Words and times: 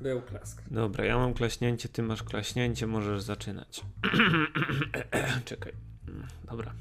Był 0.00 0.22
klask. 0.22 0.62
Dobra, 0.70 1.04
ja 1.04 1.18
mam 1.18 1.34
klaśnięcie, 1.34 1.88
ty 1.88 2.02
masz 2.02 2.22
klaśnięcie, 2.22 2.86
możesz 2.86 3.22
zaczynać. 3.22 3.84
Czekaj. 5.44 5.72
Dobra. 6.44 6.74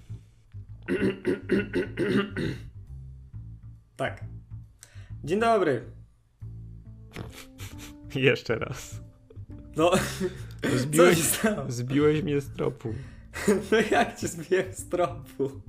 Tak. 3.95 4.23
Dzień 5.23 5.39
dobry. 5.39 5.83
Jeszcze 8.15 8.55
raz. 8.55 9.01
No, 9.75 9.91
Zbiłeś, 10.77 11.17
zbiłeś 11.67 12.23
mnie 12.23 12.41
z 12.41 12.49
tropu. 12.49 12.93
No 13.71 13.77
jak 13.91 14.19
cię 14.19 14.27
zbiłem 14.27 14.73
z 14.73 14.89
tropu? 14.89 15.61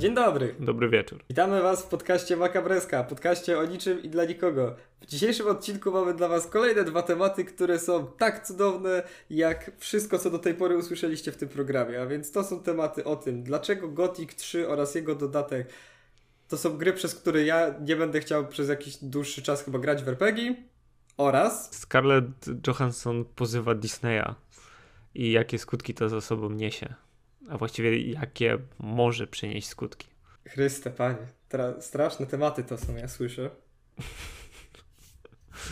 Dzień 0.00 0.14
dobry. 0.14 0.54
Dobry 0.60 0.88
wieczór. 0.88 1.24
Witamy 1.28 1.62
Was 1.62 1.82
w 1.82 1.86
podcaście 1.86 2.36
Makabreska, 2.36 3.04
podcaście 3.04 3.58
o 3.58 3.64
niczym 3.64 4.02
i 4.02 4.08
dla 4.08 4.24
nikogo. 4.24 4.76
W 5.00 5.06
dzisiejszym 5.06 5.46
odcinku 5.48 5.90
mamy 5.92 6.14
dla 6.14 6.28
Was 6.28 6.46
kolejne 6.46 6.84
dwa 6.84 7.02
tematy, 7.02 7.44
które 7.44 7.78
są 7.78 8.06
tak 8.06 8.46
cudowne, 8.46 9.02
jak 9.30 9.70
wszystko, 9.78 10.18
co 10.18 10.30
do 10.30 10.38
tej 10.38 10.54
pory 10.54 10.76
usłyszeliście 10.76 11.32
w 11.32 11.36
tym 11.36 11.48
programie. 11.48 12.02
A 12.02 12.06
więc 12.06 12.32
to 12.32 12.44
są 12.44 12.60
tematy 12.60 13.04
o 13.04 13.16
tym, 13.16 13.42
dlaczego 13.42 13.88
Gothic 13.88 14.34
3 14.34 14.68
oraz 14.68 14.94
jego 14.94 15.14
dodatek 15.14 15.68
to 16.48 16.58
są 16.58 16.78
gry, 16.78 16.92
przez 16.92 17.14
które 17.14 17.44
ja 17.44 17.74
nie 17.80 17.96
będę 17.96 18.20
chciał 18.20 18.46
przez 18.46 18.68
jakiś 18.68 18.96
dłuższy 18.96 19.42
czas 19.42 19.64
chyba 19.64 19.78
grać 19.78 20.02
w 20.02 20.08
RPG 20.08 20.54
oraz 21.16 21.74
Scarlett 21.74 22.66
Johansson 22.66 23.24
pozywa 23.24 23.74
Disneya 23.74 24.34
i 25.14 25.32
jakie 25.32 25.58
skutki 25.58 25.94
to 25.94 26.08
za 26.08 26.20
sobą 26.20 26.50
niesie. 26.50 26.94
A 27.48 27.58
właściwie 27.58 28.10
jakie 28.12 28.58
może 28.78 29.26
przynieść 29.26 29.68
skutki. 29.68 30.08
Chryste, 30.48 30.90
panie. 30.90 31.16
Tra- 31.50 31.80
straszne 31.80 32.26
tematy 32.26 32.64
to 32.64 32.78
są, 32.78 32.96
ja 32.96 33.08
słyszę. 33.08 33.50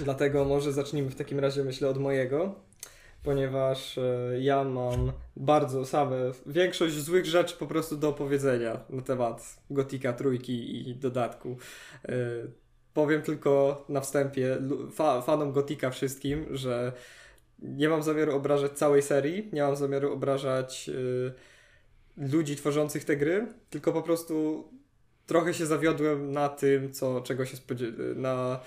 Dlatego 0.05 0.45
może 0.45 0.73
zacznijmy 0.73 1.11
w 1.11 1.15
takim 1.15 1.39
razie, 1.39 1.65
myślę, 1.65 1.89
od 1.89 1.99
mojego, 1.99 2.55
ponieważ 3.23 3.99
e, 3.99 4.31
ja 4.41 4.65
mam 4.65 5.13
bardzo 5.37 5.87
same, 5.87 6.17
większość 6.47 6.95
złych 6.95 7.27
rzeczy 7.27 7.57
po 7.57 7.67
prostu 7.67 7.97
do 7.97 8.09
opowiedzenia 8.09 8.81
na 8.91 9.03
temat 9.03 9.57
Gotika 9.71 10.13
trójki 10.13 10.89
i 10.91 10.97
dodatku. 10.97 11.57
E, 12.05 12.13
powiem 12.95 13.23
tylko 13.23 13.85
na 13.89 14.01
wstępie 14.01 14.59
fa- 14.93 15.23
fanom 15.23 15.53
Gotika 15.53 15.91
wszystkim, 15.91 16.47
że 16.51 16.93
nie 17.59 17.89
mam 17.89 18.03
zamiaru 18.03 18.37
obrażać 18.37 18.73
całej 18.73 19.03
serii, 19.03 19.49
nie 19.53 19.63
mam 19.63 19.77
zamiaru 19.77 20.13
obrażać 20.13 20.89
e, 20.89 20.93
ludzi 22.19 22.57
tworzących 22.57 23.05
te 23.05 23.17
gry, 23.17 23.47
tylko 23.71 23.93
po 23.93 24.03
prostu 24.03 24.65
trochę 25.27 25.55
się 25.55 25.67
zawiodłem 25.67 26.33
na 26.33 26.49
tym, 26.49 26.93
co, 26.93 27.21
czego 27.21 27.47
się 27.47 27.57
spodziewałem, 27.57 28.21
na 28.21 28.61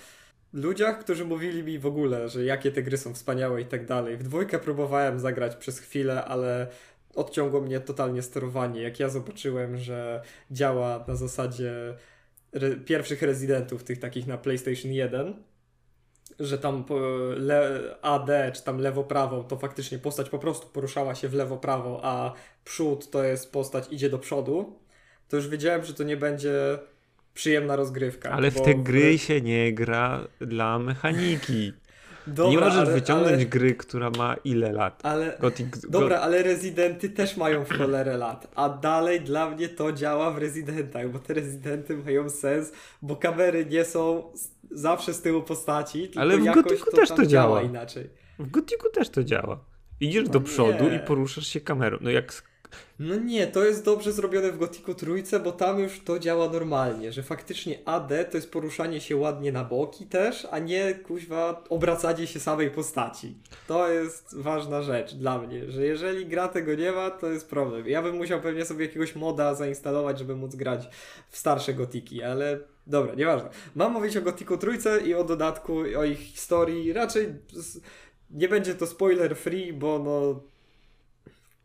ludziach, 0.52 0.98
którzy 0.98 1.24
mówili 1.24 1.62
mi 1.62 1.78
w 1.78 1.86
ogóle, 1.86 2.28
że 2.28 2.44
jakie 2.44 2.72
te 2.72 2.82
gry 2.82 2.98
są 2.98 3.14
wspaniałe 3.14 3.60
i 3.60 3.64
tak 3.64 3.86
dalej. 3.86 4.16
W 4.16 4.22
dwójkę 4.22 4.58
próbowałem 4.58 5.20
zagrać 5.20 5.56
przez 5.56 5.78
chwilę, 5.78 6.24
ale 6.24 6.66
odciągło 7.14 7.60
mnie 7.60 7.80
totalnie 7.80 8.22
sterowanie. 8.22 8.82
Jak 8.82 9.00
ja 9.00 9.08
zobaczyłem, 9.08 9.76
że 9.76 10.22
działa 10.50 11.04
na 11.08 11.16
zasadzie 11.16 11.72
re 12.52 12.76
pierwszych 12.76 13.22
rezydentów, 13.22 13.84
tych 13.84 13.98
takich 13.98 14.26
na 14.26 14.38
PlayStation 14.38 14.92
1, 14.92 15.34
że 16.42 16.58
tam 16.58 16.84
AD 18.02 18.52
czy 18.52 18.62
tam 18.62 18.78
lewo-prawo, 18.78 19.44
to 19.44 19.56
faktycznie 19.56 19.98
postać 19.98 20.30
po 20.30 20.38
prostu 20.38 20.66
poruszała 20.66 21.14
się 21.14 21.28
w 21.28 21.34
lewo-prawo, 21.34 22.00
a 22.02 22.32
przód 22.64 23.10
to 23.10 23.24
jest 23.24 23.52
postać 23.52 23.84
idzie 23.90 24.10
do 24.10 24.18
przodu, 24.18 24.78
to 25.28 25.36
już 25.36 25.48
wiedziałem, 25.48 25.84
że 25.84 25.94
to 25.94 26.02
nie 26.02 26.16
będzie 26.16 26.78
przyjemna 27.34 27.76
rozgrywka. 27.76 28.30
Ale 28.30 28.50
w 28.50 28.60
te 28.62 28.74
gry 28.74 29.18
się 29.18 29.40
nie 29.40 29.72
gra 29.72 30.28
dla 30.40 30.78
mechaniki. 30.78 31.72
Dobra, 32.26 32.52
nie 32.52 32.58
możesz 32.58 32.88
ale, 32.88 32.92
wyciągnąć 32.92 33.34
ale, 33.34 33.46
gry, 33.46 33.74
która 33.74 34.10
ma 34.10 34.36
ile 34.44 34.72
lat. 34.72 35.00
ale 35.02 35.36
Gothic, 35.40 35.66
Dobra, 35.88 36.20
ale 36.20 36.42
rezydenty 36.42 37.10
też 37.10 37.36
mają 37.36 37.64
w 37.64 37.70
cholerę 37.70 38.16
lat, 38.16 38.48
a 38.54 38.68
dalej 38.68 39.20
dla 39.20 39.50
mnie 39.50 39.68
to 39.68 39.92
działa 39.92 40.30
w 40.30 40.38
rezydentach, 40.38 41.10
bo 41.10 41.18
te 41.18 41.34
rezydenty 41.34 41.96
mają 41.96 42.30
sens, 42.30 42.72
bo 43.02 43.16
kamery 43.16 43.66
nie 43.66 43.84
są 43.84 44.32
zawsze 44.74 45.14
z 45.14 45.22
tyłu 45.22 45.42
postaci, 45.42 46.02
tylko 46.02 46.20
Ale 46.20 46.38
w 46.38 46.44
to 46.90 46.96
też 46.96 47.08
to 47.08 47.26
działa. 47.26 47.62
inaczej. 47.62 48.10
W 48.38 48.50
Gothicu 48.50 48.90
też 48.90 49.08
to 49.08 49.24
działa. 49.24 49.64
Idziesz 50.00 50.24
No 50.26 50.30
do 50.32 50.40
przodu 50.40 50.88
nie. 50.88 50.96
i 50.96 50.98
poruszasz 51.00 51.46
się 51.46 51.60
kamerą. 51.60 51.98
No 52.00 52.10
jak 52.10 52.42
No 52.98 53.16
nie, 53.16 53.46
to 53.46 53.64
jest 53.64 53.84
dobrze 53.84 54.12
zrobione 54.12 54.52
w 54.52 54.58
Gothicu 54.58 54.94
trójce, 54.94 55.40
bo 55.40 55.52
tam 55.52 55.78
już 55.80 56.00
to 56.00 56.18
działa 56.18 56.48
normalnie, 56.48 57.12
że 57.12 57.22
faktycznie 57.22 57.78
AD 57.84 58.24
to 58.30 58.36
jest 58.36 58.50
poruszanie 58.52 59.00
się 59.00 59.16
ładnie 59.16 59.52
na 59.52 59.64
boki 59.64 60.06
też, 60.06 60.46
a 60.50 60.58
nie 60.58 60.94
kuźwa 60.94 61.64
obracanie 61.68 62.26
się 62.26 62.40
samej 62.40 62.70
postaci. 62.70 63.34
To 63.68 63.88
jest 63.88 64.36
ważna 64.36 64.82
rzecz 64.82 65.14
dla 65.14 65.38
mnie, 65.38 65.70
że 65.70 65.84
jeżeli 65.86 66.26
gra 66.26 66.48
tego 66.48 66.74
nie 66.74 66.92
ma, 66.92 67.10
to 67.10 67.26
jest 67.30 67.50
problem. 67.50 67.88
Ja 67.88 68.02
bym 68.02 68.16
musiał 68.16 68.40
pewnie 68.40 68.64
sobie 68.64 68.86
jakiegoś 68.86 69.16
moda 69.16 69.54
zainstalować, 69.54 70.18
żeby 70.18 70.36
móc 70.36 70.54
grać 70.56 70.88
w 71.28 71.38
starsze 71.38 71.74
Gothiki, 71.74 72.22
ale 72.22 72.58
dobra, 72.86 73.14
nieważne. 73.14 73.48
Mam 73.74 73.92
mówić 73.92 74.16
o 74.16 74.22
Gothicu 74.22 74.58
trójce 74.58 75.00
i 75.00 75.14
o 75.14 75.24
dodatku, 75.24 75.78
o 75.98 76.04
ich 76.04 76.18
historii. 76.18 76.92
Raczej 76.92 77.34
nie 78.30 78.48
będzie 78.48 78.74
to 78.74 78.86
spoiler 78.86 79.36
free, 79.36 79.72
bo 79.72 79.98
no 79.98 80.42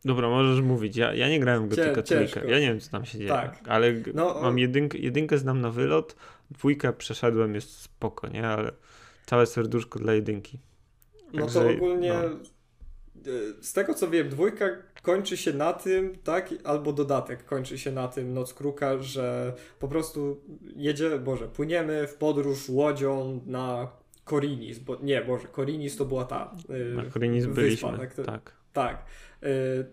Dobra, 0.06 0.30
możesz 0.30 0.62
mówić. 0.62 0.98
Ja, 0.98 1.14
ja 1.14 1.30
nie 1.30 1.40
grałem 1.40 1.70
w 1.70 1.76
Cię- 1.76 2.04
trójkę. 2.04 2.42
Ja 2.48 2.60
nie 2.60 2.68
wiem, 2.68 2.80
co 2.80 2.92
tam 2.92 3.06
się 3.06 3.18
dzieje. 3.18 3.30
Tak. 3.30 3.60
Ale 3.68 3.94
No, 4.14 4.40
mam 4.42 4.60
jedynkę, 4.60 4.98
jedynkę 4.98 5.38
znam 5.38 5.62
na 5.62 5.72
wylot, 5.72 6.16
dwójkę 6.52 6.94
przeszedłem, 6.94 7.56
jest 7.56 7.80
spoko, 7.82 8.28
nie? 8.28 8.48
Ale 8.48 8.72
całe 9.26 9.46
serduszko 9.46 10.00
dla 10.00 10.14
jedynki. 10.14 10.60
No 11.34 11.46
to 11.48 11.54
Także, 11.54 11.76
ogólnie 11.76 12.14
no. 12.14 12.40
E, 13.28 13.64
z 13.64 13.74
tego 13.74 13.94
co 13.94 14.10
wiem, 14.10 14.30
dwójka 14.30 14.66
kończy 15.02 15.38
się 15.38 15.54
na 15.54 15.74
tym, 15.74 16.16
tak, 16.24 16.50
albo 16.64 16.94
dodatek 16.94 17.46
kończy 17.46 17.78
się 17.78 17.92
na 17.92 18.08
tym 18.08 18.34
Noc 18.34 18.54
Kruka, 18.54 19.02
że 19.04 19.54
po 19.80 19.88
prostu 19.88 20.42
jedzie, 20.76 21.20
Boże, 21.20 21.48
płyniemy 21.48 22.08
w 22.08 22.16
podróż 22.16 22.70
łodzią 22.70 23.42
na 23.46 23.88
Korinis, 24.24 24.80
bo 24.80 24.96
nie, 25.02 25.22
Boże, 25.22 25.48
Korinis 25.48 25.98
to 25.98 26.06
była 26.06 26.26
ta 26.26 26.56
e, 26.70 26.96
Na 26.96 27.06
Korinis 27.06 27.46
wyspa, 27.46 27.62
byliśmy. 27.62 27.98
tak, 27.98 28.14
to- 28.14 28.24
tak. 28.24 28.52
tak, 28.74 29.06
e, 29.44 29.48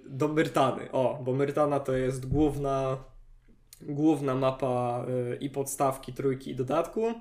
do 0.06 0.28
Myrtany, 0.28 0.92
o, 0.92 1.20
bo 1.24 1.32
Myrtana 1.32 1.80
to 1.80 1.92
jest 1.96 2.28
główna 2.28 2.96
główna 3.82 4.34
mapa 4.34 5.06
e, 5.32 5.36
i 5.36 5.50
podstawki 5.50 6.12
trójki 6.12 6.50
i 6.50 6.54
dodatku. 6.54 7.14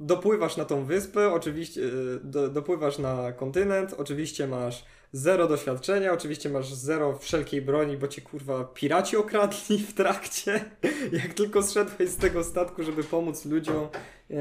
Dopływasz 0.00 0.56
na 0.56 0.64
tą 0.64 0.84
wyspę, 0.84 1.32
oczywiście, 1.32 1.80
e, 1.82 1.90
do, 2.24 2.48
dopływasz 2.48 2.98
na 2.98 3.32
kontynent, 3.32 3.94
oczywiście 3.98 4.46
masz 4.46 4.84
zero 5.12 5.48
doświadczenia, 5.48 6.12
oczywiście 6.12 6.48
masz 6.48 6.74
zero 6.74 7.18
wszelkiej 7.18 7.62
broni, 7.62 7.96
bo 7.96 8.08
cię 8.08 8.22
kurwa 8.22 8.64
piraci 8.64 9.16
okradli 9.16 9.78
w 9.78 9.94
trakcie. 9.94 10.64
Jak 11.22 11.34
tylko 11.34 11.62
zszedłeś 11.62 12.10
z 12.10 12.16
tego 12.16 12.44
statku, 12.44 12.82
żeby 12.82 13.04
pomóc 13.04 13.44
ludziom 13.44 13.88
e, 14.30 14.36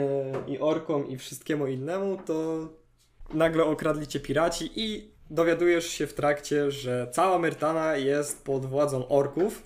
i 0.48 0.60
orkom 0.60 1.08
i 1.08 1.18
wszystkiemu 1.18 1.68
innemu, 1.68 2.18
to 2.26 2.68
nagle 3.34 3.64
okradli 3.64 4.08
cię 4.08 4.20
piraci 4.20 4.70
i 4.76 5.12
dowiadujesz 5.30 5.88
się 5.90 6.08
w 6.08 6.14
trakcie, 6.14 6.72
że 6.72 7.08
cała 7.12 7.40
Myrtana 7.40 7.96
jest 7.96 8.44
pod 8.44 8.66
władzą 8.66 9.08
orków. 9.08 9.64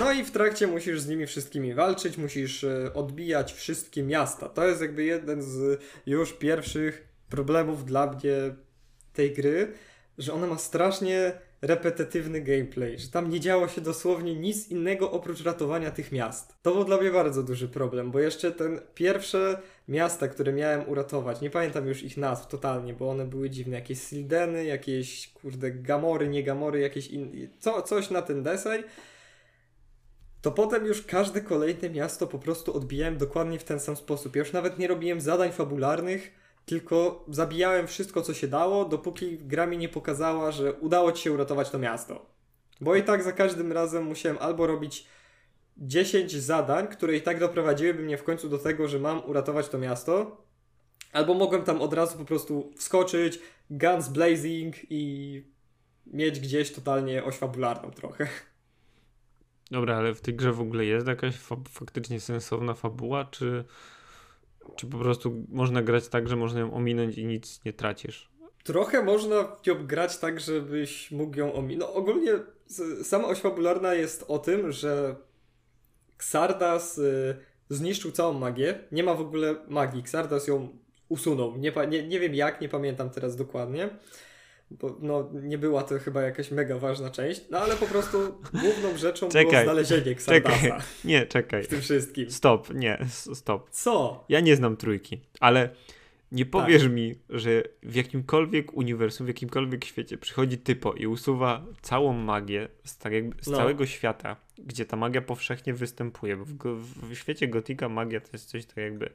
No 0.00 0.12
i 0.12 0.24
w 0.24 0.30
trakcie 0.30 0.66
musisz 0.66 1.00
z 1.00 1.08
nimi 1.08 1.26
wszystkimi 1.26 1.74
walczyć, 1.74 2.18
musisz 2.18 2.64
e, 2.64 2.90
odbijać 2.94 3.52
wszystkie 3.52 4.02
miasta. 4.02 4.48
To 4.48 4.68
jest 4.68 4.80
jakby 4.80 5.04
jeden 5.04 5.42
z 5.42 5.80
już 6.06 6.32
pierwszych 6.32 7.08
problemów 7.28 7.84
dla 7.84 8.06
mnie 8.06 8.34
tej 9.12 9.32
gry, 9.32 9.72
że 10.18 10.32
ona 10.32 10.46
ma 10.46 10.58
strasznie 10.58 11.32
repetytywny 11.62 12.40
gameplay, 12.40 12.98
że 12.98 13.08
tam 13.08 13.30
nie 13.30 13.40
działo 13.40 13.68
się 13.68 13.80
dosłownie 13.80 14.34
nic 14.34 14.68
innego 14.68 15.10
oprócz 15.10 15.44
ratowania 15.44 15.90
tych 15.90 16.12
miast. 16.12 16.54
To 16.62 16.74
był 16.74 16.84
dla 16.84 16.96
mnie 16.96 17.10
bardzo 17.10 17.42
duży 17.42 17.68
problem, 17.68 18.10
bo 18.10 18.20
jeszcze 18.20 18.52
ten 18.52 18.80
pierwsze 18.94 19.60
miasta, 19.88 20.28
które 20.28 20.52
miałem 20.52 20.88
uratować, 20.88 21.40
nie 21.40 21.50
pamiętam 21.50 21.86
już 21.86 22.02
ich 22.02 22.16
nazw 22.16 22.46
totalnie, 22.48 22.94
bo 22.94 23.10
one 23.10 23.24
były 23.24 23.50
dziwne, 23.50 23.76
jakieś 23.76 24.00
Sildeny, 24.00 24.64
jakieś 24.64 25.32
kurde 25.32 25.70
Gamory, 25.70 26.28
nie 26.28 26.42
Gamory, 26.42 26.80
jakieś 26.80 27.06
in... 27.06 27.48
co, 27.58 27.82
coś 27.82 28.10
na 28.10 28.22
ten 28.22 28.42
deseń, 28.42 28.82
to 30.42 30.52
potem 30.52 30.86
już 30.86 31.02
każde 31.02 31.40
kolejne 31.40 31.90
miasto 31.90 32.26
po 32.26 32.38
prostu 32.38 32.76
odbijałem 32.76 33.18
dokładnie 33.18 33.58
w 33.58 33.64
ten 33.64 33.80
sam 33.80 33.96
sposób. 33.96 34.36
Ja 34.36 34.42
już 34.42 34.52
nawet 34.52 34.78
nie 34.78 34.88
robiłem 34.88 35.20
zadań 35.20 35.52
fabularnych, 35.52 36.41
tylko 36.66 37.24
zabijałem 37.28 37.86
wszystko, 37.86 38.22
co 38.22 38.34
się 38.34 38.48
dało, 38.48 38.84
dopóki 38.84 39.38
gra 39.38 39.66
mi 39.66 39.78
nie 39.78 39.88
pokazała, 39.88 40.52
że 40.52 40.72
udało 40.72 41.12
ci 41.12 41.22
się 41.22 41.32
uratować 41.32 41.70
to 41.70 41.78
miasto. 41.78 42.26
Bo 42.80 42.96
i 42.96 43.02
tak 43.02 43.22
za 43.22 43.32
każdym 43.32 43.72
razem 43.72 44.04
musiałem 44.04 44.38
albo 44.40 44.66
robić 44.66 45.06
10 45.76 46.32
zadań, 46.32 46.88
które 46.88 47.16
i 47.16 47.22
tak 47.22 47.40
doprowadziłyby 47.40 48.02
mnie 48.02 48.18
w 48.18 48.24
końcu 48.24 48.48
do 48.48 48.58
tego, 48.58 48.88
że 48.88 48.98
mam 48.98 49.24
uratować 49.24 49.68
to 49.68 49.78
miasto, 49.78 50.44
albo 51.12 51.34
mogłem 51.34 51.62
tam 51.62 51.82
od 51.82 51.92
razu 51.92 52.18
po 52.18 52.24
prostu 52.24 52.72
wskoczyć, 52.76 53.38
guns 53.70 54.08
blazing 54.08 54.74
i 54.90 55.42
mieć 56.06 56.40
gdzieś 56.40 56.72
totalnie 56.72 57.24
oś 57.24 57.34
fabularną 57.34 57.90
trochę. 57.90 58.28
Dobra, 59.70 59.96
ale 59.96 60.14
w 60.14 60.20
tej 60.20 60.34
grze 60.34 60.52
w 60.52 60.60
ogóle 60.60 60.84
jest 60.84 61.06
jakaś 61.06 61.36
fa 61.36 61.56
faktycznie 61.70 62.20
sensowna 62.20 62.74
fabuła, 62.74 63.24
czy, 63.24 63.64
czy 64.76 64.86
po 64.86 64.98
prostu 64.98 65.44
można 65.48 65.82
grać 65.82 66.08
tak, 66.08 66.28
że 66.28 66.36
można 66.36 66.60
ją 66.60 66.74
ominąć 66.74 67.18
i 67.18 67.24
nic 67.24 67.60
nie 67.64 67.72
tracisz? 67.72 68.32
Trochę 68.64 69.02
można 69.02 69.56
ją 69.66 69.86
grać 69.86 70.18
tak, 70.18 70.40
żebyś 70.40 71.10
mógł 71.10 71.38
ją 71.38 71.52
ominąć. 71.52 71.80
No 71.80 71.94
ogólnie 71.94 72.32
sama 73.02 73.28
oś 73.28 73.38
fabularna 73.38 73.94
jest 73.94 74.24
o 74.28 74.38
tym, 74.38 74.72
że 74.72 75.16
Xardas 76.16 76.98
y, 76.98 77.36
zniszczył 77.68 78.12
całą 78.12 78.32
magię. 78.32 78.78
Nie 78.92 79.02
ma 79.02 79.14
w 79.14 79.20
ogóle 79.20 79.56
magii. 79.68 80.00
Xardas 80.00 80.46
ją 80.46 80.68
usunął. 81.08 81.56
Nie, 81.56 81.72
nie, 81.88 82.08
nie 82.08 82.20
wiem 82.20 82.34
jak, 82.34 82.60
nie 82.60 82.68
pamiętam 82.68 83.10
teraz 83.10 83.36
dokładnie. 83.36 83.90
Bo 84.80 84.96
no, 85.00 85.30
nie 85.32 85.58
była 85.58 85.82
to 85.82 85.98
chyba 85.98 86.22
jakaś 86.22 86.50
mega 86.50 86.78
ważna 86.78 87.10
część, 87.10 87.42
no 87.50 87.58
ale 87.58 87.76
po 87.76 87.86
prostu 87.86 88.18
główną 88.52 88.96
rzeczą 88.96 89.28
czekaj, 89.28 89.50
było 89.50 89.62
znalezienie 89.62 90.10
Xardasa. 90.10 90.56
Czekaj, 90.60 90.80
nie, 91.04 91.26
czekaj. 91.26 91.62
W 91.62 91.68
tym 91.68 91.80
wszystkim. 91.80 92.30
Stop, 92.30 92.74
nie, 92.74 92.98
stop. 93.34 93.70
Co? 93.70 94.24
Ja 94.28 94.40
nie 94.40 94.56
znam 94.56 94.76
trójki, 94.76 95.20
ale 95.40 95.68
nie 96.32 96.46
powiesz 96.46 96.82
tak. 96.82 96.92
mi, 96.92 97.14
że 97.28 97.62
w 97.82 97.94
jakimkolwiek 97.94 98.74
uniwersum, 98.74 99.26
w 99.26 99.28
jakimkolwiek 99.28 99.84
świecie 99.84 100.18
przychodzi 100.18 100.58
typo 100.58 100.92
i 100.92 101.06
usuwa 101.06 101.64
całą 101.82 102.12
magię 102.12 102.68
z, 102.84 102.98
tak 102.98 103.12
jakby, 103.12 103.44
z 103.44 103.46
no. 103.46 103.56
całego 103.56 103.86
świata, 103.86 104.36
gdzie 104.58 104.84
ta 104.84 104.96
magia 104.96 105.22
powszechnie 105.22 105.74
występuje. 105.74 106.36
Bo 106.36 106.44
w, 106.44 107.10
w 107.10 107.14
świecie 107.14 107.48
gotika 107.48 107.88
magia 107.88 108.20
to 108.20 108.28
jest 108.32 108.48
coś 108.48 108.66
tak 108.66 108.76
jakby 108.76 109.10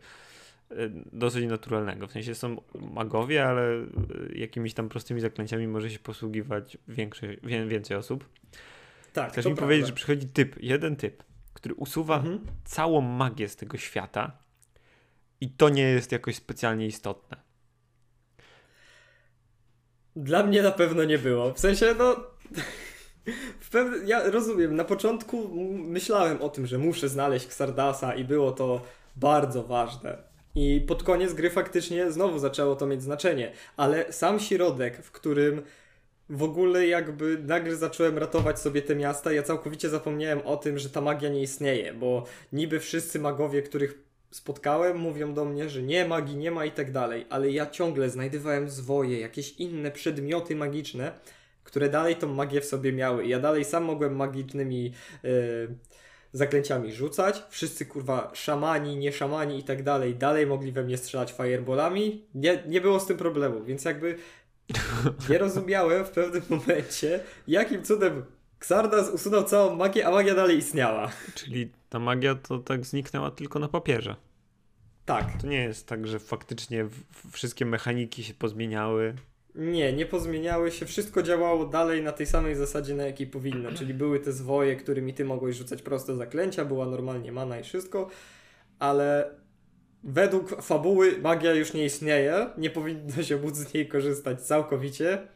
dosyć 1.13 1.45
naturalnego. 1.45 2.07
W 2.07 2.11
sensie 2.11 2.35
są 2.35 2.61
magowie, 2.93 3.45
ale 3.45 3.61
e, 3.73 3.85
jakimiś 4.35 4.73
tam 4.73 4.89
prostymi 4.89 5.21
zaklęciami 5.21 5.67
może 5.67 5.89
się 5.89 5.99
posługiwać 5.99 6.77
większy, 6.87 7.39
więcej 7.67 7.97
osób. 7.97 8.29
Tak, 9.13 9.31
Chcesz 9.31 9.45
mi 9.45 9.51
prawda. 9.51 9.61
powiedzieć, 9.61 9.87
że 9.87 9.93
przychodzi 9.93 10.27
typ, 10.27 10.63
jeden 10.63 10.95
typ, 10.95 11.23
który 11.53 11.75
usuwa 11.75 12.15
mhm. 12.15 12.39
całą 12.65 13.01
magię 13.01 13.49
z 13.49 13.55
tego 13.55 13.77
świata 13.77 14.37
i 15.41 15.49
to 15.49 15.69
nie 15.69 15.83
jest 15.83 16.11
jakoś 16.11 16.35
specjalnie 16.35 16.85
istotne. 16.85 17.37
Dla 20.15 20.43
mnie 20.43 20.61
na 20.61 20.71
pewno 20.71 21.03
nie 21.03 21.17
było. 21.17 21.53
W 21.53 21.59
sensie, 21.59 21.95
no. 21.99 22.15
W 23.59 23.69
pewne, 23.69 23.97
ja 24.05 24.29
rozumiem, 24.29 24.75
na 24.75 24.83
początku 24.83 25.49
myślałem 25.73 26.41
o 26.41 26.49
tym, 26.49 26.67
że 26.67 26.77
muszę 26.77 27.09
znaleźć 27.09 27.45
Xardasa 27.45 28.15
i 28.15 28.23
było 28.23 28.51
to 28.51 28.81
bardzo 29.15 29.63
ważne. 29.63 30.26
I 30.59 30.81
pod 30.81 31.03
koniec 31.03 31.33
gry 31.33 31.49
faktycznie 31.49 32.11
znowu 32.11 32.39
zaczęło 32.39 32.75
to 32.75 32.87
mieć 32.87 33.03
znaczenie, 33.03 33.51
ale 33.77 34.13
sam 34.13 34.39
środek, 34.39 35.03
w 35.03 35.11
którym 35.11 35.61
w 36.29 36.43
ogóle 36.43 36.87
jakby 36.87 37.37
nagle 37.37 37.75
zacząłem 37.75 38.17
ratować 38.17 38.59
sobie 38.59 38.81
te 38.81 38.95
miasta, 38.95 39.31
ja 39.31 39.43
całkowicie 39.43 39.89
zapomniałem 39.89 40.41
o 40.41 40.57
tym, 40.57 40.79
że 40.79 40.89
ta 40.89 41.01
magia 41.01 41.29
nie 41.29 41.41
istnieje, 41.41 41.93
bo 41.93 42.25
niby 42.53 42.79
wszyscy 42.79 43.19
magowie, 43.19 43.61
których 43.61 43.99
spotkałem, 44.31 44.97
mówią 44.97 45.33
do 45.33 45.45
mnie, 45.45 45.69
że 45.69 45.81
nie 45.81 46.05
magii 46.05 46.37
nie 46.37 46.51
ma 46.51 46.65
i 46.65 46.71
tak 46.71 46.91
dalej, 46.91 47.25
ale 47.29 47.51
ja 47.51 47.65
ciągle 47.69 48.09
znajdowałem 48.09 48.69
zwoje, 48.69 49.19
jakieś 49.19 49.51
inne 49.51 49.91
przedmioty 49.91 50.55
magiczne, 50.55 51.11
które 51.63 51.89
dalej 51.89 52.15
tą 52.15 52.33
magię 52.33 52.61
w 52.61 52.65
sobie 52.65 52.93
miały. 52.93 53.27
Ja 53.27 53.39
dalej 53.39 53.65
sam 53.65 53.83
mogłem 53.83 54.15
magicznymi 54.15 54.93
yy, 55.23 55.75
zaklęciami 56.33 56.93
rzucać. 56.93 57.43
Wszyscy 57.49 57.85
kurwa 57.85 58.31
szamani, 58.33 58.97
nie 58.97 59.13
szamani 59.13 59.59
i 59.59 59.63
tak 59.63 59.83
dalej, 59.83 60.15
dalej 60.15 60.47
mogli 60.47 60.71
we 60.71 60.83
mnie 60.83 60.97
strzelać 60.97 61.33
fireballami. 61.33 62.25
Nie, 62.35 62.63
nie 62.67 62.81
było 62.81 62.99
z 62.99 63.05
tym 63.05 63.17
problemu, 63.17 63.63
więc 63.63 63.85
jakby 63.85 64.17
nie 65.29 65.37
rozumiałem 65.37 66.05
w 66.05 66.09
pewnym 66.09 66.43
momencie, 66.49 67.19
jakim 67.47 67.83
cudem 67.83 68.25
Xardas 68.59 69.09
usunął 69.09 69.43
całą 69.43 69.75
magię, 69.75 70.07
a 70.07 70.11
magia 70.11 70.35
dalej 70.35 70.57
istniała. 70.57 71.11
Czyli 71.35 71.71
ta 71.89 71.99
magia 71.99 72.35
to 72.35 72.59
tak 72.59 72.85
zniknęła 72.85 73.31
tylko 73.31 73.59
na 73.59 73.67
papierze. 73.67 74.15
Tak. 75.05 75.41
To 75.41 75.47
nie 75.47 75.63
jest 75.63 75.87
tak, 75.87 76.07
że 76.07 76.19
faktycznie 76.19 76.85
wszystkie 77.31 77.65
mechaniki 77.65 78.23
się 78.23 78.33
pozmieniały. 78.33 79.15
Nie, 79.57 79.93
nie 79.93 80.05
pozmieniały 80.05 80.71
się. 80.71 80.85
Wszystko 80.85 81.23
działało 81.23 81.65
dalej 81.65 82.03
na 82.03 82.11
tej 82.11 82.25
samej 82.25 82.55
zasadzie, 82.55 82.95
na 82.95 83.05
jakiej 83.05 83.27
powinno. 83.27 83.71
Czyli 83.71 83.93
były 83.93 84.19
te 84.19 84.31
zwoje, 84.31 84.75
którymi 84.75 85.13
ty 85.13 85.25
mogłeś 85.25 85.55
rzucać 85.55 85.81
proste 85.81 86.15
zaklęcia, 86.15 86.65
była 86.65 86.85
normalnie 86.85 87.31
mana 87.31 87.59
i 87.59 87.63
wszystko, 87.63 88.09
ale 88.79 89.31
według 90.03 90.61
fabuły 90.61 91.17
magia 91.21 91.53
już 91.53 91.73
nie 91.73 91.85
istnieje. 91.85 92.49
Nie 92.57 92.69
powinno 92.69 93.23
się 93.23 93.37
móc 93.37 93.55
z 93.55 93.73
niej 93.73 93.87
korzystać 93.87 94.41
całkowicie. 94.41 95.27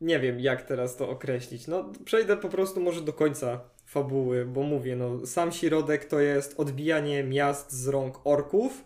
Nie 0.00 0.20
wiem, 0.20 0.40
jak 0.40 0.62
teraz 0.62 0.96
to 0.96 1.10
określić. 1.10 1.66
No, 1.66 1.92
przejdę 2.04 2.36
po 2.36 2.48
prostu 2.48 2.80
może 2.80 3.00
do 3.00 3.12
końca 3.12 3.60
fabuły, 3.86 4.44
bo 4.44 4.62
mówię, 4.62 4.96
no, 4.96 5.26
sam 5.26 5.52
środek 5.52 6.04
to 6.04 6.20
jest 6.20 6.60
odbijanie 6.60 7.24
miast 7.24 7.72
z 7.72 7.88
rąk 7.88 8.20
orków 8.24 8.84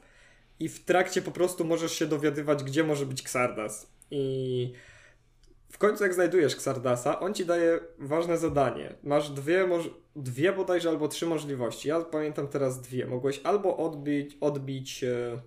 i 0.60 0.68
w 0.68 0.84
trakcie 0.84 1.22
po 1.22 1.30
prostu 1.30 1.64
możesz 1.64 1.92
się 1.92 2.06
dowiadywać, 2.06 2.64
gdzie 2.64 2.84
może 2.84 3.06
być 3.06 3.20
Xardas. 3.20 3.92
I 4.14 4.72
w 5.68 5.78
końcu 5.78 6.02
jak 6.04 6.14
znajdujesz 6.14 6.54
Xardasa, 6.54 7.20
on 7.20 7.34
ci 7.34 7.46
daje 7.46 7.80
ważne 7.98 8.38
zadanie. 8.38 8.94
Masz 9.02 9.30
dwie, 9.30 9.68
dwie 10.16 10.52
bodajże 10.52 10.88
albo 10.88 11.08
trzy 11.08 11.26
możliwości. 11.26 11.88
Ja 11.88 12.00
pamiętam 12.00 12.48
teraz 12.48 12.80
dwie. 12.80 13.06
Mogłeś 13.06 13.40
albo 13.44 13.76
odbić, 13.76 14.36
odbić 14.40 15.04
e, 15.04 15.38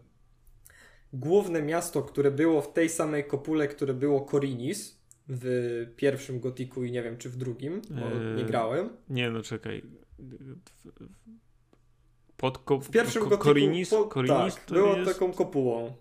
główne 1.14 1.62
miasto, 1.62 2.02
które 2.04 2.32
było 2.32 2.62
w 2.62 2.74
tej 2.74 2.90
samej 2.90 3.24
kopule, 3.24 3.68
które 3.68 3.94
było 3.94 4.22
Korinis, 4.22 5.06
w 5.30 5.48
pierwszym 5.96 6.40
Gotiku 6.40 6.84
i 6.84 6.92
nie 6.92 7.04
wiem, 7.04 7.18
czy 7.18 7.30
w 7.30 7.36
drugim, 7.38 7.82
bo 7.90 8.02
eee, 8.06 8.38
nie 8.38 8.44
grałem. 8.46 8.90
Nie, 9.10 9.30
no 9.30 9.42
czekaj. 9.42 9.84
Pod 12.38 12.58
ko- 12.58 12.80
w 12.80 12.90
pierwszym 12.90 13.22
ko- 13.22 13.30
Gotiku, 13.30 13.44
Korinis, 13.44 13.90
po, 13.90 14.06
Korinis 14.06 14.56
tak, 14.56 14.66
było 14.70 14.96
jest... 14.98 15.14
taką 15.14 15.34
kopułą. 15.34 15.94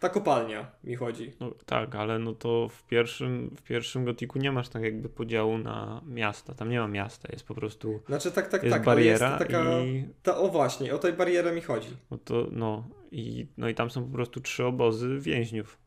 Ta 0.00 0.08
kopalnia 0.08 0.70
mi 0.84 0.94
chodzi. 0.94 1.32
No, 1.40 1.54
tak, 1.66 1.94
ale 1.94 2.18
no 2.18 2.34
to 2.34 2.68
w 2.68 2.86
pierwszym, 2.86 3.50
w 3.56 3.62
pierwszym 3.62 4.04
gotiku 4.04 4.38
nie 4.38 4.52
masz 4.52 4.68
tak 4.68 4.82
jakby 4.82 5.08
podziału 5.08 5.58
na 5.58 6.02
miasta. 6.06 6.54
Tam 6.54 6.70
nie 6.70 6.80
ma 6.80 6.88
miasta, 6.88 7.28
jest 7.32 7.46
po 7.46 7.54
prostu. 7.54 8.00
Znaczy 8.06 8.32
tak, 8.32 8.48
tak, 8.48 8.62
jest 8.62 8.74
tak, 8.74 8.84
bariera 8.84 9.28
jest 9.28 9.38
taka. 9.38 9.80
I... 9.80 10.08
Ta, 10.22 10.36
o 10.36 10.48
właśnie, 10.48 10.94
o 10.94 10.98
tej 10.98 11.12
barierę 11.12 11.52
mi 11.52 11.60
chodzi. 11.60 11.96
No 12.10 12.18
to 12.18 12.46
no 12.50 12.88
i, 13.10 13.46
no 13.56 13.68
i 13.68 13.74
tam 13.74 13.90
są 13.90 14.04
po 14.04 14.12
prostu 14.12 14.40
trzy 14.40 14.64
obozy 14.64 15.18
więźniów 15.18 15.78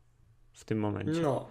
w 0.52 0.64
tym 0.64 0.78
momencie. 0.78 1.20
No. 1.20 1.48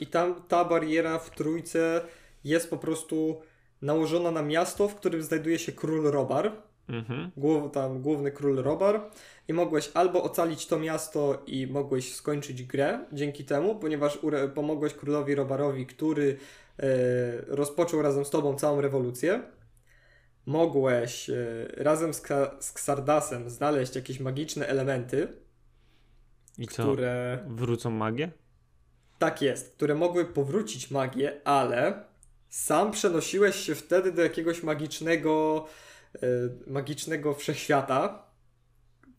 I 0.00 0.06
tam 0.06 0.42
ta 0.48 0.64
bariera 0.64 1.18
w 1.18 1.30
trójce 1.30 2.00
jest 2.44 2.70
po 2.70 2.76
prostu 2.78 3.42
nałożona 3.82 4.30
na 4.30 4.42
miasto, 4.42 4.88
w 4.88 4.94
którym 4.94 5.22
znajduje 5.22 5.58
się 5.58 5.72
król 5.72 6.10
Robar. 6.10 6.52
Mhm. 6.88 7.30
Głów, 7.36 7.72
tam 7.72 8.02
główny 8.02 8.30
król 8.30 8.56
Robar. 8.56 9.10
I 9.48 9.52
mogłeś 9.52 9.90
albo 9.94 10.22
ocalić 10.22 10.66
to 10.66 10.78
miasto 10.78 11.42
i 11.46 11.66
mogłeś 11.66 12.14
skończyć 12.14 12.62
grę 12.62 13.04
dzięki 13.12 13.44
temu, 13.44 13.76
ponieważ 13.76 14.18
pomogłeś 14.54 14.94
królowi 14.94 15.34
Robarowi, 15.34 15.86
który 15.86 16.36
e, 16.78 16.86
rozpoczął 17.46 18.02
razem 18.02 18.24
z 18.24 18.30
tobą 18.30 18.54
całą 18.54 18.80
rewolucję. 18.80 19.42
Mogłeś 20.46 21.30
e, 21.30 21.34
razem 21.76 22.14
z, 22.14 22.22
z 22.60 22.70
Xardasem 22.70 23.50
znaleźć 23.50 23.96
jakieś 23.96 24.20
magiczne 24.20 24.66
elementy. 24.66 25.28
I 26.58 26.68
co? 26.68 26.82
Które... 26.82 27.44
Wrócą 27.48 27.90
magię? 27.90 28.30
Tak 29.18 29.42
jest, 29.42 29.76
które 29.76 29.94
mogły 29.94 30.24
powrócić 30.24 30.90
magię, 30.90 31.40
ale 31.44 32.04
sam 32.48 32.90
przenosiłeś 32.90 33.56
się 33.56 33.74
wtedy 33.74 34.12
do 34.12 34.22
jakiegoś 34.22 34.62
magicznego, 34.62 35.66
magicznego 36.66 37.34
wszechświata, 37.34 38.24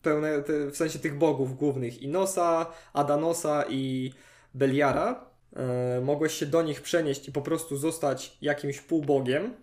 pełne, 0.02 0.42
te, 0.42 0.66
w 0.66 0.76
sensie 0.76 0.98
tych 0.98 1.18
bogów 1.18 1.56
głównych, 1.56 2.02
Inosa, 2.02 2.66
Adanosa 2.92 3.64
i 3.68 4.12
Beliara. 4.54 5.30
E, 5.56 6.00
mogłeś 6.00 6.32
się 6.32 6.46
do 6.46 6.62
nich 6.62 6.82
przenieść 6.82 7.28
i 7.28 7.32
po 7.32 7.42
prostu 7.42 7.76
zostać 7.76 8.38
jakimś 8.42 8.80
półbogiem 8.80 9.54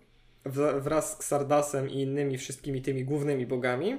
wraz 0.80 1.12
z 1.12 1.16
Xardasem 1.16 1.90
i 1.90 2.00
innymi 2.02 2.38
wszystkimi 2.38 2.82
tymi 2.82 3.04
głównymi 3.04 3.46
bogami. 3.46 3.98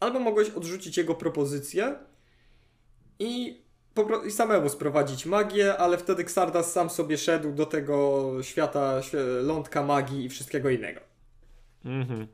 Albo 0.00 0.20
mogłeś 0.20 0.50
odrzucić 0.50 0.96
jego 0.96 1.14
propozycję 1.14 1.94
i 3.18 3.66
i 4.26 4.30
samemu 4.30 4.68
sprowadzić 4.68 5.26
magię, 5.26 5.76
ale 5.76 5.98
wtedy 5.98 6.22
Xardas 6.22 6.72
sam 6.72 6.90
sobie 6.90 7.18
szedł 7.18 7.52
do 7.52 7.66
tego 7.66 8.30
świata 8.42 9.00
lądka 9.42 9.82
magii 9.82 10.24
i 10.24 10.28
wszystkiego 10.28 10.70
innego. 10.70 11.00
Mhm. 11.86 12.26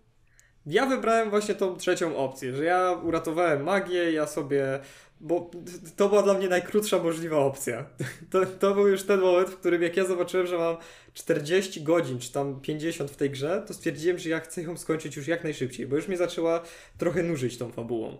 Ja 0.67 0.87
wybrałem 0.87 1.31
właśnie 1.31 1.55
tą 1.55 1.77
trzecią 1.77 2.17
opcję, 2.17 2.57
że 2.57 2.65
ja 2.65 2.93
uratowałem 2.93 3.63
magię, 3.63 4.13
ja 4.13 4.27
sobie. 4.27 4.81
Bo 5.21 5.51
to 5.97 6.09
była 6.09 6.23
dla 6.23 6.35
mnie 6.35 6.49
najkrótsza 6.49 6.99
możliwa 6.99 7.37
opcja. 7.37 7.87
To, 8.31 8.47
to 8.47 8.75
był 8.75 8.89
już 8.89 9.03
ten 9.03 9.21
moment, 9.21 9.51
w 9.51 9.57
którym 9.57 9.83
jak 9.83 9.97
ja 9.97 10.05
zobaczyłem, 10.05 10.47
że 10.47 10.59
mam 10.59 10.77
40 11.15 11.83
godzin, 11.83 12.19
czy 12.19 12.33
tam 12.33 12.61
50 12.61 13.11
w 13.11 13.17
tej 13.17 13.31
grze, 13.31 13.65
to 13.67 13.75
stwierdziłem, 13.75 14.19
że 14.19 14.29
ja 14.31 14.41
chcę 14.41 14.63
ją 14.63 14.77
skończyć 14.77 15.17
już 15.17 15.29
jak 15.29 15.45
najszybciej, 15.45 15.87
bo 15.87 15.97
już 15.97 16.09
mnie 16.09 16.17
zaczęła 16.17 16.63
trochę 16.99 17.23
nużyć 17.23 17.59
tą 17.59 17.73
fabułą. 17.73 18.17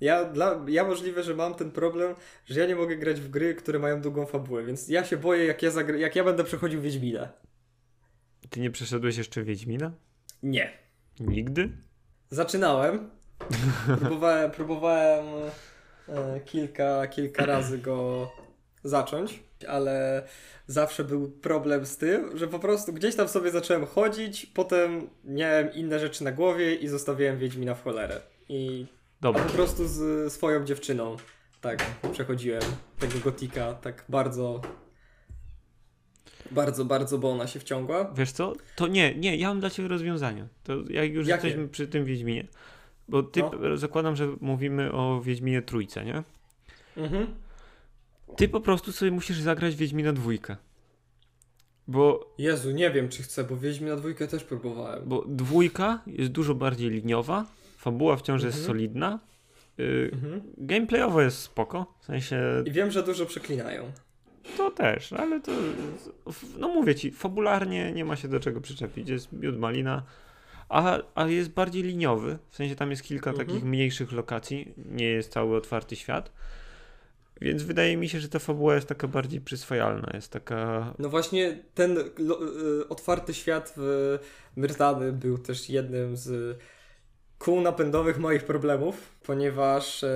Ja, 0.00 0.24
dla, 0.24 0.64
ja 0.68 0.84
możliwe, 0.84 1.22
że 1.22 1.34
mam 1.34 1.54
ten 1.54 1.70
problem, 1.70 2.14
że 2.46 2.60
ja 2.60 2.66
nie 2.66 2.76
mogę 2.76 2.96
grać 2.96 3.20
w 3.20 3.30
gry, 3.30 3.54
które 3.54 3.78
mają 3.78 4.00
długą 4.00 4.26
fabułę, 4.26 4.64
więc 4.64 4.88
ja 4.88 5.04
się 5.04 5.16
boję, 5.16 5.44
jak 5.44 5.62
ja, 5.62 5.70
jak 5.96 6.16
ja 6.16 6.24
będę 6.24 6.44
przechodził 6.44 6.80
Wiedźmina. 6.80 7.28
Ty 8.50 8.60
nie 8.60 8.70
przeszedłeś 8.70 9.16
jeszcze 9.16 9.44
Wiedźmina? 9.44 9.92
Nie. 10.42 10.72
Nigdy? 11.20 11.70
Zaczynałem. 12.30 13.10
próbowałem, 13.98 14.50
próbowałem 14.60 15.24
e, 16.08 16.40
kilka, 16.40 17.06
kilka 17.06 17.46
razy 17.46 17.78
go 17.78 18.30
zacząć, 18.84 19.42
ale 19.68 20.22
zawsze 20.66 21.04
był 21.04 21.30
problem 21.30 21.86
z 21.86 21.96
tym, 21.96 22.38
że 22.38 22.48
po 22.48 22.58
prostu 22.58 22.92
gdzieś 22.92 23.16
tam 23.16 23.28
sobie 23.28 23.50
zacząłem 23.50 23.86
chodzić, 23.86 24.46
potem 24.46 25.10
miałem 25.24 25.72
inne 25.72 25.98
rzeczy 25.98 26.24
na 26.24 26.32
głowie 26.32 26.74
i 26.74 26.88
zostawiłem 26.88 27.38
Wiedźmina 27.38 27.74
w 27.74 27.82
cholerę. 27.82 28.20
I 28.48 28.86
Dobra. 29.20 29.44
po 29.44 29.52
prostu 29.52 29.88
z 29.88 30.32
swoją 30.32 30.64
dziewczyną 30.64 31.16
tak 31.60 31.84
przechodziłem 32.12 32.62
tego 32.98 33.18
gotika 33.24 33.74
tak 33.74 34.04
bardzo 34.08 34.60
bardzo, 36.50 36.84
bardzo, 36.84 37.18
bo 37.18 37.30
ona 37.30 37.46
się 37.46 37.60
wciągła. 37.60 38.10
Wiesz 38.16 38.32
co? 38.32 38.52
To 38.76 38.86
nie, 38.86 39.14
nie, 39.14 39.36
ja 39.36 39.48
mam 39.48 39.60
dla 39.60 39.70
ciebie 39.70 39.88
rozwiązanie. 39.88 40.46
To 40.64 40.72
jak 40.90 41.12
już 41.12 41.28
Jakie? 41.28 41.46
jesteśmy 41.46 41.68
przy 41.68 41.88
tym 41.88 42.04
Wiedźminie. 42.04 42.46
Bo 43.08 43.22
ty 43.22 43.40
No. 43.42 43.76
zakładam, 43.76 44.16
że 44.16 44.28
mówimy 44.40 44.92
o 44.92 45.20
Wiedźminie 45.20 45.62
trójce, 45.62 46.04
nie? 46.04 46.22
Mhm. 46.96 47.26
Ty 48.36 48.48
po 48.48 48.60
prostu 48.60 48.92
sobie 48.92 49.10
musisz 49.10 49.38
zagrać 49.40 49.76
Wiedźmina 49.76 50.12
dwójkę. 50.12 50.56
Bo, 51.88 52.34
Jezu, 52.38 52.70
nie 52.70 52.90
wiem 52.90 53.08
czy 53.08 53.22
chcę, 53.22 53.44
bo 53.44 53.56
Wiedźmina 53.56 53.96
dwójkę 53.96 54.28
też 54.28 54.44
próbowałem. 54.44 55.02
bo 55.08 55.24
dwójka 55.28 56.02
jest 56.06 56.30
dużo 56.32 56.54
bardziej 56.54 56.90
liniowa, 56.90 57.46
fabuła 57.76 58.16
wciąż 58.16 58.42
jest 58.42 58.58
Mhm. 58.58 58.66
solidna, 58.66 59.18
y, 59.80 60.10
Mhm. 60.12 60.40
gameplayowo 60.58 61.22
jest 61.22 61.38
spoko, 61.38 61.94
w 62.00 62.04
sensie 62.04 62.42
I 62.66 62.70
wiem, 62.70 62.90
że 62.90 63.02
dużo 63.02 63.26
przeklinają. 63.26 63.92
To 64.56 64.70
też, 64.70 65.12
ale 65.12 65.40
to, 65.40 65.52
no 66.58 66.68
mówię 66.68 66.94
ci, 66.94 67.10
fabularnie 67.10 67.92
nie 67.92 68.04
ma 68.04 68.16
się 68.16 68.28
do 68.28 68.40
czego 68.40 68.60
przyczepić, 68.60 69.08
jest 69.08 69.32
miód 69.32 69.58
malina, 69.58 70.02
a, 70.68 70.98
a 71.14 71.26
jest 71.26 71.50
bardziej 71.50 71.82
liniowy, 71.82 72.38
w 72.50 72.56
sensie 72.56 72.76
tam 72.76 72.90
jest 72.90 73.02
kilka 73.02 73.30
Mhm. 73.30 73.48
takich 73.48 73.64
mniejszych 73.64 74.12
lokacji, 74.12 74.74
nie 74.90 75.06
jest 75.06 75.32
cały 75.32 75.56
otwarty 75.56 75.96
świat, 75.96 76.32
więc 77.40 77.62
wydaje 77.62 77.96
mi 77.96 78.08
się, 78.08 78.20
że 78.20 78.28
ta 78.28 78.38
fabuła 78.38 78.74
jest 78.74 78.86
taka 78.88 79.08
bardziej 79.08 79.40
przyswajalna, 79.40 80.10
jest 80.14 80.32
taka 80.32 80.94
No 80.98 81.08
właśnie 81.08 81.58
ten 81.74 81.98
y, 81.98 82.88
otwarty 82.88 83.34
świat 83.34 83.74
w 83.76 84.18
Myrtany 84.56 85.12
był 85.12 85.38
też 85.38 85.70
jednym 85.70 86.16
z 86.16 86.58
kół 87.38 87.60
napędowych 87.60 88.18
moich 88.18 88.44
problemów, 88.44 89.16
ponieważ 89.26 90.04
e, 90.04 90.08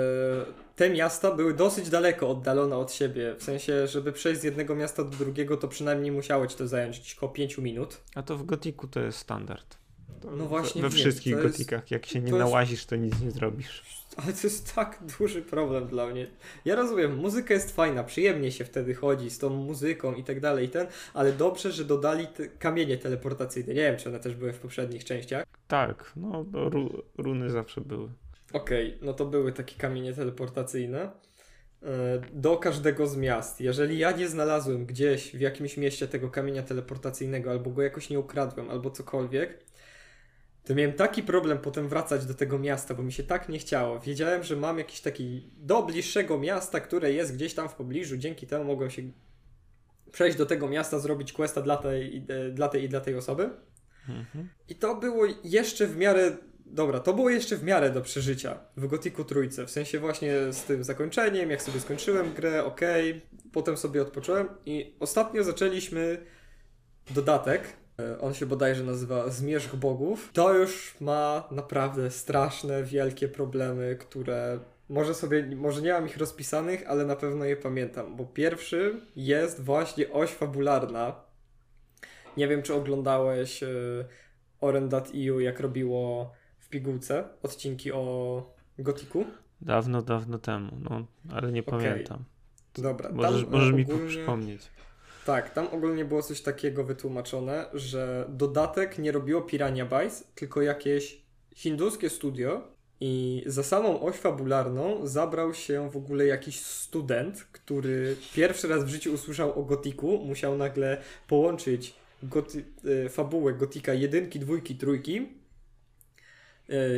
te 0.77 0.91
miasta 0.91 1.31
były 1.35 1.55
dosyć 1.55 1.89
daleko 1.91 2.29
oddalone 2.29 2.77
od 2.77 2.93
siebie. 2.93 3.35
W 3.39 3.43
sensie, 3.43 3.87
żeby 3.87 4.13
przejść 4.13 4.41
z 4.41 4.45
jednego 4.45 4.75
miasta 4.75 5.05
do 5.05 5.17
drugiego, 5.17 5.57
to 5.57 5.69
przynajmniej 5.69 6.13
musiało 6.13 6.47
ci 6.47 6.57
to 6.57 6.69
zająć 6.69 7.01
gdzieś 7.01 7.15
około 7.17 7.33
5 7.33 7.59
minut. 7.59 8.01
A 8.15 8.23
to 8.23 8.37
w 8.37 8.45
Gotiku 8.47 8.89
to 8.89 9.01
jest 9.01 9.19
standard. 9.19 9.79
To 10.21 10.31
No 10.31 10.47
właśnie 10.47 10.83
We 10.83 10.89
wiem, 10.89 10.99
wszystkich 10.99 11.33
jest- 11.33 11.43
Gotikach. 11.43 11.91
Jak 11.91 12.07
się 12.07 12.21
nie 12.21 12.31
to 12.31 12.37
jest- 12.37 12.49
nałazisz, 12.49 12.87
to 12.87 12.97
nic 12.97 13.21
nie 13.21 13.31
zrobisz. 13.31 13.83
Ale 14.17 14.33
to 14.33 14.39
jest 14.45 14.75
tak 14.75 14.99
duży 15.19 15.43
problem 15.43 15.87
dla 15.87 16.07
mnie. 16.07 16.27
Ja 16.65 16.75
rozumiem, 16.77 17.17
muzyka 17.17 17.55
jest 17.55 17.77
fajna, 17.77 18.05
przyjemnie 18.05 18.53
się 18.53 18.65
wtedy 18.65 18.95
chodzi 18.95 19.31
z 19.31 19.39
tą 19.39 19.51
muzyką 19.51 20.15
i 20.15 20.25
tak 20.25 20.41
dalej, 20.41 20.69
ten, 20.69 20.87
ale 21.15 21.33
dobrze, 21.33 21.73
że 21.73 21.85
dodali 21.85 22.27
te 22.27 22.49
kamienie 22.49 22.99
teleportacyjne. 22.99 23.75
Nie 23.75 23.81
wiem, 23.81 23.97
czy 23.97 24.09
one 24.09 24.21
też 24.21 24.35
były 24.35 24.53
w 24.53 24.59
poprzednich 24.59 25.05
częściach. 25.05 25.45
Tak, 25.69 26.13
no 26.17 26.45
bo 26.45 26.69
ru, 26.69 27.03
runy 27.19 27.51
zawsze 27.51 27.81
były. 27.81 28.09
Okej, 28.55 28.99
no 29.03 29.13
to 29.13 29.27
były 29.27 29.53
takie 29.53 29.77
kamienie 29.77 30.13
teleportacyjne. 30.13 31.11
e, 31.83 32.21
Do 32.33 32.57
każdego 32.57 33.07
z 33.07 33.17
miast. 33.17 33.61
Jeżeli 33.61 33.99
ja 33.99 34.11
nie 34.13 34.29
znalazłem 34.29 34.87
gdzieś 34.87 35.37
w 35.37 35.41
jakimś 35.41 35.77
mieście 35.77 36.09
tego 36.09 36.31
kamienia 36.31 36.63
teleportacyjnego, 36.63 37.51
albo 37.51 37.71
go 37.71 37.83
jakoś 37.83 38.11
nie 38.11 38.19
ukradłem, 38.19 38.71
albo 38.71 38.91
cokolwiek, 38.91 39.65
to 40.65 40.75
miałem 40.75 40.93
taki 40.93 41.23
problem 41.23 41.59
potem 41.59 41.89
wracać 41.89 42.27
do 42.27 42.35
tego 42.35 42.59
miasta, 42.59 42.95
bo 42.95 43.03
mi 43.03 43.13
się 43.13 43.23
tak 43.23 43.49
nie 43.49 43.59
chciało. 43.59 44.01
Wiedziałem, 44.01 44.43
że 44.43 44.57
mam 44.57 44.79
jakiś 44.79 45.01
taki 45.01 45.51
do 45.57 45.83
bliższego 45.83 46.39
miasta, 46.39 46.81
które 46.81 47.13
jest 47.13 47.35
gdzieś 47.35 47.55
tam 47.55 47.69
w 47.69 47.75
pobliżu, 47.75 48.17
dzięki 48.17 48.47
temu 48.47 48.65
mogłem 48.65 48.91
się 48.91 49.03
przejść 50.13 50.39
do 50.39 50.47
tego 50.47 50.69
miasta, 50.69 50.99
zrobić 50.99 51.33
questa 51.33 51.63
dla 51.63 51.77
tej, 51.77 52.27
dla 52.53 52.69
tej 52.69 52.85
i 52.85 52.89
dla 52.89 53.01
tej 53.01 53.15
osoby. 53.17 53.51
Mhm. 54.09 54.49
I 54.69 54.75
to 54.75 54.95
było 54.95 55.27
jeszcze 55.45 55.87
w 55.87 55.97
miarę. 55.97 56.37
Dobra, 56.75 57.01
to 57.01 57.13
było 57.13 57.31
jeszcze 57.31 57.57
w 57.57 57.65
miarę 57.65 57.91
do 57.91 58.01
przeżycia 58.01 58.59
w 58.77 58.87
Gotiku 58.87 59.25
Trójce. 59.25 59.67
W 59.67 59.71
sensie 59.71 59.99
właśnie 59.99 60.53
z 60.53 60.65
tym 60.65 60.85
zakończeniem, 60.85 61.51
jak 61.51 61.63
sobie 61.63 61.81
skończyłem 61.81 62.33
grę, 62.33 62.65
okej, 62.65 63.23
potem 63.53 63.77
sobie 63.77 64.03
odpocząłem 64.03 64.49
i 64.67 64.97
ostatnio 65.01 65.45
zaczęliśmy 65.45 66.19
dodatek. 67.11 67.63
E, 68.01 68.21
On 68.21 68.35
się 68.35 68.47
bodajże 68.47 68.85
nazywa 68.85 69.29
Zmierzch 69.29 69.77
Bogów. 69.77 70.31
To 70.33 70.55
już 70.55 70.97
ma 71.01 71.49
naprawdę 71.51 72.11
straszne, 72.11 72.83
wielkie 72.83 73.29
problemy, 73.29 73.97
które 74.01 74.59
może 74.89 75.15
sobie, 75.15 75.57
może 75.57 75.83
nie 75.83 75.93
mam 75.93 76.07
ich 76.07 76.17
rozpisanych, 76.17 76.85
ale 76.87 77.05
na 77.05 77.17
pewno 77.17 77.45
je 77.45 77.57
pamiętam, 77.57 78.17
bo 78.17 78.25
pierwszy 78.25 79.01
jest 79.17 79.65
właśnie 79.65 80.13
oś 80.13 80.31
fabularna. 80.31 81.15
Nie 82.37 82.49
wiem, 82.49 82.63
czy 82.63 82.75
oglądałeś 82.75 83.63
e, 83.63 83.69
Oren.eu, 84.61 85.41
jak 85.41 85.61
robiło 85.61 86.33
w 86.65 86.69
pigułce 86.69 87.25
odcinki 87.43 87.93
o 87.93 88.55
Gotiku. 88.79 89.25
Dawno, 89.61 90.03
dawno 90.03 90.39
temu, 90.39 90.73
no, 90.91 91.07
ale 91.33 91.53
nie 91.53 91.61
Okej. 91.61 91.71
pamiętam. 91.81 92.25
Dobra, 92.79 93.13
Możesz, 93.13 93.43
tam, 93.43 93.51
możesz 93.53 93.73
mi 93.75 93.83
ogólnie- 93.83 94.09
przypomnieć. 94.09 94.63
Tak, 95.27 95.51
tam 95.55 95.67
ogólnie 95.73 96.05
było 96.05 96.23
coś 96.23 96.41
takiego 96.43 96.85
wytłumaczone, 96.85 97.67
że 97.75 98.27
dodatek 98.29 98.99
nie 98.99 99.13
robiło 99.13 99.43
Pirania 99.43 99.87
Bytes, 99.87 100.25
tylko 100.35 100.63
jakieś 100.63 101.23
hinduskie 101.55 102.11
studio 102.11 102.63
i 103.01 103.43
za 103.47 103.63
samą 103.63 104.01
oś 104.01 104.17
fabularną 104.17 105.07
zabrał 105.07 105.55
się 105.55 105.91
w 105.91 105.97
ogóle 105.97 106.27
jakiś 106.27 106.61
student, 106.61 107.45
który 107.53 108.17
pierwszy 108.35 108.69
raz 108.69 108.85
w 108.85 108.89
życiu 108.89 109.13
usłyszał 109.13 109.61
o 109.61 109.63
Gotiku, 109.65 110.19
musiał 110.25 110.57
nagle 110.57 111.01
połączyć 111.29 111.95
goty, 112.23 112.65
e, 113.05 113.09
fabułę 113.09 113.53
Gotika 113.55 113.95
jedynki, 113.95 114.41
dwójki, 114.41 114.77
trójki, 114.77 115.29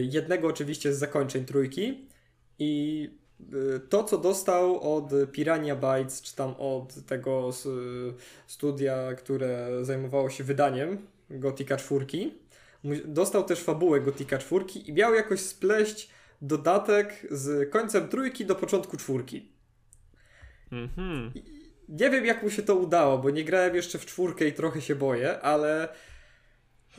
jednego 0.01 0.49
oczywiście 0.49 0.95
z 0.95 0.99
zakończeń 0.99 1.45
trójki 1.45 2.09
i 2.59 3.11
y, 3.77 3.81
to, 3.89 4.05
co 4.05 4.19
dostał 4.19 4.97
od 4.97 5.11
Pirania 5.33 5.77
Bytes, 5.77 6.23
czy 6.23 6.37
tam 6.37 6.55
od 6.59 6.95
tego 7.07 7.49
s- 7.49 7.69
studia, 8.47 9.15
które 9.15 9.69
zajmowało 9.85 10.31
się 10.31 10.45
wydaniem 10.45 10.99
Gotika 11.31 11.77
4, 11.77 12.07
mu- 12.83 12.95
dostał 13.05 13.45
też 13.45 13.61
fabułę 13.63 14.01
Gotika 14.01 14.39
4 14.39 14.65
i 14.87 14.93
miał 14.93 15.15
jakoś 15.15 15.41
spleść 15.41 16.11
dodatek 16.43 17.27
z 17.31 17.71
końcem 17.71 18.09
trójki 18.09 18.47
do 18.47 18.55
początku 18.55 18.97
czwórki. 18.97 19.49
Mhm. 20.73 21.33
Nie 21.89 22.11
wiem, 22.11 22.25
jak 22.27 22.43
mu 22.43 22.51
się 22.51 22.63
to 22.63 22.75
udało, 22.77 23.19
bo 23.19 23.31
nie 23.31 23.45
grałem 23.45 23.75
jeszcze 23.75 23.99
w 23.99 24.07
czwórkę 24.07 24.47
i 24.49 24.53
trochę 24.53 24.81
się 24.81 24.95
boję, 24.95 25.41
ale 25.41 25.89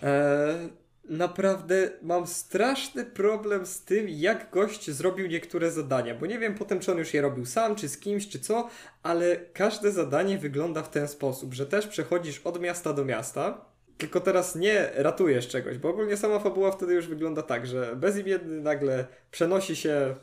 e, 0.04 0.70
naprawdę 1.10 1.90
mam 2.02 2.28
straszny 2.28 3.06
problem 3.06 3.66
z 3.66 3.82
tym, 3.82 4.10
jak 4.10 4.52
gość 4.52 4.92
zrobił 4.92 5.28
niektóre 5.28 5.72
zadania, 5.72 6.16
bo 6.16 6.26
nie 6.26 6.40
wiem 6.40 6.56
potem, 6.56 6.80
czy 6.80 6.92
on 6.92 6.98
już 6.98 7.14
je 7.14 7.22
robił 7.22 7.46
sam, 7.46 7.76
czy 7.76 7.90
z 7.90 7.98
kimś, 7.98 8.28
czy 8.28 8.40
co, 8.40 8.70
ale 9.04 9.36
każde 9.54 9.92
zadanie 9.92 10.38
wygląda 10.38 10.84
w 10.84 10.90
ten 10.90 11.08
sposób, 11.08 11.54
że 11.54 11.66
też 11.66 11.88
przechodzisz 11.88 12.42
od 12.44 12.62
miasta 12.62 12.94
do 12.94 13.06
miasta, 13.06 13.66
tylko 13.98 14.20
teraz 14.20 14.56
nie 14.56 14.90
ratujesz 14.96 15.48
czegoś, 15.48 15.78
bo 15.78 15.90
ogólnie 15.90 16.18
sama 16.18 16.40
fabuła 16.40 16.72
wtedy 16.72 16.94
już 16.94 17.08
wygląda 17.08 17.42
tak, 17.42 17.68
że 17.68 17.96
bezimienny 17.96 18.62
nagle 18.62 19.06
przenosi 19.32 19.76
się, 19.76 20.16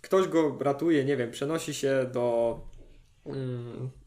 ktoś 0.00 0.28
go 0.28 0.58
ratuje, 0.60 1.04
nie 1.04 1.16
wiem, 1.16 1.30
przenosi 1.30 1.74
się 1.74 2.06
do 2.12 2.60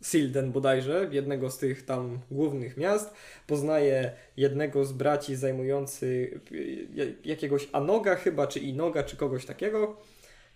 Silden 0.01 0.51
bodajże, 0.51 1.09
jednego 1.11 1.49
z 1.49 1.57
tych 1.57 1.85
tam 1.85 2.19
głównych 2.31 2.77
miast, 2.77 3.13
poznaje 3.47 4.11
jednego 4.37 4.85
z 4.85 4.93
braci 4.93 5.35
zajmujący 5.35 6.05
y, 6.51 7.15
jakiegoś 7.25 7.69
Anoga 7.71 8.15
chyba, 8.15 8.47
czy 8.47 8.59
Inoga, 8.59 9.03
czy 9.03 9.17
kogoś 9.17 9.45
takiego. 9.45 9.97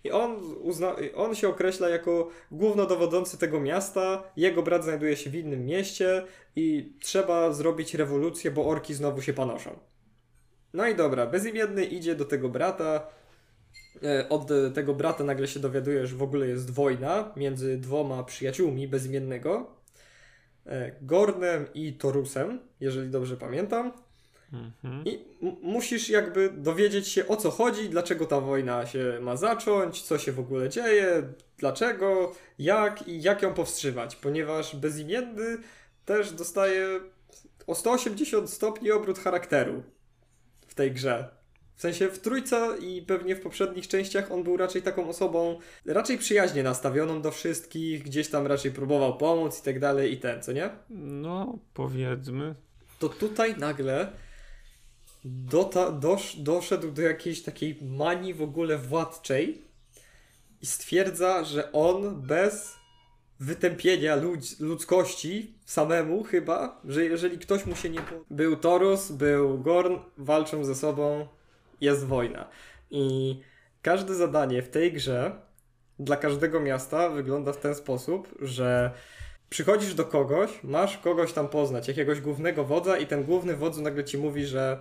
I 0.04 0.10
on, 0.10 0.36
uzna, 0.62 0.96
on 1.14 1.34
się 1.34 1.48
określa 1.48 1.88
jako 1.88 2.28
głównodowodzący 2.50 3.38
tego 3.38 3.60
miasta. 3.60 4.22
Jego 4.36 4.62
brat 4.62 4.84
znajduje 4.84 5.16
się 5.16 5.30
w 5.30 5.34
innym 5.34 5.66
mieście 5.66 6.24
i 6.56 6.92
trzeba 7.00 7.52
zrobić 7.52 7.94
rewolucję, 7.94 8.50
bo 8.50 8.66
orki 8.66 8.94
znowu 8.94 9.22
się 9.22 9.32
panoszą. 9.32 9.78
No 10.74 10.88
i 10.88 10.94
dobra, 10.94 11.26
bezimienny 11.26 11.84
idzie 11.84 12.14
do 12.14 12.24
tego 12.24 12.48
brata. 12.48 13.06
E, 14.02 14.28
Od 14.28 14.48
tego 14.74 14.94
brata 14.94 15.24
nagle 15.24 15.48
się 15.48 15.60
dowiaduje, 15.60 16.06
że 16.06 16.16
w 16.16 16.22
ogóle 16.22 16.46
jest 16.46 16.70
wojna 16.70 17.32
między 17.36 17.78
dwoma 17.78 18.24
przyjaciółmi 18.24 18.88
bezimiennego. 18.88 19.70
e, 20.66 20.92
Gornem 21.02 21.66
i 21.74 21.92
Torusem, 21.92 22.58
jeżeli 22.80 23.10
dobrze 23.10 23.36
pamiętam. 23.36 23.92
Mhm. 24.52 25.04
I 25.04 25.24
musisz 25.62 26.08
jakby 26.08 26.50
dowiedzieć 26.50 27.08
się 27.08 27.28
o 27.28 27.36
co 27.36 27.50
chodzi, 27.50 27.88
dlaczego 27.88 28.26
ta 28.26 28.40
wojna 28.40 28.86
się 28.86 29.18
ma 29.20 29.36
zacząć, 29.36 30.02
co 30.02 30.18
się 30.18 30.32
w 30.32 30.40
ogóle 30.40 30.68
dzieje, 30.68 31.22
dlaczego, 31.58 32.32
jak 32.58 33.08
i 33.08 33.22
jak 33.22 33.42
ją 33.42 33.54
powstrzymać, 33.54 34.16
ponieważ 34.16 34.76
bezimienny 34.76 35.58
też 36.04 36.32
dostaje 36.32 37.00
o 37.66 37.74
180 37.74 38.50
stopni 38.50 38.90
obrót 38.90 39.18
charakteru 39.18 39.82
w 40.66 40.74
tej 40.74 40.92
grze. 40.92 41.39
W 41.80 41.82
sensie 41.82 42.08
w 42.08 42.18
trójce 42.18 42.68
i 42.80 43.02
pewnie 43.02 43.36
w 43.36 43.40
poprzednich 43.40 43.88
częściach 43.88 44.32
on 44.32 44.42
był 44.42 44.56
raczej 44.56 44.82
taką 44.82 45.08
osobą 45.08 45.58
raczej 45.86 46.18
przyjaźnie 46.18 46.62
nastawioną 46.62 47.22
do 47.22 47.30
wszystkich, 47.30 48.02
gdzieś 48.02 48.28
tam 48.28 48.46
raczej 48.46 48.70
próbował 48.72 49.16
pomóc 49.16 49.60
i 49.60 49.62
tak 49.62 49.80
dalej 49.80 50.12
i 50.12 50.16
ten, 50.16 50.42
co 50.42 50.52
nie? 50.52 50.70
No, 50.90 51.58
powiedzmy. 51.74 52.54
To 52.98 53.08
tutaj 53.08 53.56
nagle 53.56 54.12
dota, 55.24 55.90
dosz, 55.90 56.36
doszedł 56.36 56.90
do 56.90 57.02
jakiejś 57.02 57.42
takiej 57.42 57.78
manii 57.82 58.34
w 58.34 58.42
ogóle 58.42 58.78
władczej 58.78 59.62
i 60.62 60.66
stwierdza, 60.66 61.44
że 61.44 61.72
on 61.72 62.22
bez 62.22 62.76
wytępienia 63.38 64.16
ludz, 64.16 64.60
ludzkości 64.60 65.54
samemu 65.64 66.24
chyba, 66.24 66.80
że 66.84 67.04
jeżeli 67.04 67.38
ktoś 67.38 67.66
mu 67.66 67.76
się 67.76 67.90
nie... 67.90 68.00
Był 68.30 68.56
Torus, 68.56 69.12
był 69.12 69.58
Gorn, 69.58 69.96
walczą 70.18 70.64
ze 70.64 70.74
sobą, 70.74 71.28
jest 71.80 72.06
wojna. 72.06 72.48
I 72.90 73.40
każde 73.82 74.14
zadanie 74.14 74.62
w 74.62 74.68
tej 74.68 74.92
grze 74.92 75.32
dla 75.98 76.16
każdego 76.16 76.60
miasta 76.60 77.08
wygląda 77.08 77.52
w 77.52 77.60
ten 77.60 77.74
sposób, 77.74 78.28
że 78.40 78.90
przychodzisz 79.50 79.94
do 79.94 80.04
kogoś, 80.04 80.50
masz 80.62 80.98
kogoś 80.98 81.32
tam 81.32 81.48
poznać, 81.48 81.88
jakiegoś 81.88 82.20
głównego 82.20 82.64
wodza 82.64 82.98
i 82.98 83.06
ten 83.06 83.24
główny 83.24 83.56
wodz 83.56 83.78
nagle 83.78 84.04
ci 84.04 84.18
mówi, 84.18 84.46
że 84.46 84.80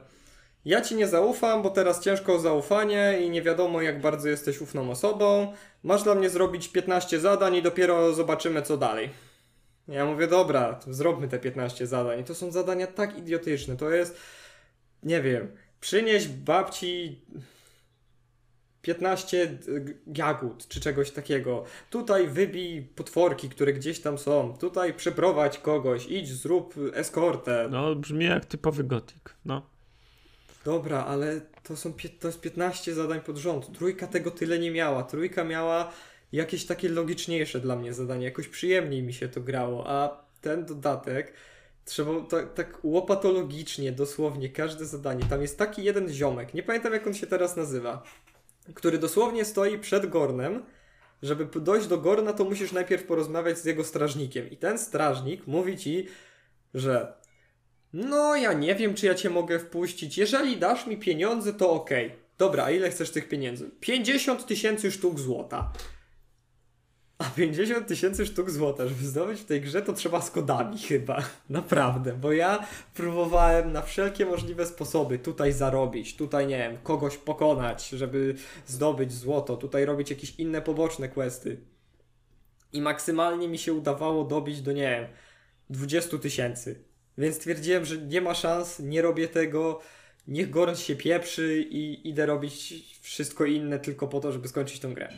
ja 0.65 0.81
ci 0.81 0.95
nie 0.95 1.07
zaufam, 1.07 1.61
bo 1.61 1.69
teraz 1.69 2.03
ciężko 2.03 2.35
o 2.35 2.39
zaufanie 2.39 3.19
i 3.21 3.29
nie 3.29 3.41
wiadomo 3.41 3.81
jak 3.81 4.01
bardzo 4.01 4.29
jesteś 4.29 4.61
ufną 4.61 4.91
osobą. 4.91 5.53
Masz 5.83 6.03
dla 6.03 6.15
mnie 6.15 6.29
zrobić 6.29 6.67
15 6.67 7.19
zadań 7.19 7.55
i 7.55 7.61
dopiero 7.61 8.13
zobaczymy 8.13 8.61
co 8.61 8.77
dalej. 8.77 9.09
Ja 9.87 10.05
mówię, 10.05 10.27
dobra, 10.27 10.79
zróbmy 10.87 11.27
te 11.27 11.39
15 11.39 11.87
zadań. 11.87 12.19
I 12.19 12.23
to 12.23 12.35
są 12.35 12.51
zadania 12.51 12.87
tak 12.87 13.17
idiotyczne. 13.17 13.77
To 13.77 13.89
jest, 13.89 14.17
nie 15.03 15.21
wiem, 15.21 15.51
przynieś 15.81 16.27
babci 16.27 17.21
15 18.81 19.57
jagód 20.15 20.67
czy 20.67 20.81
czegoś 20.81 21.11
takiego. 21.11 21.63
Tutaj 21.89 22.27
wybij 22.27 22.81
potworki, 22.81 23.49
które 23.49 23.73
gdzieś 23.73 23.99
tam 23.99 24.17
są. 24.17 24.57
Tutaj 24.57 24.93
przeprowadź 24.93 25.57
kogoś, 25.57 26.05
idź, 26.05 26.29
zrób 26.29 26.75
eskortę. 26.93 27.67
No, 27.71 27.95
brzmi 27.95 28.25
jak 28.25 28.45
typowy 28.45 28.83
gotik, 28.83 29.35
no. 29.45 29.69
Dobra, 30.65 31.05
ale 31.05 31.41
to, 31.63 31.77
są, 31.77 31.93
to 32.19 32.27
jest 32.27 32.41
15 32.41 32.93
zadań 32.93 33.21
pod 33.21 33.37
rząd. 33.37 33.77
Trójka 33.77 34.07
tego 34.07 34.31
tyle 34.31 34.59
nie 34.59 34.71
miała. 34.71 35.03
Trójka 35.03 35.43
miała 35.43 35.91
jakieś 36.31 36.65
takie 36.65 36.89
logiczniejsze 36.89 37.59
dla 37.59 37.75
mnie 37.75 37.93
zadanie. 37.93 38.25
Jakoś 38.25 38.47
przyjemniej 38.47 39.03
mi 39.03 39.13
się 39.13 39.29
to 39.29 39.41
grało, 39.41 39.89
a 39.89 40.23
ten 40.41 40.65
dodatek 40.65 41.33
trzeba 41.85 42.21
tak, 42.21 42.53
tak 42.53 42.79
łopatologicznie, 42.83 43.91
dosłownie 43.91 44.49
każde 44.49 44.85
zadanie. 44.85 45.25
Tam 45.29 45.41
jest 45.41 45.57
taki 45.57 45.83
jeden 45.83 46.09
ziomek, 46.09 46.53
nie 46.53 46.63
pamiętam 46.63 46.93
jak 46.93 47.07
on 47.07 47.13
się 47.13 47.27
teraz 47.27 47.57
nazywa, 47.57 48.03
który 48.73 48.97
dosłownie 48.97 49.45
stoi 49.45 49.79
przed 49.79 50.05
Gornem. 50.09 50.65
Żeby 51.21 51.59
dojść 51.59 51.87
do 51.87 51.97
Gorna, 51.97 52.33
to 52.33 52.45
musisz 52.45 52.71
najpierw 52.71 53.03
porozmawiać 53.03 53.57
z 53.57 53.65
jego 53.65 53.83
strażnikiem. 53.83 54.49
I 54.49 54.57
ten 54.57 54.79
strażnik 54.79 55.47
mówi 55.47 55.77
ci, 55.77 56.07
że 56.73 57.13
no, 57.93 58.35
ja 58.35 58.53
nie 58.53 58.75
wiem, 58.75 58.93
czy 58.93 59.05
ja 59.05 59.15
cię 59.15 59.29
mogę 59.29 59.59
wpuścić. 59.59 60.17
Jeżeli 60.17 60.57
dasz 60.57 60.87
mi 60.87 60.97
pieniądze, 60.97 61.53
to 61.53 61.71
okej. 61.71 62.05
Okay. 62.05 62.19
Dobra, 62.37 62.63
a 62.63 62.71
ile 62.71 62.89
chcesz 62.89 63.11
tych 63.11 63.29
pieniędzy? 63.29 63.71
50 63.79 64.45
tysięcy 64.45 64.91
sztuk 64.91 65.19
złota. 65.19 65.71
A 67.19 67.23
50 67.23 67.87
tysięcy 67.87 68.25
sztuk 68.25 68.49
złota, 68.49 68.87
żeby 68.87 69.05
zdobyć 69.05 69.41
w 69.41 69.45
tej 69.45 69.61
grze, 69.61 69.81
to 69.81 69.93
trzeba 69.93 70.21
z 70.21 70.31
kodami 70.31 70.77
chyba. 70.77 71.23
Naprawdę, 71.49 72.13
bo 72.13 72.31
ja 72.31 72.67
próbowałem 72.93 73.71
na 73.71 73.81
wszelkie 73.81 74.25
możliwe 74.25 74.65
sposoby 74.65 75.19
tutaj 75.19 75.53
zarobić, 75.53 76.15
tutaj 76.15 76.47
nie 76.47 76.57
wiem, 76.57 76.77
kogoś 76.83 77.17
pokonać, 77.17 77.89
żeby 77.89 78.35
zdobyć 78.67 79.13
złoto, 79.13 79.57
tutaj 79.57 79.85
robić 79.85 80.09
jakieś 80.09 80.35
inne 80.35 80.61
poboczne 80.61 81.09
questy. 81.09 81.57
I 82.73 82.81
maksymalnie 82.81 83.47
mi 83.47 83.57
się 83.57 83.73
udawało 83.73 84.23
dobić 84.23 84.61
do, 84.61 84.71
nie 84.71 84.89
wiem, 84.89 85.07
20 85.69 86.17
tysięcy. 86.17 86.83
Więc 87.17 87.35
stwierdziłem, 87.35 87.85
że 87.85 87.97
nie 87.97 88.21
ma 88.21 88.33
szans, 88.33 88.79
nie 88.79 89.01
robię 89.01 89.27
tego, 89.27 89.79
niech 90.27 90.49
Gorn 90.49 90.75
się 90.75 90.95
pieprzy 90.95 91.61
i 91.61 92.09
idę 92.09 92.25
robić 92.25 92.73
wszystko 93.01 93.45
inne 93.45 93.79
tylko 93.79 94.07
po 94.07 94.19
to, 94.19 94.31
żeby 94.31 94.47
skończyć 94.47 94.79
tę 94.79 94.87
grę. 94.87 95.09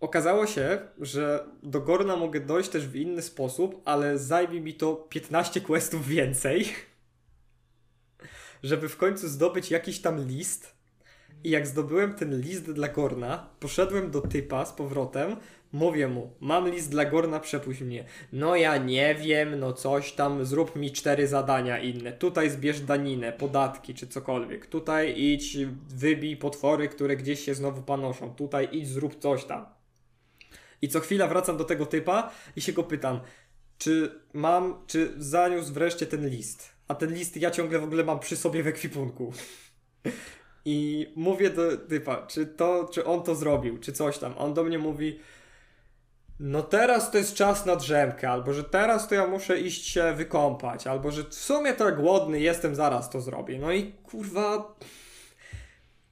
Okazało 0.00 0.46
się, 0.46 0.78
że 1.00 1.46
do 1.62 1.80
Gorna 1.80 2.16
mogę 2.16 2.40
dojść 2.40 2.70
też 2.70 2.86
w 2.86 2.96
inny 2.96 3.22
sposób, 3.22 3.82
ale 3.84 4.18
zajmie 4.18 4.60
mi 4.60 4.74
to 4.74 4.94
15 4.94 5.60
questów 5.60 6.06
więcej, 6.06 6.66
żeby 8.62 8.88
w 8.88 8.96
końcu 8.96 9.28
zdobyć 9.28 9.70
jakiś 9.70 10.00
tam 10.00 10.28
list. 10.28 10.78
I 11.44 11.50
jak 11.50 11.66
zdobyłem 11.66 12.14
ten 12.14 12.40
list 12.40 12.72
dla 12.72 12.88
Gorna, 12.88 13.48
poszedłem 13.60 14.10
do 14.10 14.20
typa 14.20 14.64
z 14.64 14.72
powrotem, 14.72 15.36
Mówię 15.72 16.08
mu, 16.08 16.30
mam 16.40 16.68
list 16.68 16.90
dla 16.90 17.04
Gorna, 17.04 17.40
przepuść 17.40 17.80
mnie. 17.80 18.04
No 18.32 18.56
ja 18.56 18.76
nie 18.76 19.14
wiem, 19.14 19.60
no 19.60 19.72
coś 19.72 20.12
tam, 20.12 20.44
zrób 20.44 20.76
mi 20.76 20.92
cztery 20.92 21.26
zadania 21.26 21.78
inne. 21.78 22.12
Tutaj 22.12 22.50
zbierz 22.50 22.80
daninę, 22.80 23.32
podatki 23.32 23.94
czy 23.94 24.06
cokolwiek. 24.06 24.66
Tutaj 24.66 25.20
idź, 25.20 25.56
wybij 25.88 26.36
potwory, 26.36 26.88
które 26.88 27.16
gdzieś 27.16 27.44
się 27.44 27.54
znowu 27.54 27.82
panoszą. 27.82 28.34
Tutaj 28.34 28.68
idź, 28.72 28.88
zrób 28.88 29.18
coś 29.18 29.44
tam. 29.44 29.77
I 30.82 30.88
co 30.88 31.00
chwila 31.00 31.26
wracam 31.26 31.56
do 31.56 31.64
tego 31.64 31.86
typa 31.86 32.30
i 32.56 32.60
się 32.60 32.72
go 32.72 32.84
pytam, 32.84 33.20
czy 33.78 34.20
mam, 34.32 34.82
czy 34.86 35.14
zaniósł 35.18 35.72
wreszcie 35.72 36.06
ten 36.06 36.28
list. 36.28 36.68
A 36.88 36.94
ten 36.94 37.14
list 37.14 37.36
ja 37.36 37.50
ciągle 37.50 37.78
w 37.78 37.84
ogóle 37.84 38.04
mam 38.04 38.18
przy 38.18 38.36
sobie 38.36 38.62
w 38.62 38.66
ekwipunku. 38.66 39.32
I 40.64 41.06
mówię 41.16 41.50
do 41.50 41.76
typa, 41.76 42.26
czy 42.26 42.46
to, 42.46 42.88
czy 42.92 43.04
on 43.04 43.22
to 43.22 43.34
zrobił, 43.34 43.78
czy 43.78 43.92
coś 43.92 44.18
tam. 44.18 44.34
On 44.38 44.54
do 44.54 44.64
mnie 44.64 44.78
mówi, 44.78 45.20
no 46.40 46.62
teraz 46.62 47.10
to 47.10 47.18
jest 47.18 47.34
czas 47.34 47.66
na 47.66 47.76
drzemkę, 47.76 48.30
albo 48.30 48.52
że 48.52 48.64
teraz 48.64 49.08
to 49.08 49.14
ja 49.14 49.26
muszę 49.26 49.60
iść 49.60 49.86
się 49.86 50.12
wykąpać, 50.16 50.86
albo 50.86 51.10
że 51.10 51.24
w 51.24 51.34
sumie 51.34 51.74
to 51.74 51.92
głodny 51.92 52.40
jestem, 52.40 52.74
zaraz 52.74 53.10
to 53.10 53.20
zrobię. 53.20 53.58
No 53.58 53.72
i 53.72 53.92
kurwa... 53.92 54.74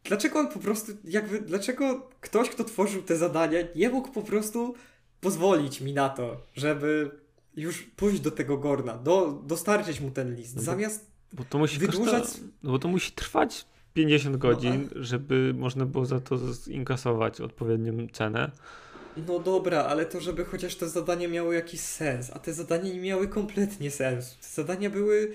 Dlaczego 0.09 0.39
on 0.39 0.49
po 0.49 0.59
prostu, 0.59 0.93
jakby, 1.05 1.41
dlaczego 1.41 2.09
ktoś, 2.21 2.49
kto 2.49 2.65
tworzył 2.65 3.03
te 3.03 3.17
zadania, 3.17 3.59
nie 3.77 3.91
mógł 3.91 4.13
po 4.13 4.23
prostu 4.23 4.75
pozwolić 5.21 5.81
mi 5.81 5.93
na 5.93 6.09
to, 6.09 6.41
żeby 6.55 7.11
już 7.57 7.83
pójść 7.83 8.21
do 8.21 8.31
tego 8.31 8.59
Gorna, 8.59 8.97
do, 8.97 9.43
dostarczyć 9.47 10.01
mu 10.01 10.11
ten 10.11 10.35
list, 10.35 10.57
no 10.57 10.63
bo, 10.63 10.67
zamiast 10.67 11.11
bo 11.33 11.45
to 11.45 11.59
musi 11.59 11.79
wydłużać... 11.79 12.23
Koszta, 12.23 12.39
no 12.63 12.71
bo 12.71 12.79
to 12.79 12.89
musi 12.89 13.13
trwać 13.13 13.67
50 13.95 14.37
godzin, 14.37 14.89
no, 14.95 15.05
żeby 15.05 15.55
można 15.55 15.87
było 15.87 16.07
za 16.07 16.21
to 16.21 16.55
zinkasować 16.55 17.41
odpowiednią 17.41 18.07
cenę. 18.13 18.51
No 19.27 19.39
dobra, 19.39 19.85
ale 19.85 20.07
to, 20.07 20.21
żeby 20.21 20.45
chociaż 20.45 20.77
te 20.77 20.89
zadania 20.89 21.29
miały 21.29 21.55
jakiś 21.55 21.81
sens, 21.81 22.31
a 22.35 22.39
te 22.39 22.53
zadania 22.53 22.93
nie 22.93 23.01
miały 23.01 23.29
kompletnie 23.29 23.91
sensu. 23.91 24.37
Te 24.41 24.49
zadania 24.49 24.91
były, 24.91 25.35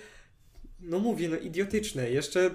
no 0.80 1.00
mówię, 1.00 1.30
no 1.30 1.38
idiotyczne. 1.38 2.10
Jeszcze, 2.10 2.52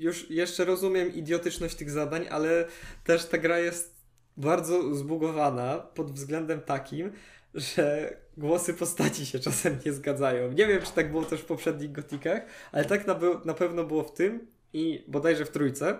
już, 0.00 0.30
jeszcze 0.30 0.64
rozumiem 0.64 1.14
idiotyczność 1.14 1.74
tych 1.74 1.90
zadań, 1.90 2.26
ale 2.30 2.66
też 3.04 3.26
ta 3.26 3.38
gra 3.38 3.58
jest 3.58 3.94
bardzo 4.36 4.94
zbugowana 4.94 5.78
pod 5.78 6.12
względem 6.12 6.60
takim, 6.60 7.12
że 7.54 8.16
głosy 8.36 8.74
postaci 8.74 9.26
się 9.26 9.38
czasem 9.38 9.78
nie 9.86 9.92
zgadzają. 9.92 10.52
Nie 10.52 10.66
wiem, 10.66 10.82
czy 10.82 10.92
tak 10.92 11.10
było 11.10 11.24
też 11.24 11.40
w 11.40 11.44
poprzednich 11.44 11.92
gotikach, 11.92 12.42
ale 12.72 12.84
tak 12.84 13.06
na, 13.06 13.18
na 13.44 13.54
pewno 13.54 13.84
było 13.84 14.04
w 14.04 14.14
tym 14.14 14.46
i 14.72 15.04
bodajże 15.08 15.44
w 15.44 15.50
trójce, 15.50 15.98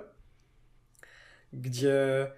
gdzie 1.52 2.30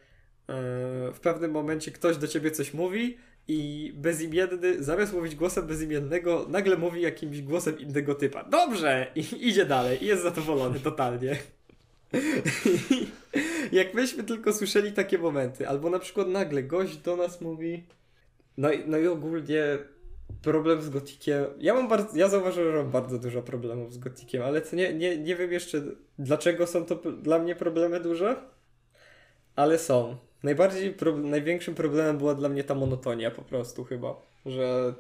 w 1.15 1.19
pewnym 1.23 1.51
momencie 1.51 1.91
ktoś 1.91 2.17
do 2.17 2.29
ciebie 2.29 2.51
coś 2.51 2.75
mówi 2.75 3.19
i 3.49 3.93
bezimienny, 3.97 4.85
zamiast 4.85 5.13
mówić 5.13 5.35
głosem 5.35 5.67
bezimiennego, 5.67 6.47
nagle 6.49 6.77
mówi 6.77 7.03
jakimś 7.03 7.43
głosem 7.43 7.79
innego 7.79 8.15
typa. 8.15 8.45
Dobrze! 8.45 9.07
I 9.15 9.25
idzie 9.49 9.67
dalej 9.67 10.05
i 10.05 10.07
jest 10.07 10.23
zadowolony 10.23 10.81
totalnie. 10.81 11.37
Jak 13.73 13.95
myśmy 13.95 14.25
tylko 14.25 14.53
słyszeli 14.53 14.93
takie 14.93 15.19
momenty, 15.19 15.69
albo 15.69 15.91
na 15.91 15.99
przykład 15.99 16.29
nagle 16.29 16.63
gość 16.63 16.97
do 16.97 17.17
nas 17.17 17.41
mówi. 17.41 17.85
No 18.57 18.69
no 18.87 18.99
i 18.99 19.07
ogólnie 19.07 19.79
problem 20.43 20.83
z 20.83 20.91
gotikiem. 20.91 21.45
Ja 21.59 21.75
mam 21.75 21.89
bardzo, 21.89 22.19
ja 22.19 22.29
zauważyłem, 22.29 22.73
że 22.73 22.79
mam 22.79 22.91
bardzo 22.91 23.19
dużo 23.19 23.43
problemów 23.43 23.93
z 23.93 23.99
gotikiem, 23.99 24.43
ale 24.43 24.63
nie, 24.73 24.95
nie, 24.95 25.19
nie 25.19 25.37
wiem 25.37 25.53
jeszcze 25.53 25.83
dlaczego 26.19 26.67
są 26.67 26.85
to 26.85 27.13
dla 27.13 27.39
mnie 27.39 27.55
problemy 27.55 28.01
duże, 28.01 28.37
ale 29.57 29.79
są. 29.79 30.17
Najbardziej, 30.43 30.93
pro, 30.93 31.17
największym 31.17 31.75
problemem 31.75 32.19
była 32.19 32.35
dla 32.35 32.49
mnie 32.49 32.65
ta 32.65 32.75
monotonia 32.75 33.31
po 33.31 33.43
prostu 33.43 33.85
chyba, 33.85 34.17
że 34.47 34.95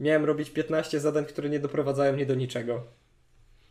miałem 0.00 0.24
robić 0.24 0.50
15 0.50 1.00
zadań, 1.00 1.24
które 1.24 1.50
nie 1.50 1.60
doprowadzają 1.60 2.12
mnie 2.12 2.26
do 2.26 2.34
niczego. 2.34 2.84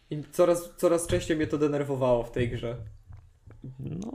I 0.10 0.24
coraz, 0.32 0.74
coraz 0.78 1.08
częściej 1.08 1.38
mnie 1.38 1.48
to 1.48 1.58
denerwowało 1.58 2.24
w 2.24 2.32
tej 2.32 2.50
grze. 2.50 2.78
No, 3.80 4.12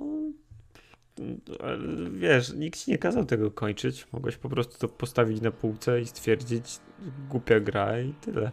wiesz, 2.11 2.53
nikt 2.53 2.85
ci 2.85 2.91
nie 2.91 2.99
kazał 2.99 3.25
tego 3.25 3.51
kończyć. 3.51 4.07
Mogłeś 4.13 4.37
po 4.37 4.49
prostu 4.49 4.79
to 4.79 4.89
postawić 4.89 5.41
na 5.41 5.51
półce 5.51 6.01
i 6.01 6.07
stwierdzić 6.07 6.81
głupia 7.29 7.61
gra 7.61 8.01
i 8.01 8.13
tyle. 8.13 8.51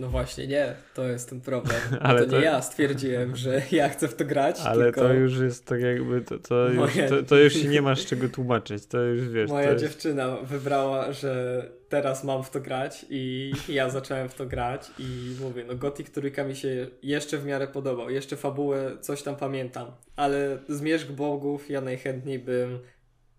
No 0.00 0.08
właśnie, 0.08 0.46
nie, 0.46 0.74
to 0.94 1.04
jest 1.04 1.30
ten 1.30 1.40
problem. 1.40 1.80
Ale 2.00 2.24
to, 2.24 2.30
to 2.30 2.38
nie 2.38 2.44
ja 2.44 2.62
stwierdziłem, 2.62 3.36
że 3.36 3.62
ja 3.72 3.88
chcę 3.88 4.08
w 4.08 4.14
to 4.14 4.24
grać. 4.24 4.60
Ale 4.64 4.84
tylko... 4.84 5.00
to 5.00 5.12
już 5.12 5.38
jest 5.38 5.66
tak 5.66 5.80
jakby, 5.80 6.20
to, 6.20 6.38
to, 6.38 6.54
Moja... 6.74 7.02
już, 7.02 7.10
to, 7.10 7.22
to 7.22 7.36
już 7.36 7.64
nie 7.64 7.82
masz 7.82 8.06
czego 8.06 8.28
tłumaczyć, 8.28 8.86
to 8.86 9.02
już 9.02 9.28
wiesz. 9.28 9.50
Moja 9.50 9.70
jest... 9.70 9.84
dziewczyna 9.84 10.36
wybrała, 10.36 11.12
że 11.12 11.62
teraz 11.88 12.24
mam 12.24 12.42
w 12.42 12.50
to 12.50 12.60
grać 12.60 13.06
i 13.10 13.52
ja 13.68 13.90
zacząłem 13.90 14.28
w 14.28 14.34
to 14.34 14.46
grać 14.46 14.90
i 14.98 15.36
mówię, 15.40 15.64
no 15.68 15.74
Gothic 15.74 16.10
Trójka 16.10 16.44
mi 16.44 16.56
się 16.56 16.86
jeszcze 17.02 17.38
w 17.38 17.44
miarę 17.44 17.66
podobał, 17.66 18.10
jeszcze 18.10 18.36
fabułę 18.36 18.96
coś 19.00 19.22
tam 19.22 19.36
pamiętam, 19.36 19.86
ale 20.16 20.58
Zmierzch 20.68 21.10
Bogów 21.10 21.70
ja 21.70 21.80
najchętniej 21.80 22.38
bym 22.38 22.78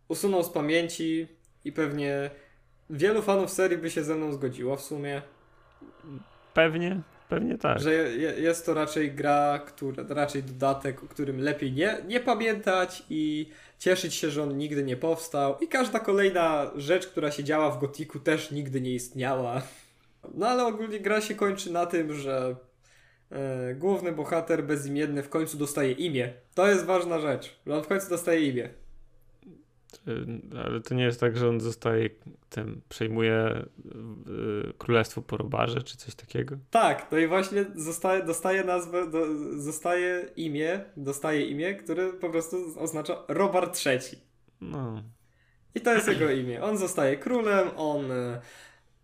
usunął 0.08 0.44
z 0.44 0.50
pamięci 0.50 1.28
i 1.66 1.72
pewnie 1.72 2.30
wielu 2.89 3.22
fanów 3.22 3.50
serii 3.50 3.78
by 3.78 3.92
się 3.92 4.04
ze 4.04 4.16
mną 4.16 4.34
zgodziło 4.34 4.78
w 4.78 4.82
sumie. 4.82 5.22
Pewnie, 6.54 7.02
pewnie 7.30 7.58
tak. 7.58 7.80
Że 7.80 7.94
jest 8.38 8.66
to 8.66 8.74
raczej 8.74 9.12
gra, 9.12 9.60
która, 9.60 10.04
raczej 10.10 10.44
dodatek, 10.44 11.04
o 11.04 11.08
którym 11.08 11.39
lepiej 11.39 11.72
nie, 11.72 11.98
nie 12.08 12.20
pamiętać 12.20 13.04
i 13.10 13.50
cieszyć 13.80 14.13
się, 14.13 14.30
że 14.30 14.44
on 14.44 14.58
nigdy 14.58 14.84
nie 14.84 14.98
powstał. 14.98 15.58
I 15.60 15.68
każda 15.68 16.00
kolejna 16.00 16.72
rzecz, 16.76 17.08
która 17.08 17.32
się 17.32 17.44
działa 17.44 17.72
w 17.72 17.80
Gotiku 17.80 18.20
też 18.20 18.52
nigdy 18.52 18.82
nie 18.82 18.94
istniała. 18.94 19.62
No 20.34 20.48
ale 20.48 20.66
ogólnie 20.66 21.00
gra 21.00 21.22
się 21.22 21.36
kończy 21.36 21.72
na 21.72 21.86
tym, 21.86 22.13
że 22.13 22.56
e, 23.32 23.76
główny 23.76 24.12
bohater 24.12 24.63
bezimienny 24.63 25.24
w 25.24 25.30
końcu 25.30 25.58
dostaje 25.58 25.92
imię. 25.92 26.34
To 26.56 26.68
jest 26.68 26.86
ważna 26.86 27.20
rzecz, 27.20 27.56
że 27.68 27.76
on 27.76 27.84
w 27.84 27.88
końcu 27.88 28.10
dostaje 28.10 28.42
imię. 28.50 28.70
Y, 30.08 30.60
ale 30.66 30.82
to 30.82 30.96
nie 30.96 31.04
jest 31.04 31.20
tak, 31.20 31.38
że 31.38 31.50
on 31.50 31.60
zostaje 31.60 32.10
tym, 32.50 32.82
przejmuje 32.90 33.66
y, 34.70 34.74
królestwo 34.78 35.22
po 35.22 35.38
robarze, 35.38 35.82
czy 35.82 35.98
coś 35.98 36.16
takiego? 36.16 36.56
Tak, 36.72 37.08
no 37.12 37.18
i 37.18 37.28
właśnie 37.28 37.66
zostaje, 37.76 38.24
dostaje 38.24 38.64
nazwę, 38.64 39.12
do, 39.12 39.26
zostaje 39.62 40.30
imię, 40.36 40.86
dostaje 40.98 41.46
imię, 41.46 41.76
które 41.76 42.14
po 42.14 42.30
prostu 42.30 42.80
oznacza 42.80 43.24
Robar 43.28 43.72
III. 43.86 44.20
No. 44.62 45.04
I 45.76 45.82
to 45.82 45.94
jest 45.94 46.08
jego 46.08 46.32
imię. 46.32 46.64
On 46.64 46.78
zostaje 46.78 47.18
królem, 47.18 47.68
on 47.78 48.12
y, 48.12 48.42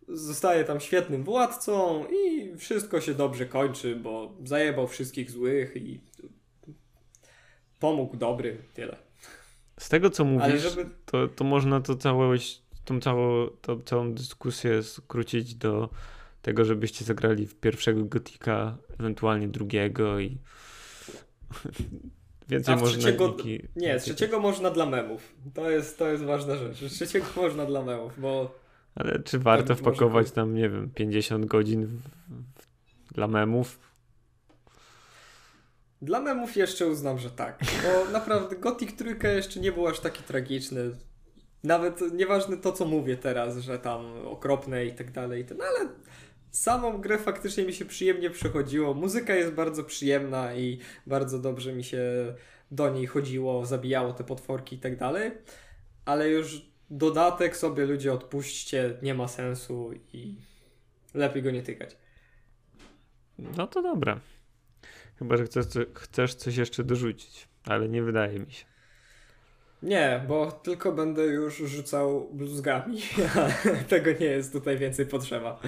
zostaje 0.08 0.64
tam 0.64 0.80
świetnym 0.80 1.24
władcą 1.24 2.06
i 2.06 2.56
wszystko 2.58 3.02
się 3.02 3.14
dobrze 3.14 3.46
kończy, 3.46 3.96
bo 3.96 4.36
zajebał 4.44 4.88
wszystkich 4.88 5.32
złych 5.32 5.76
i 5.76 6.02
pomógł 7.80 8.18
dobry, 8.18 8.58
tyle. 8.74 9.09
Z 9.80 9.90
tego, 9.90 10.10
co 10.10 10.26
mówisz, 10.26 10.62
żeby... 10.62 10.86
to, 11.06 11.28
to 11.28 11.44
można 11.44 11.82
to 11.82 11.96
całe, 11.96 12.38
tą 12.86 13.00
całą, 13.00 13.48
tą 13.62 13.82
całą 13.82 14.14
dyskusję 14.14 14.84
skrócić 14.84 15.56
do 15.56 15.90
tego, 16.42 16.66
żebyście 16.66 17.06
zagrali 17.06 17.48
w 17.48 17.56
pierwszego 17.56 18.06
gotika, 18.06 18.78
ewentualnie 19.00 19.48
drugiego 19.48 20.20
i 20.20 20.38
więcej 22.50 22.76
można... 22.76 22.98
Trzeciego... 22.98 23.38
Nie, 23.76 24.00
trzeciego 24.00 24.40
można 24.40 24.72
dla 24.72 24.86
memów. 24.86 25.36
To 25.54 25.70
jest, 25.70 26.00
to 26.00 26.08
jest 26.08 26.24
ważna 26.24 26.56
rzecz. 26.56 26.78
Trzeciego 26.78 27.26
można 27.42 27.66
dla 27.66 27.84
memów, 27.84 28.22
bo... 28.22 28.60
Ale 28.96 29.20
czy 29.20 29.40
warto 29.40 29.76
wpakować 29.76 30.32
tam, 30.32 30.56
nie 30.56 30.70
wiem, 30.70 30.90
50 30.96 31.46
godzin 31.46 31.86
w, 31.86 31.92
w, 31.92 33.14
dla 33.14 33.28
memów? 33.28 33.89
Dla 36.02 36.22
memów 36.22 36.56
jeszcze 36.56 36.88
uznam, 36.88 37.20
że 37.20 37.32
tak. 37.32 37.60
Bo 37.84 38.12
naprawdę 38.20 38.56
Gothic 38.56 38.96
trójka 38.98 39.28
jeszcze 39.28 39.60
nie 39.60 39.72
był 39.72 39.88
aż 39.88 40.00
taki 40.00 40.24
tragiczny. 40.24 40.92
Nawet 41.64 42.14
nieważne 42.14 42.58
to, 42.58 42.72
co 42.72 42.86
mówię 42.86 43.18
teraz, 43.18 43.58
że 43.58 43.80
tam 43.80 44.28
okropne 44.28 44.86
i 44.86 44.94
tak 44.94 45.12
dalej, 45.12 45.46
no 45.58 45.66
ale 45.66 45.90
samą 46.52 47.02
grę 47.02 47.18
faktycznie 47.18 47.64
mi 47.64 47.74
się 47.74 47.86
przyjemnie 47.86 48.30
przechodziło. 48.30 48.94
Muzyka 48.94 49.36
jest 49.36 49.54
bardzo 49.54 49.84
przyjemna 49.84 50.56
i 50.56 50.80
bardzo 51.08 51.40
dobrze 51.40 51.74
mi 51.74 51.84
się 51.84 52.00
do 52.72 52.90
niej 52.90 53.08
chodziło, 53.08 53.66
zabijało 53.66 54.14
te 54.14 54.24
potworki 54.24 54.76
i 54.76 54.80
tak 54.80 54.98
dalej. 54.98 55.32
Ale 56.06 56.30
już 56.30 56.70
dodatek 56.90 57.58
sobie 57.58 57.86
ludzie 57.86 58.14
odpuśćcie, 58.14 58.98
nie 59.02 59.14
ma 59.14 59.28
sensu 59.28 59.92
i 60.14 60.36
lepiej 61.14 61.44
go 61.44 61.52
nie 61.52 61.64
tykać. 61.64 61.98
No 63.38 63.68
to 63.68 63.82
dobra. 63.82 64.20
Chyba, 65.20 65.38
że 65.38 65.46
chcesz, 65.46 65.66
chcesz 65.94 66.36
coś 66.36 66.56
jeszcze 66.56 66.84
dorzucić, 66.84 67.48
ale 67.66 67.90
nie 67.90 68.04
wydaje 68.04 68.40
mi 68.40 68.52
się. 68.52 68.66
Nie, 69.84 70.24
bo 70.28 70.52
tylko 70.52 70.92
będę 70.92 71.26
już 71.26 71.58
rzucał 71.58 72.30
bluzgami, 72.34 73.02
tego 73.90 74.12
nie 74.12 74.26
jest 74.26 74.54
tutaj 74.54 74.78
więcej 74.78 75.06
potrzeba. 75.06 75.60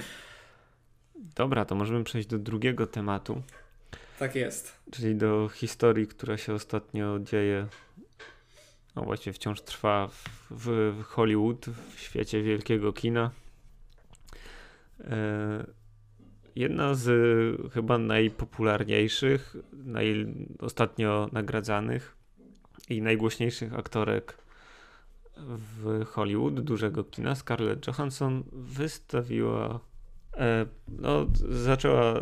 Dobra, 1.15 1.65
to 1.65 1.75
możemy 1.75 2.03
przejść 2.03 2.27
do 2.27 2.39
drugiego 2.39 2.87
tematu. 2.87 3.41
Tak 4.19 4.35
jest. 4.35 4.73
Czyli 4.91 5.15
do 5.15 5.49
historii, 5.53 6.07
która 6.07 6.37
się 6.37 6.53
ostatnio 6.53 7.19
dzieje, 7.19 7.67
no 8.95 9.01
właściwie 9.03 9.33
wciąż 9.33 9.61
trwa 9.61 10.09
w, 10.51 10.93
w 10.99 11.03
Hollywood, 11.03 11.65
w 11.95 11.99
świecie 11.99 12.43
wielkiego 12.43 12.93
kina. 12.93 13.31
E, 14.99 15.65
Jedna 16.61 16.93
z 16.93 17.07
chyba 17.73 17.97
najpopularniejszych, 17.97 19.55
naj, 19.73 20.27
ostatnio 20.59 21.29
nagradzanych 21.31 22.15
i 22.89 23.01
najgłośniejszych 23.01 23.73
aktorek 23.73 24.37
w 25.37 26.05
Hollywood, 26.05 26.59
dużego 26.59 27.03
kina, 27.03 27.35
Scarlett 27.35 27.87
Johansson, 27.87 28.43
wystawiła, 28.51 29.79
e, 30.37 30.65
no, 30.87 31.27
zaczęła 31.49 32.19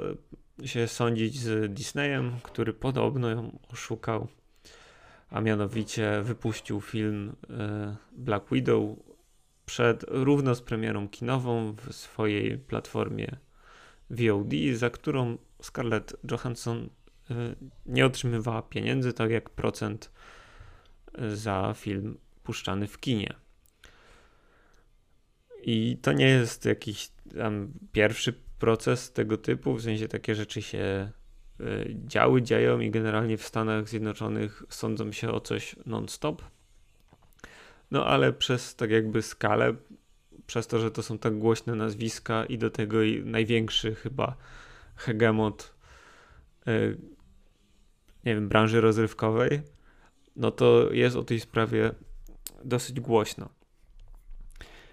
się 0.65 0.87
sądzić 0.87 1.39
z 1.39 1.73
Disneyem, 1.73 2.31
który 2.43 2.73
podobno 2.73 3.29
ją 3.29 3.59
oszukał, 3.71 4.27
a 5.29 5.41
mianowicie 5.41 6.21
wypuścił 6.21 6.81
film 6.81 7.35
e, 7.49 7.95
Black 8.11 8.49
Widow 8.51 8.83
przed 9.65 10.05
równo 10.07 10.55
z 10.55 10.61
premierą 10.61 11.09
kinową 11.09 11.75
w 11.75 11.93
swojej 11.93 12.57
platformie 12.57 13.37
VOD, 14.09 14.53
za 14.73 14.89
którą 14.89 15.37
Scarlett 15.61 16.15
Johansson 16.31 16.89
y, 17.31 17.35
nie 17.85 18.05
otrzymywała 18.05 18.61
pieniędzy, 18.61 19.13
tak 19.13 19.31
jak 19.31 19.49
procent 19.49 20.11
y, 21.21 21.35
za 21.35 21.73
film 21.77 22.17
puszczany 22.43 22.87
w 22.87 22.99
kinie. 22.99 23.33
I 25.63 25.97
to 26.01 26.13
nie 26.13 26.27
jest 26.27 26.65
jakiś 26.65 27.09
tam 27.37 27.73
pierwszy 27.91 28.33
proces 28.59 29.11
tego 29.11 29.37
typu, 29.37 29.73
w 29.73 29.81
sensie 29.81 30.07
takie 30.07 30.35
rzeczy 30.35 30.61
się 30.61 31.11
y, 31.59 31.95
działy, 32.05 32.41
dzieją 32.41 32.79
i 32.79 32.91
generalnie 32.91 33.37
w 33.37 33.43
Stanach 33.43 33.89
Zjednoczonych 33.89 34.63
sądzą 34.69 35.11
się 35.11 35.31
o 35.31 35.39
coś 35.39 35.75
non-stop. 35.85 36.41
No 37.91 38.05
ale 38.05 38.33
przez 38.33 38.75
tak 38.75 38.91
jakby 38.91 39.21
skalę 39.21 39.75
przez 40.49 40.67
to, 40.67 40.79
że 40.79 40.91
to 40.91 41.03
są 41.03 41.17
tak 41.17 41.37
głośne 41.37 41.75
nazwiska 41.75 42.45
i 42.45 42.57
do 42.57 42.69
tego 42.69 42.97
największy 43.23 43.95
chyba 43.95 44.35
hegemot 44.95 45.73
yy, 46.65 46.97
nie 48.25 48.35
wiem, 48.35 48.49
branży 48.49 48.81
rozrywkowej, 48.81 49.61
no 50.35 50.51
to 50.51 50.93
jest 50.93 51.15
o 51.15 51.23
tej 51.23 51.39
sprawie 51.39 51.91
dosyć 52.63 52.99
głośno. 52.99 53.49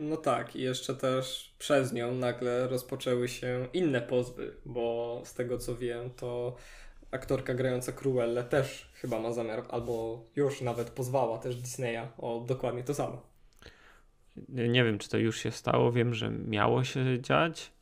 No 0.01 0.17
tak, 0.17 0.57
i 0.57 0.63
jeszcze 0.63 0.95
też 0.95 1.55
przez 1.59 1.93
nią 1.93 2.15
nagle 2.15 2.69
rozpoczęły 2.69 3.29
się 3.29 3.69
inne 3.73 4.01
pozwy, 4.01 4.55
bo 4.65 5.23
z 5.25 5.35
tego 5.35 5.59
co 5.59 5.77
wiem, 5.77 6.11
to 6.11 6.57
aktorka 7.11 7.55
grająca 7.55 7.93
Cruella 7.93 8.43
też 8.43 8.93
chyba 8.95 9.19
ma 9.19 9.33
zamiar, 9.33 9.65
albo 9.69 10.25
już 10.37 10.61
nawet 10.61 10.91
pozwała 10.91 11.39
też 11.39 11.57
Disneya 11.57 12.09
o 12.19 12.45
dokładnie 12.47 12.85
to 12.85 12.95
samo. 12.95 13.36
Nie 14.49 14.85
wiem, 14.85 14.99
czy 14.99 15.09
to 15.09 15.19
już 15.19 15.39
się 15.39 15.51
stało. 15.51 15.93
Wiem, 15.93 16.15
że 16.15 16.31
miało 16.31 16.85
się 16.85 17.21
dziać. 17.21 17.73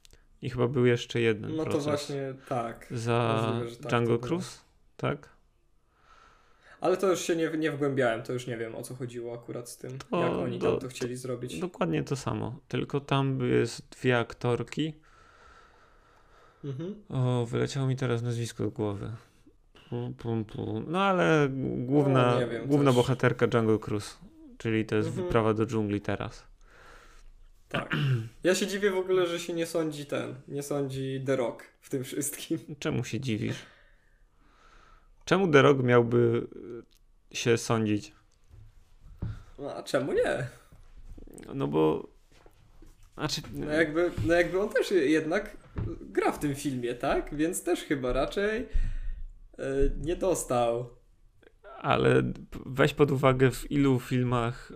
I 0.42 0.50
chyba 0.50 0.68
był 0.68 0.86
jeszcze 0.86 1.20
jeden 1.20 1.56
no 1.56 1.64
to 1.64 1.78
właśnie 1.78 2.34
tak. 2.48 2.86
Za 2.90 3.52
Możliwe, 3.54 3.82
tak, 3.82 3.92
Jungle 3.92 4.18
Cruise? 4.18 4.58
Tak? 4.96 5.28
Ale 6.80 6.96
to 6.96 7.10
już 7.10 7.20
się 7.20 7.36
nie, 7.36 7.50
nie 7.50 7.72
wgłębiałem, 7.72 8.22
to 8.22 8.32
już 8.32 8.46
nie 8.46 8.56
wiem 8.56 8.74
o 8.74 8.82
co 8.82 8.94
chodziło 8.94 9.34
akurat 9.34 9.68
z 9.68 9.78
tym, 9.78 9.98
to, 9.98 10.22
jak 10.22 10.32
oni 10.32 10.58
do, 10.58 10.70
tam 10.70 10.80
to 10.80 10.88
chcieli 10.88 11.16
zrobić. 11.16 11.60
Dokładnie 11.60 12.02
to 12.02 12.16
samo, 12.16 12.58
tylko 12.68 13.00
tam 13.00 13.38
jest 13.50 13.88
dwie 13.88 14.18
aktorki. 14.18 14.94
Mhm. 16.64 16.94
O, 17.08 17.46
wyleciało 17.46 17.86
mi 17.86 17.96
teraz 17.96 18.22
nazwisko 18.22 18.64
do 18.64 18.70
głowy. 18.70 19.12
Pum, 19.90 20.14
pum, 20.14 20.44
pum. 20.44 20.84
No 20.88 21.02
ale 21.02 21.48
główna, 21.76 22.46
wiem, 22.46 22.66
główna 22.66 22.92
bohaterka 22.92 23.46
Jungle 23.54 23.78
Cruise. 23.78 24.16
Czyli 24.64 24.84
to 24.84 24.96
jest 24.96 25.08
mhm. 25.08 25.26
wyprawa 25.26 25.54
do 25.54 25.66
dżungli 25.66 26.00
teraz. 26.00 26.44
Tak. 27.68 27.96
Ja 28.44 28.54
się 28.54 28.66
dziwię 28.66 28.90
w 28.90 28.96
ogóle, 28.96 29.26
że 29.26 29.40
się 29.40 29.52
nie 29.52 29.66
sądzi 29.66 30.06
ten, 30.06 30.34
nie 30.48 30.62
sądzi 30.62 31.22
The 31.26 31.36
Rock 31.36 31.64
w 31.80 31.90
tym 31.90 32.04
wszystkim. 32.04 32.58
Czemu 32.78 33.04
się 33.04 33.20
dziwisz? 33.20 33.56
Czemu 35.24 35.48
The 35.48 35.62
Rock 35.62 35.82
miałby 35.82 36.46
się 37.32 37.58
sądzić? 37.58 38.12
No, 39.58 39.74
a 39.76 39.82
czemu 39.82 40.12
nie? 40.12 40.46
No 41.54 41.68
bo. 41.68 42.08
Znaczy... 43.14 43.42
No 43.52 43.72
jakby, 43.72 44.10
no 44.26 44.34
jakby 44.34 44.60
on 44.60 44.68
też 44.68 44.90
jednak 44.90 45.56
gra 46.00 46.32
w 46.32 46.38
tym 46.38 46.54
filmie, 46.54 46.94
tak? 46.94 47.34
Więc 47.34 47.62
też 47.62 47.80
chyba 47.80 48.12
raczej 48.12 48.68
e, 49.58 49.64
nie 50.00 50.16
dostał. 50.16 50.90
Ale 51.84 52.22
weź 52.66 52.94
pod 52.94 53.10
uwagę, 53.10 53.50
w 53.50 53.70
ilu 53.70 54.00
filmach 54.00 54.72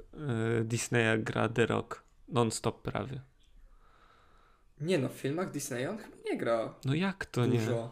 e, 0.61 0.65
Disneya 0.65 1.19
gra 1.23 1.49
The 1.49 1.67
Rock 1.67 2.03
non-stop 2.29 2.83
prawie. 2.83 3.21
Nie 4.81 4.99
no, 4.99 5.09
w 5.09 5.13
filmach 5.13 5.51
Disneya 5.51 5.87
on 5.91 5.99
chyba 5.99 6.17
nie 6.31 6.37
gra. 6.39 6.75
No 6.85 6.95
jak 6.95 7.27
to 7.27 7.47
dużo. 7.47 7.73
nie? 7.73 7.89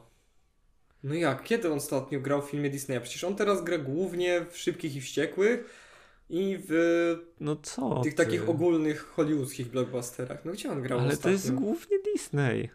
No 1.08 1.14
jak? 1.14 1.42
Kiedy 1.44 1.72
on 1.72 1.76
ostatnio 1.78 2.20
grał 2.20 2.42
w 2.42 2.50
filmie 2.50 2.70
Disneya? 2.70 3.00
Przecież 3.00 3.24
on 3.24 3.36
teraz 3.36 3.64
gra 3.64 3.78
głównie 3.78 4.46
w 4.50 4.58
Szybkich 4.58 4.96
i 4.96 5.00
Wściekłych 5.00 5.70
i 6.30 6.58
w 6.68 6.72
No 7.40 7.56
co 7.56 8.00
tych 8.00 8.14
ty? 8.14 8.24
takich 8.24 8.48
ogólnych 8.48 9.00
hollywoodzkich 9.06 9.70
blockbusterach. 9.70 10.44
No 10.44 10.52
gdzie 10.52 10.70
on 10.72 10.82
grał 10.82 10.98
Ale 10.98 11.08
ostatnio? 11.08 11.24
to 11.24 11.30
jest 11.30 11.54
głównie 11.54 11.96
Disney. 12.12 12.68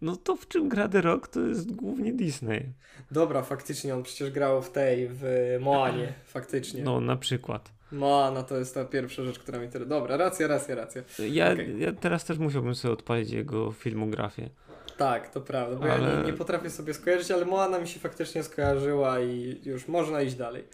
No 0.00 0.16
to 0.16 0.36
w 0.36 0.48
czym 0.48 0.68
gra 0.68 0.88
The 0.88 1.00
Rock 1.00 1.28
to 1.28 1.40
jest 1.40 1.72
głównie 1.72 2.12
Disney. 2.12 2.72
Dobra, 3.10 3.42
faktycznie 3.42 3.94
on 3.94 4.02
przecież 4.02 4.30
grał 4.30 4.62
w 4.62 4.70
tej, 4.70 5.08
w 5.10 5.24
Moanie, 5.60 6.12
faktycznie. 6.36 6.82
No 6.82 7.00
na 7.00 7.16
przykład. 7.16 7.72
Moana 7.92 8.42
to 8.42 8.56
jest 8.56 8.74
ta 8.74 8.84
pierwsza 8.84 9.22
rzecz, 9.24 9.38
która 9.38 9.58
mi 9.58 9.68
teraz... 9.68 9.88
Dobra, 9.88 10.16
racja, 10.16 10.46
racja, 10.46 10.74
racja. 10.74 11.02
Ja, 11.30 11.52
Okej. 11.52 11.80
ja 11.80 11.92
teraz 11.92 12.24
też 12.24 12.38
musiałbym 12.38 12.74
sobie 12.74 12.94
odpalić 12.94 13.30
jego 13.30 13.72
filmografię. 13.72 14.50
Tak, 14.96 15.30
to 15.30 15.40
prawda, 15.40 15.76
bo 15.76 15.86
ja 15.86 15.94
Ale- 15.94 16.16
nie, 16.16 16.22
nie 16.24 16.32
potrafię 16.32 16.70
sobie 16.70 16.94
skojarzyć, 16.94 17.30
ale 17.30 17.44
Moana 17.44 17.78
mi 17.78 17.88
się 17.88 18.00
faktycznie 18.00 18.42
skojarzyła 18.42 19.20
i 19.20 19.60
już 19.64 19.88
można 19.88 20.22
iść 20.22 20.34
dalej. 20.34 20.64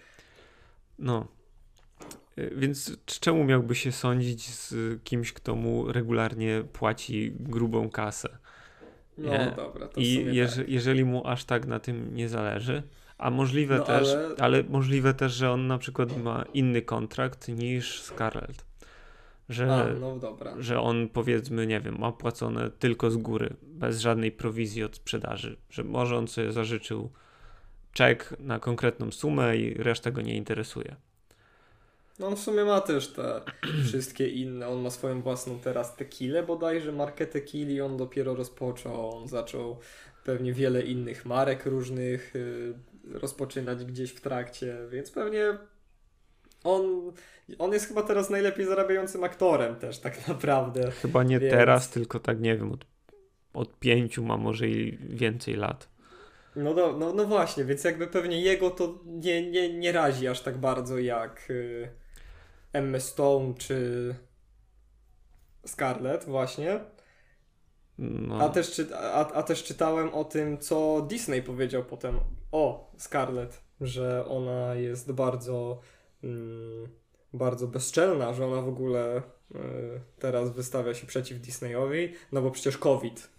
No. 0.99 1.27
Y, 2.39 2.53
Więc 2.57 2.97
czemu 3.07 3.45
miałby 3.45 3.75
się 3.75 3.93
sądzić 3.93 4.55
z 4.55 4.75
kimś, 5.05 5.33
kto 5.33 5.55
mu 5.57 5.93
regularnie 5.93 6.65
płaci 6.73 7.33
grubą 7.41 7.91
kasę? 7.91 8.39
No 9.19 9.31
Nie? 9.31 9.53
dobra, 9.57 9.89
to 9.89 10.01
I 10.01 10.25
tak. 10.25 10.69
jeżeli 10.69 11.05
mu 11.05 11.27
aż 11.27 11.45
tak 11.45 11.67
na 11.67 11.79
tym 11.79 12.15
nie 12.15 12.29
zależy, 12.29 12.83
a 13.19 13.31
możliwe 13.31 13.79
No, 13.79 13.85
też, 13.85 14.15
ale- 14.15 14.35
ale... 14.39 14.63
możliwe 14.63 15.15
też, 15.15 15.33
że 15.33 15.51
on 15.51 15.67
na 15.67 15.79
przykład 15.79 16.23
ma 16.23 16.45
inny 16.55 16.83
kontrakt 16.83 17.49
niż 17.49 18.03
Scarlett. 18.03 18.65
Że, 19.49 19.75
A, 19.75 20.01
no 20.01 20.17
dobra. 20.19 20.55
że 20.59 20.81
on 20.81 21.09
powiedzmy, 21.09 21.67
nie 21.67 21.81
wiem, 21.81 21.99
ma 21.99 22.13
płacone 22.13 22.71
tylko 22.71 23.11
z 23.11 23.17
góry, 23.17 23.57
bez 23.63 24.01
żadnej 24.01 24.33
prowizji 24.33 24.85
od 24.85 24.97
sprzedaży. 24.97 25.57
Że 25.71 25.85
może 25.85 26.17
on 26.17 26.29
sobie 26.29 26.53
zażyczył 26.53 27.11
czek 27.93 28.35
na 28.41 28.59
konkretną 28.59 29.11
sumę 29.11 29.57
i 29.57 29.75
reszta 29.75 30.11
go 30.11 30.21
nie 30.21 30.37
interesuje. 30.37 30.97
No 32.23 32.29
on 32.29 32.37
w 32.37 32.41
sumie 32.41 32.65
ma 32.65 32.81
też 32.81 33.09
te 33.09 33.41
wszystkie 33.89 34.29
inne. 34.29 34.69
On 34.69 34.81
ma 34.81 34.91
swoją 34.91 35.23
własną 35.23 35.59
teraz 35.59 35.97
tequilę 35.97 36.43
bodajże, 36.43 36.93
markę 36.93 37.27
tequili 37.27 37.81
on 37.81 37.97
dopiero 37.97 38.35
rozpoczął. 38.35 39.17
On 39.17 39.29
zaczął 39.29 39.79
pewnie 40.25 40.53
wiele 40.53 40.83
innych 40.83 41.27
marek 41.27 41.67
różnych 41.67 42.37
y, 42.37 42.75
rozpoczynać 43.13 43.85
gdzieś 43.85 44.11
w 44.11 44.21
trakcie, 44.21 44.77
więc 44.91 45.11
pewnie 45.11 45.59
on, 46.65 47.13
on 47.59 47.73
jest 47.73 47.89
chyba 47.89 48.03
teraz 48.03 48.31
najlepiej 48.31 48.67
zarabiającym 48.67 49.25
aktorem 49.25 49.77
też 49.77 49.99
tak 49.99 50.29
naprawdę. 50.29 50.91
Chyba 50.91 51.23
nie 51.23 51.41
Więc- 51.41 51.53
teraz, 51.53 51.91
tylko 51.91 52.21
tak 52.21 52.41
nie 52.41 52.57
wiem, 52.57 52.73
od, 52.73 52.85
od 53.55 53.79
pięciu 53.79 54.25
ma 54.25 54.37
może 54.37 54.69
i 54.69 54.99
więcej 54.99 55.55
lat. 55.55 55.89
No, 56.57 56.75
no, 56.75 56.99
no, 56.99 57.13
no 57.13 57.25
właśnie, 57.25 57.65
więc 57.65 57.85
jakby 57.85 58.07
pewnie 58.07 58.41
jego 58.41 58.71
to 58.71 58.99
nie, 59.07 59.51
nie, 59.51 59.79
nie 59.79 59.93
razi 59.93 60.29
aż 60.29 60.41
tak 60.41 60.59
bardzo 60.59 60.99
jak 60.99 61.51
y, 61.51 62.02
Emma 62.73 63.01
Stone 63.01 63.55
czy 63.55 64.15
Scarlett 65.67 66.25
właśnie. 66.25 66.81
No, 67.99 68.41
A, 68.41 68.49
też 68.49 68.73
czy, 68.73 68.97
a, 68.97 69.33
a 69.33 69.43
też 69.43 69.65
czytałem 69.65 70.15
o 70.15 70.25
tym, 70.25 70.59
co 70.59 71.07
Disney 71.09 71.43
powiedział 71.43 71.85
potem 71.85 72.21
o 72.53 72.93
Scarlett, 72.97 73.63
że 73.81 74.27
ona 74.27 74.75
jest 74.75 75.13
bardzo, 75.13 75.81
mm, 76.25 76.89
bardzo 77.33 77.67
bezczelna, 77.67 78.33
że 78.33 78.47
ona 78.47 78.63
w 78.63 78.69
ogóle 78.69 79.17
y, 79.19 79.61
teraz 80.19 80.51
wystawia 80.51 80.95
się 80.95 81.07
przeciw 81.07 81.41
Disneyowi, 81.41 82.13
no 82.33 82.43
bo 82.43 82.51
przecież 82.51 82.79
COVID. 82.79 83.32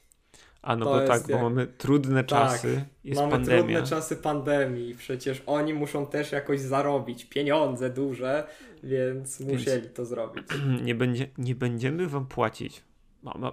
A 0.63 0.75
no 0.75 0.85
to 0.85 0.91
bo 0.91 1.07
tak, 1.07 1.23
bo 1.27 1.31
jak- 1.33 1.41
mamy 1.41 1.67
trudne 1.67 2.23
Tak, 2.23 2.27
czasy, 2.29 2.85
jest 3.03 3.21
Mamy 3.21 3.31
pandemia. 3.31 3.57
trudne 3.59 3.83
czasy 3.83 4.15
pandemii, 4.15 4.95
przecież 4.95 5.43
oni 5.45 5.73
muszą 5.73 6.05
też 6.05 6.31
jakoś 6.31 6.59
zarobić 6.61 7.25
pieniądze 7.25 7.89
duże, 7.89 8.47
więc 8.83 9.39
musieli 9.39 9.89
to 9.89 10.05
zrobić. 10.05 10.43
nie, 10.85 10.95
będzie, 10.95 11.27
nie 11.37 11.55
będziemy 11.55 12.07
wam 12.07 12.25
płacić. 12.27 12.83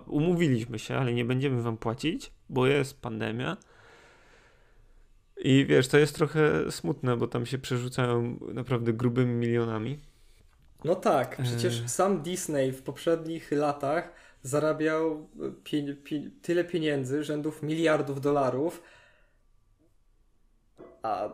Umówiliśmy 0.06 0.78
się, 0.78 0.96
ale 0.96 1.12
nie 1.14 1.24
będziemy 1.24 1.62
wam 1.62 1.76
płacić, 1.76 2.32
bo 2.48 2.66
jest 2.66 3.00
pandemia. 3.00 3.56
I 5.36 5.66
wiesz, 5.68 5.88
to 5.88 5.98
jest 5.98 6.14
trochę 6.14 6.70
smutne, 6.70 7.16
bo 7.16 7.26
tam 7.26 7.46
się 7.46 7.58
przerzucają 7.58 8.38
naprawdę 8.54 8.92
grubymi 8.92 9.34
milionami. 9.34 9.98
No 10.84 10.94
tak, 10.94 11.38
przecież 11.42 11.80
Eee. 11.80 11.88
sam 11.88 12.22
Disney 12.22 12.72
w 12.72 12.82
poprzednich 12.82 13.52
latach 13.52 14.12
zarabiał 14.42 15.28
pie, 15.64 15.94
pie, 15.94 16.30
tyle 16.42 16.64
pieniędzy, 16.64 17.24
rzędów 17.24 17.62
miliardów 17.62 18.20
dolarów, 18.20 18.82
a 21.02 21.28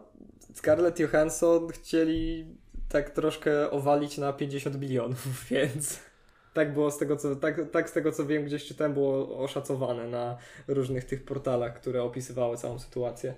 Scarlett 0.55 1.01
Johansson 1.01 1.69
chcieli 1.69 2.47
tak 2.89 3.11
troszkę 3.11 3.71
owalić 3.71 4.19
na 4.19 4.33
50 4.33 4.81
milionów, 4.81 5.45
więc 5.51 6.01
tak 6.55 6.75
było 6.75 6.91
z 6.91 6.99
tego 6.99 7.17
co, 7.17 7.37
tak, 7.37 7.71
tak 7.71 7.91
z 7.91 7.93
tego 7.93 8.13
co 8.13 8.27
wiem, 8.27 8.45
gdzieś 8.45 8.65
czytałem, 8.65 8.95
było 8.95 9.39
oszacowane 9.39 10.09
na 10.09 10.37
różnych 10.69 11.05
tych 11.05 11.25
portalach, 11.25 11.75
które 11.75 12.03
opisywały 12.03 12.57
całą 12.57 12.79
sytuację. 12.79 13.35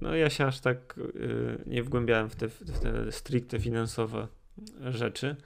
No 0.00 0.16
ja 0.16 0.30
się 0.30 0.44
aż 0.44 0.60
tak 0.60 0.98
y, 0.98 1.58
nie 1.66 1.82
wgłębiałem 1.82 2.30
w 2.30 2.36
te, 2.36 2.48
w 2.48 2.78
te 2.80 3.12
stricte 3.12 3.60
finansowe 3.60 4.28
rzeczy. 4.80 5.36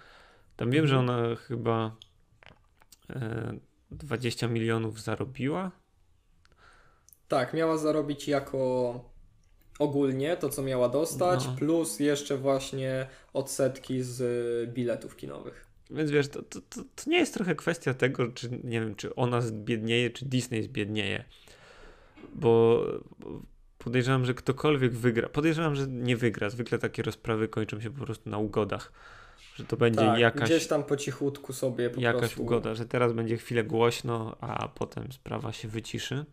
Tam 0.57 0.71
wiem, 0.71 0.87
że 0.87 0.97
Mhm. 0.97 1.19
ona 1.19 1.37
chyba 1.37 1.97
20 3.91 4.49
milionów 4.49 5.01
zarobiła. 5.03 5.71
Tak, 7.29 7.55
miała 7.55 7.79
zarobić 7.79 8.29
jako 8.29 9.01
ogólnie 9.79 10.37
to, 10.37 10.49
co 10.49 10.63
miała 10.63 10.89
dostać, 10.89 11.47
No. 11.47 11.57
plus 11.59 12.01
jeszcze 12.01 12.37
właśnie 12.37 13.07
odsetki 13.33 14.03
z 14.03 14.21
biletów 14.75 15.17
kinowych. 15.17 15.67
Więc 15.91 16.11
wiesz, 16.11 16.29
to, 16.29 16.43
to, 16.43 16.61
to, 16.61 16.83
to 16.97 17.11
nie 17.11 17.19
jest 17.19 17.35
trochę 17.35 17.55
kwestia 17.55 17.95
tego, 17.95 18.29
czy 18.29 18.51
nie 18.65 18.81
wiem, 18.81 18.95
czy 18.95 19.15
ona 19.15 19.41
zbiednieje, 19.41 20.11
czy 20.11 20.25
Disney 20.25 20.63
zbiednieje. 20.63 21.25
Bo 22.35 22.83
podejrzewam, 23.79 24.25
że 24.25 24.35
ktokolwiek 24.35 24.93
wygra. 24.95 25.29
Podejrzewam, 25.29 25.75
że 25.75 25.87
nie 25.87 26.17
wygra. 26.17 26.51
Zwykle 26.51 26.79
takie 26.79 27.03
rozprawy 27.03 27.49
kończą 27.49 27.81
się 27.81 27.91
po 27.91 28.05
prostu 28.05 28.31
na 28.31 28.39
ugodach. 28.39 28.93
Że 29.57 29.65
to 29.65 29.77
będzie 29.77 30.01
Tak, 30.01 30.19
jakaś, 30.19 30.45
gdzieś 30.51 30.67
tam 30.67 30.85
po 30.85 30.97
cichutku 30.97 31.53
sobie 31.53 31.91
po 31.91 32.01
jakaś 32.01 32.21
prostu. 32.21 32.43
ugoda, 32.43 32.75
że 32.75 32.87
teraz 32.87 33.13
będzie 33.13 33.37
chwilę 33.37 33.65
głośno, 33.65 34.37
a 34.41 34.69
potem 34.69 35.13
sprawa 35.13 35.53
się 35.53 35.69
wyciszy. 35.69 36.25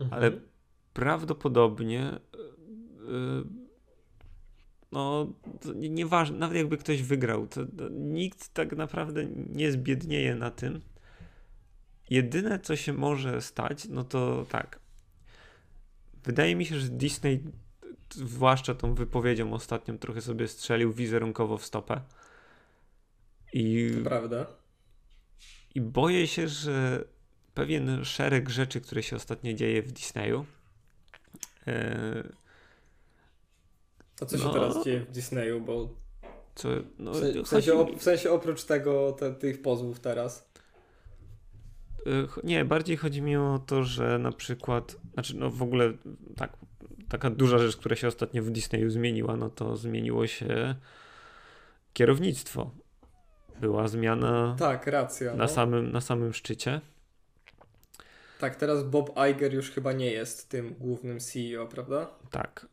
Mhm. 0.00 0.22
ale 0.22 0.32
prawdopodobnie 0.94 2.18
yy, 3.08 3.44
no 4.92 5.32
to 5.60 5.72
nie- 5.72 5.88
nieważne, 5.88 6.38
nawet 6.38 6.56
jakby 6.56 6.76
ktoś 6.76 7.02
wygrał, 7.02 7.46
to, 7.46 7.66
to 7.66 7.88
nikt 7.88 8.48
tak 8.54 8.76
naprawdę 8.76 9.26
nie 9.48 9.72
zbiednieje 9.72 10.34
na 10.34 10.50
tym. 10.50 10.80
Jedyne, 12.10 12.58
co 12.58 12.76
się 12.76 12.92
może 12.92 13.40
stać, 13.42 13.88
no 13.88 14.04
to 14.04 14.46
tak. 14.48 14.80
Wydaje 16.24 16.56
mi 16.56 16.66
się, 16.66 16.78
że 16.80 16.88
Disney, 16.88 17.40
zwłaszcza 18.14 18.74
tą 18.74 18.94
wypowiedzią 18.94 19.52
ostatnią, 19.54 19.98
trochę 19.98 20.20
sobie 20.20 20.48
strzelił 20.48 20.92
wizerunkowo 20.92 21.58
w 21.58 21.64
stopę. 21.64 22.00
I 23.52 23.90
To 23.98 24.04
prawda. 24.08 24.46
i 25.74 25.80
boję 25.80 26.26
się, 26.26 26.48
że 26.48 27.04
pewien 27.54 28.04
szereg 28.04 28.48
rzeczy, 28.48 28.80
które 28.80 29.02
się 29.02 29.16
ostatnio 29.16 29.52
dzieje 29.52 29.82
w 29.82 29.92
Disneyu, 29.92 30.44
e, 31.66 32.22
A 34.22 34.26
co 34.26 34.38
się 34.38 34.44
No. 34.44 34.52
teraz 34.52 34.84
dzieje 34.84 35.00
w 35.00 35.10
Disneyu, 35.10 35.60
bo 35.60 35.88
co, 36.54 36.68
no, 36.98 37.12
w, 37.12 37.16
se- 37.16 37.32
w, 37.32 37.36
chodzi 37.36 37.46
sensie, 37.48 37.72
op- 37.72 37.98
w 37.98 38.02
sensie 38.02 38.30
oprócz 38.30 38.64
tego 38.64 39.12
te, 39.12 39.34
tych 39.34 39.62
pozwów 39.62 40.00
teraz. 40.00 40.48
e, 42.06 42.10
nie, 42.44 42.64
bardziej 42.64 42.96
chodzi 42.96 43.22
mi 43.22 43.36
o 43.36 43.60
to, 43.66 43.84
że 43.84 44.18
na 44.18 44.32
przykład, 44.32 44.96
znaczy 45.14 45.36
no 45.36 45.50
w 45.50 45.62
ogóle 45.62 45.92
tak, 46.36 46.56
taka 47.12 47.30
duża 47.30 47.58
rzecz, 47.58 47.76
która 47.76 47.96
się 47.96 48.08
ostatnio 48.08 48.42
w 48.42 48.50
Disneyu 48.50 48.90
zmieniła, 48.90 49.36
no 49.36 49.50
to 49.50 49.76
zmieniło 49.76 50.26
się 50.26 50.74
kierownictwo. 51.92 52.70
Była 53.60 53.88
zmiana 53.88 54.56
Tak, 54.58 54.86
racja. 54.86 55.30
na, 55.30 55.36
No. 55.44 55.48
samym, 55.48 55.92
na 55.92 56.00
samym 56.00 56.32
szczycie. 56.32 56.80
Tak, 58.38 58.56
teraz 58.56 58.84
Bob 58.84 59.10
Iger 59.30 59.54
już 59.54 59.70
chyba 59.70 59.92
nie 59.92 60.10
jest 60.10 60.48
tym 60.48 60.74
głównym 60.74 61.20
CEO, 61.20 61.66
prawda? 61.66 62.10
Tak. 62.30 62.66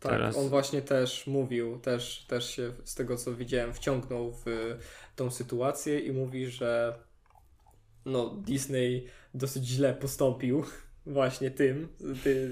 Tak, 0.00 0.12
Teraz- 0.12 0.36
on 0.36 0.48
właśnie 0.48 0.82
też 0.82 1.26
mówił, 1.26 1.78
też, 1.78 2.26
też 2.28 2.50
się 2.50 2.72
z 2.84 2.94
tego 2.94 3.16
co 3.16 3.34
widziałem 3.34 3.74
wciągnął 3.74 4.32
w 4.32 4.76
tą 5.16 5.30
sytuację 5.30 6.00
i 6.00 6.12
mówi, 6.12 6.46
że 6.46 6.98
no, 8.04 8.28
Disney 8.28 9.06
dosyć 9.34 9.64
źle 9.66 9.94
postąpił 9.94 10.64
właśnie 11.08 11.50
tym, 11.50 11.88
ty, 12.24 12.50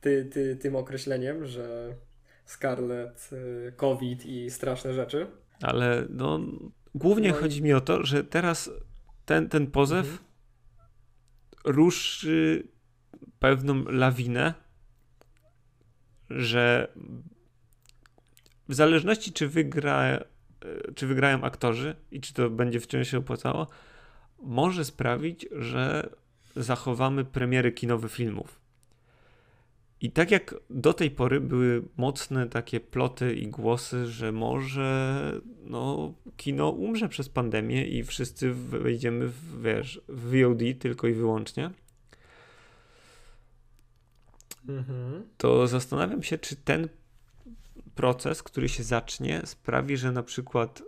ty, 0.00 0.24
ty, 0.24 0.56
tym 0.56 0.76
określeniem, 0.76 1.46
że 1.46 1.94
Scarlet, 2.44 3.30
y, 3.32 3.72
COVID 3.76 4.26
i 4.26 4.50
straszne 4.50 4.94
rzeczy. 4.94 5.26
Ale 5.62 6.06
no, 6.10 6.40
głównie 6.94 7.28
no 7.28 7.34
chodzi 7.34 7.62
mi 7.62 7.72
o 7.72 7.80
to, 7.80 8.04
że 8.04 8.24
teraz 8.24 8.70
ten, 9.24 9.48
ten 9.48 9.66
pozew 9.66 10.06
mhm. 10.06 10.18
ruszy 11.64 12.68
pewną 13.38 13.84
lawinę, 13.84 14.54
że 16.30 16.92
w 18.68 18.74
zależności 18.74 19.32
czy 19.32 19.48
wygra, 19.48 20.24
czy 20.94 21.06
wygrają 21.06 21.44
aktorzy 21.44 21.96
i 22.10 22.20
czy 22.20 22.34
to 22.34 22.50
będzie 22.50 22.80
wciąż 22.80 23.08
się 23.08 23.18
opłacało, 23.18 23.66
może 24.38 24.84
sprawić, 24.84 25.46
że 25.52 26.10
zachowamy 26.56 27.24
premiery 27.24 27.72
kinowe 27.72 28.08
filmów. 28.08 28.60
I 30.00 30.10
tak 30.10 30.30
jak 30.30 30.54
do 30.70 30.92
tej 30.94 31.10
pory 31.10 31.40
były 31.40 31.82
mocne 31.96 32.46
takie 32.46 32.80
ploty 32.80 33.34
i 33.34 33.48
głosy, 33.48 34.06
że 34.06 34.32
może 34.32 35.32
no, 35.64 36.14
kino 36.36 36.70
umrze 36.70 37.08
przez 37.08 37.28
pandemię 37.28 37.86
i 37.86 38.04
wszyscy 38.04 38.54
wejdziemy 38.54 39.28
w, 39.28 39.62
wiesz, 39.62 40.00
w 40.08 40.42
VOD 40.42 40.62
tylko 40.78 41.08
i 41.08 41.12
wyłącznie, 41.12 41.70
mhm. 44.68 45.22
to 45.36 45.66
zastanawiam 45.66 46.22
się, 46.22 46.38
czy 46.38 46.56
ten 46.56 46.88
proces, 47.94 48.42
który 48.42 48.68
się 48.68 48.82
zacznie, 48.82 49.42
sprawi, 49.44 49.96
że 49.96 50.12
na 50.12 50.22
przykład 50.22 50.82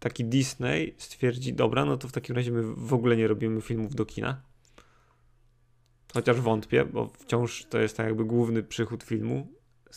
taki 0.00 0.24
Disney 0.24 0.94
stwierdzi, 0.98 1.54
dobra, 1.54 1.84
no 1.84 1.96
to 1.96 2.08
w 2.08 2.12
takim 2.12 2.36
razie 2.36 2.52
my 2.52 2.62
w 2.62 2.94
ogóle 2.94 3.16
nie 3.16 3.28
robimy 3.28 3.60
filmów 3.60 3.94
do 3.94 4.06
kina 4.06 4.42
Chociaż 6.14 6.40
wątpię, 6.40 6.84
bo 6.84 7.08
wciąż 7.18 7.64
to 7.64 7.78
jest 7.78 7.96
tak 7.96 8.06
jakby 8.06 8.24
główny 8.24 8.62
przychód 8.62 9.02
filmu. 9.02 9.46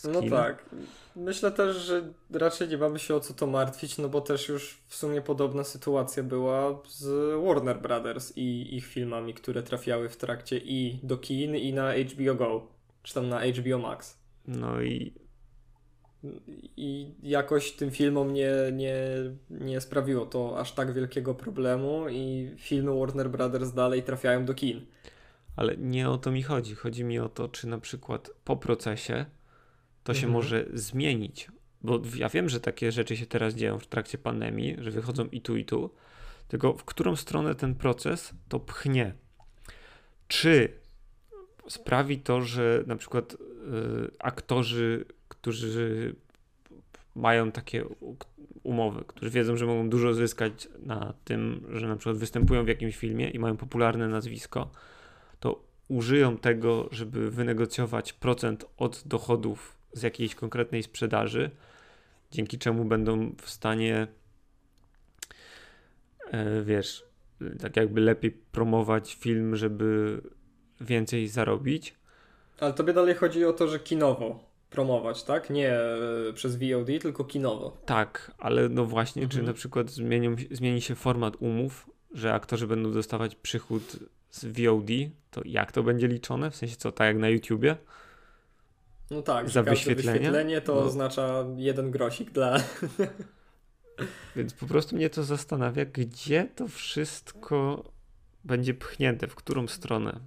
No 0.04 0.22
tak. 0.30 0.70
Myślę 1.16 1.50
też, 1.50 1.76
że 1.76 2.12
raczej 2.30 2.68
nie 2.68 2.78
mamy 2.78 2.98
się 2.98 3.14
o 3.14 3.20
co 3.20 3.34
to 3.34 3.46
martwić, 3.46 3.98
no 3.98 4.08
bo 4.08 4.20
też 4.20 4.48
już 4.48 4.82
w 4.86 4.94
sumie 4.96 5.22
podobna 5.22 5.64
sytuacja 5.64 6.22
była 6.22 6.82
z 6.88 7.06
Warner 7.44 7.80
Brothers 7.80 8.32
i 8.36 8.76
ich 8.76 8.86
filmami, 8.86 9.34
które 9.34 9.62
trafiały 9.62 10.08
w 10.08 10.16
trakcie 10.16 10.58
i 10.58 11.00
do 11.02 11.18
kin, 11.18 11.56
i 11.56 11.72
na 11.72 11.92
HBO 11.92 12.34
Go, 12.34 12.66
czy 13.02 13.14
tam 13.14 13.28
na 13.28 13.40
HBO 13.46 13.78
Max. 13.78 14.18
No 14.46 14.82
i. 14.82 15.14
I 16.76 17.14
jakoś 17.22 17.72
tym 17.72 17.90
filmom 17.90 18.32
nie, 18.32 18.52
nie, 18.72 18.96
nie 19.50 19.80
sprawiło 19.80 20.26
to 20.26 20.58
aż 20.58 20.72
tak 20.72 20.92
wielkiego 20.92 21.34
problemu, 21.34 22.08
i 22.08 22.54
filmy 22.58 22.98
Warner 22.98 23.30
Brothers 23.30 23.72
dalej 23.72 24.02
trafiają 24.02 24.44
do 24.44 24.54
kin 24.54 24.86
ale 25.58 25.76
nie 25.76 26.10
o 26.10 26.18
to 26.18 26.30
mi 26.30 26.42
chodzi. 26.42 26.74
Chodzi 26.74 27.04
mi 27.04 27.18
o 27.18 27.28
to, 27.28 27.48
czy 27.48 27.66
na 27.66 27.78
przykład 27.78 28.30
po 28.44 28.56
procesie 28.56 29.26
to 30.04 30.14
się 30.14 30.26
mhm. 30.26 30.32
może 30.32 30.66
zmienić. 30.72 31.48
Bo 31.82 32.00
ja 32.16 32.28
wiem, 32.28 32.48
że 32.48 32.60
takie 32.60 32.92
rzeczy 32.92 33.16
się 33.16 33.26
teraz 33.26 33.54
dzieją 33.54 33.78
w 33.78 33.86
trakcie 33.86 34.18
pandemii, 34.18 34.76
że 34.78 34.90
wychodzą 34.90 35.26
i 35.26 35.40
tu, 35.40 35.56
i 35.56 35.64
tu. 35.64 35.90
Tylko 36.48 36.72
w 36.72 36.84
którą 36.84 37.16
stronę 37.16 37.54
ten 37.54 37.74
proces 37.74 38.34
to 38.48 38.60
pchnie? 38.60 39.14
Czy 40.28 40.72
sprawi 41.68 42.18
to, 42.18 42.42
że 42.42 42.84
na 42.86 42.96
przykład 42.96 43.32
y, 43.32 43.36
aktorzy, 44.18 45.04
którzy 45.28 46.14
mają 47.14 47.52
takie 47.52 47.84
umowy, 48.62 49.04
którzy 49.06 49.30
wiedzą, 49.30 49.56
że 49.56 49.66
mogą 49.66 49.90
dużo 49.90 50.14
zyskać 50.14 50.68
na 50.78 51.14
tym, 51.24 51.66
że 51.72 51.88
na 51.88 51.96
przykład 51.96 52.16
występują 52.16 52.64
w 52.64 52.68
jakimś 52.68 52.96
filmie 52.96 53.30
i 53.30 53.38
mają 53.38 53.56
popularne 53.56 54.08
nazwisko, 54.08 54.70
użyją 55.88 56.36
tego, 56.36 56.88
żeby 56.92 57.30
wynegocjować 57.30 58.12
procent 58.12 58.64
od 58.76 59.02
dochodów 59.06 59.78
z 59.92 60.02
jakiejś 60.02 60.34
konkretnej 60.34 60.82
sprzedaży, 60.82 61.50
dzięki 62.30 62.58
czemu 62.58 62.84
będą 62.84 63.32
w 63.42 63.50
stanie, 63.50 64.06
e, 66.30 66.62
wiesz, 66.62 67.04
tak 67.60 67.76
jakby 67.76 68.00
lepiej 68.00 68.30
promować 68.30 69.14
film, 69.14 69.56
żeby 69.56 70.20
więcej 70.80 71.28
zarobić. 71.28 71.94
Ale 72.60 72.72
tobie 72.72 72.92
dalej 72.92 73.14
chodzi 73.14 73.44
o 73.44 73.52
to, 73.52 73.68
że 73.68 73.78
kinowo 73.78 74.48
promować, 74.70 75.22
tak? 75.22 75.50
Nie 75.50 75.72
e, 75.72 76.32
przez 76.34 76.56
VOD, 76.56 76.86
tylko 77.02 77.24
kinowo. 77.24 77.76
Tak, 77.86 78.30
ale 78.38 78.68
no 78.68 78.84
właśnie, 78.84 79.22
mhm. 79.22 79.40
czy 79.40 79.46
na 79.46 79.52
przykład 79.52 79.90
zmienią, 79.90 80.36
zmieni 80.50 80.80
się 80.80 80.94
format 80.94 81.36
umów, 81.40 81.90
że 82.14 82.34
aktorzy 82.34 82.66
będą 82.66 82.92
dostawać 82.92 83.34
przychód 83.34 83.96
z 84.30 84.44
VOD, 84.44 84.90
to 85.30 85.40
jak 85.44 85.72
to 85.72 85.82
będzie 85.82 86.08
liczone? 86.08 86.50
W 86.50 86.56
sensie 86.56 86.76
co, 86.76 86.92
tak 86.92 87.06
jak 87.06 87.16
na 87.16 87.28
YouTubie? 87.28 87.76
No 89.10 89.22
tak, 89.22 89.48
za 89.48 89.62
wyświetlenie? 89.62 90.18
wyświetlenie 90.18 90.60
to 90.60 90.74
no. 90.74 90.80
oznacza 90.80 91.44
jeden 91.56 91.90
grosik 91.90 92.30
dla... 92.30 92.56
Więc 94.36 94.54
po 94.54 94.66
prostu 94.66 94.96
mnie 94.96 95.10
to 95.10 95.24
zastanawia, 95.24 95.84
gdzie 95.84 96.48
to 96.56 96.68
wszystko 96.68 97.84
będzie 98.44 98.74
pchnięte, 98.74 99.26
w 99.26 99.34
którą 99.34 99.68
stronę. 99.68 100.20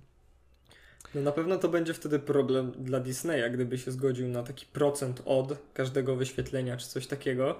No 1.15 1.21
na 1.21 1.31
pewno 1.31 1.57
to 1.57 1.69
będzie 1.69 1.93
wtedy 1.93 2.19
problem 2.19 2.71
dla 2.71 2.99
Disneya, 2.99 3.51
gdyby 3.51 3.77
się 3.77 3.91
zgodził 3.91 4.27
na 4.27 4.43
taki 4.43 4.65
procent 4.65 5.21
od 5.25 5.57
każdego 5.73 6.15
wyświetlenia 6.15 6.77
czy 6.77 6.87
coś 6.87 7.07
takiego. 7.07 7.55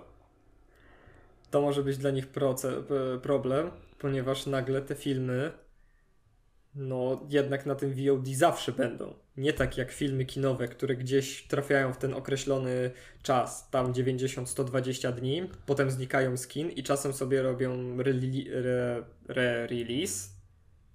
To 1.52 1.62
może 1.62 1.84
być 1.84 1.98
dla 1.98 2.12
nich 2.12 2.28
problem, 3.22 3.72
ponieważ 4.00 4.46
nagle 4.46 4.82
te 4.82 4.96
filmy 4.96 5.52
no 6.76 7.28
jednak 7.30 7.66
na 7.66 7.76
tym 7.76 7.94
VOD 7.94 8.28
zawsze 8.28 8.72
będą. 8.72 9.14
Nie 9.38 9.54
tak 9.54 9.78
jak 9.78 9.92
filmy 9.92 10.26
kinowe, 10.26 10.68
które 10.68 10.96
gdzieś 10.96 11.48
trafiają 11.48 11.94
w 11.94 11.98
ten 11.98 12.14
określony 12.14 12.92
czas, 13.24 13.70
tam 13.70 13.94
90-120 13.94 15.14
dni, 15.14 15.50
potem 15.66 15.92
znikają 15.92 16.38
z 16.38 16.48
kin 16.48 16.70
i 16.70 16.84
czasem 16.84 17.14
sobie 17.14 17.42
robią 17.42 17.98
re-release, 17.98 19.28
re, 19.28 19.68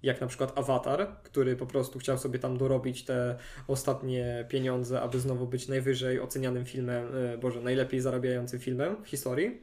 jak 0.03 0.21
na 0.21 0.27
przykład 0.27 0.57
Avatar, 0.57 1.07
który 1.23 1.55
po 1.55 1.65
prostu 1.65 1.99
chciał 1.99 2.17
sobie 2.17 2.39
tam 2.39 2.57
dorobić 2.57 3.05
te 3.05 3.37
ostatnie 3.67 4.45
pieniądze, 4.49 5.01
aby 5.01 5.19
znowu 5.19 5.47
być 5.47 5.67
najwyżej 5.67 6.19
ocenianym 6.19 6.65
filmem, 6.65 7.15
e, 7.15 7.37
boże, 7.37 7.61
najlepiej 7.61 8.01
zarabiającym 8.01 8.59
filmem 8.59 9.03
w 9.03 9.07
historii. 9.07 9.61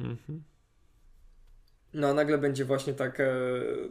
Mhm. 0.00 0.53
No 1.94 2.08
a 2.08 2.14
nagle 2.14 2.38
będzie 2.38 2.64
właśnie 2.64 2.94
taka, 2.94 3.24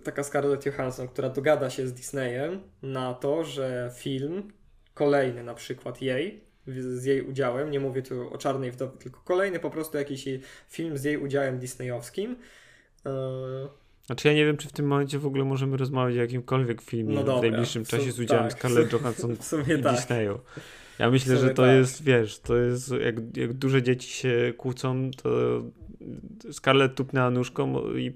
taka 0.03 0.23
Scarlett 0.23 0.65
Johansson, 0.65 1.07
która 1.07 1.29
dogada 1.29 1.69
się 1.69 1.87
z 1.87 1.93
Disneyem 1.93 2.59
na 2.81 3.13
to, 3.13 3.43
że 3.43 3.91
film 3.95 4.51
kolejny 4.93 5.43
na 5.43 5.53
przykład 5.53 6.01
jej, 6.01 6.43
z 6.67 7.05
jej 7.05 7.21
udziałem, 7.21 7.71
nie 7.71 7.79
mówię 7.79 8.01
tu 8.01 8.33
o 8.33 8.37
Czarnej 8.37 8.71
Wdowie, 8.71 8.97
tylko 8.99 9.21
kolejny 9.25 9.59
po 9.59 9.69
prostu 9.69 9.97
jakiś 9.97 10.25
film 10.69 10.97
z 10.97 11.03
jej 11.03 11.17
udziałem 11.17 11.59
disneyowskim. 11.59 12.35
Yy... 13.05 13.11
Znaczy 14.05 14.27
ja 14.27 14.33
nie 14.33 14.45
wiem, 14.45 14.57
czy 14.57 14.67
w 14.67 14.71
tym 14.71 14.87
momencie 14.87 15.19
w 15.19 15.25
ogóle 15.25 15.43
możemy 15.43 15.77
rozmawiać 15.77 16.17
o 16.17 16.21
jakimkolwiek 16.21 16.81
filmie 16.81 17.15
no 17.15 17.23
dobra, 17.23 17.39
w 17.39 17.41
najbliższym 17.41 17.85
czasie 17.85 18.11
z 18.11 18.19
udziałem 18.19 18.49
tak, 18.49 18.59
Scarlett 18.59 18.93
Johansson 18.93 19.35
w 19.37 19.43
sumie 19.43 19.75
i 19.79 19.83
tak. 19.83 19.95
Disneyu. 19.95 20.39
Ja 20.99 21.11
myślę, 21.11 21.37
że 21.37 21.49
to 21.49 21.63
tak. 21.63 21.71
jest, 21.71 22.03
wiesz, 22.03 22.39
to 22.39 22.55
jest, 22.57 22.91
jak, 22.91 23.37
jak 23.37 23.53
duże 23.53 23.83
dzieci 23.83 24.09
się 24.09 24.53
kłócą, 24.57 25.11
to 25.23 25.29
Scarlett 26.51 26.95
tupnęła 26.95 27.29
nóżką 27.29 27.93
i 27.95 28.11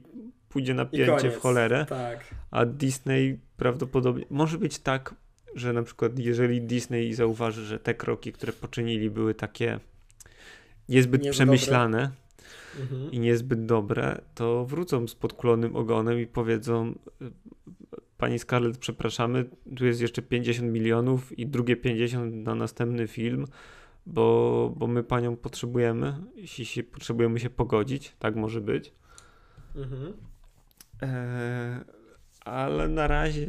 pójdzie 0.49 0.73
na 0.73 0.85
pięcie 0.85 1.31
w 1.31 1.39
cholerę. 1.39 1.85
Tak. 1.89 2.35
A 2.51 2.65
Disney 2.65 3.39
prawdopodobnie. 3.57 4.25
Może 4.29 4.57
być 4.57 4.79
tak, 4.79 5.15
że 5.55 5.73
na 5.73 5.83
przykład 5.83 6.19
jeżeli 6.19 6.61
Disney 6.61 7.13
zauważy, 7.13 7.65
że 7.65 7.79
te 7.79 7.93
kroki, 7.93 8.33
które 8.33 8.53
poczynili, 8.53 9.09
były 9.09 9.33
takie 9.33 9.79
niezbyt 10.89 11.29
przemyślane 11.29 12.11
mhm. 12.79 13.11
i 13.11 13.19
niezbyt 13.19 13.65
dobre, 13.65 14.21
to 14.35 14.65
wrócą 14.65 15.07
z 15.07 15.15
podkulonym 15.15 15.75
ogonem 15.75 16.19
i 16.19 16.27
powiedzą: 16.27 16.93
Pani 18.17 18.39
Scarlett, 18.39 18.77
przepraszamy, 18.77 19.45
tu 19.77 19.85
jest 19.85 20.01
jeszcze 20.01 20.21
50 20.21 20.71
milionów 20.71 21.39
i 21.39 21.47
drugie 21.47 21.75
50 21.75 22.35
na 22.35 22.55
następny 22.55 23.07
film 23.07 23.45
bo, 24.07 24.73
bo 24.77 24.87
my 24.87 25.03
panią 25.03 25.35
potrzebujemy, 25.35 26.13
jeśli 26.35 26.65
się, 26.65 26.83
potrzebujemy 26.83 27.39
się 27.39 27.49
pogodzić, 27.49 28.15
tak 28.19 28.35
może 28.35 28.61
być. 28.61 28.93
Mhm. 29.75 30.13
E, 31.01 31.85
ale 32.39 32.87
na 32.87 33.07
razie 33.07 33.47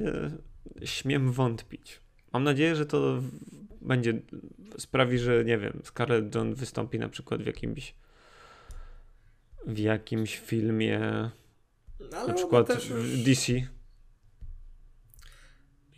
śmiem 0.85 1.33
wątpić. 1.33 2.01
Mam 2.33 2.45
nadzieję, 2.45 2.77
że 2.77 2.87
to 2.87 3.23
będzie 3.81 4.21
sprawi, 4.79 5.19
że 5.19 5.45
nie 5.45 5.59
wiem, 5.59 5.81
Scarlett 5.85 6.35
John 6.35 6.55
wystąpi 6.55 6.99
na 6.99 7.09
przykład 7.09 7.43
w 7.43 7.47
jakimś 7.47 7.95
w 9.67 9.79
jakimś 9.79 10.39
filmie 10.39 11.01
ale 12.17 12.29
na 12.29 12.35
przykład 12.35 12.73
w 12.73 13.25
DC 13.25 13.53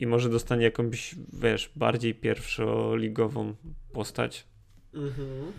i 0.00 0.06
może 0.06 0.28
dostanie 0.28 0.64
jakąś, 0.64 1.14
wiesz, 1.32 1.72
bardziej 1.76 2.14
pierwszoligową 2.14 3.54
postać, 3.92 4.46
mhm. 4.94 5.52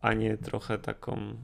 a 0.00 0.14
nie 0.14 0.36
trochę 0.36 0.78
taką 0.78 1.36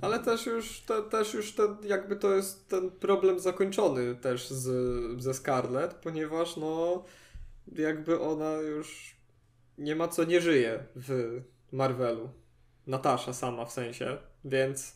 Ale 0.00 0.18
też 0.18 0.46
już, 0.46 0.80
te, 0.80 1.02
też 1.02 1.34
już 1.34 1.54
ten, 1.54 1.76
jakby 1.84 2.16
to 2.16 2.34
jest 2.34 2.68
ten 2.68 2.90
problem 2.90 3.40
zakończony 3.40 4.14
też 4.14 4.48
z, 4.50 5.22
ze 5.22 5.34
Scarlett, 5.34 5.94
ponieważ 5.94 6.56
no 6.56 7.04
jakby 7.72 8.20
ona 8.20 8.52
już 8.52 9.16
nie 9.78 9.96
ma 9.96 10.08
co 10.08 10.24
nie 10.24 10.40
żyje 10.40 10.84
w 10.96 11.40
Marvelu. 11.72 12.28
Natasza 12.86 13.32
sama 13.32 13.64
w 13.64 13.72
sensie, 13.72 14.18
więc 14.44 14.94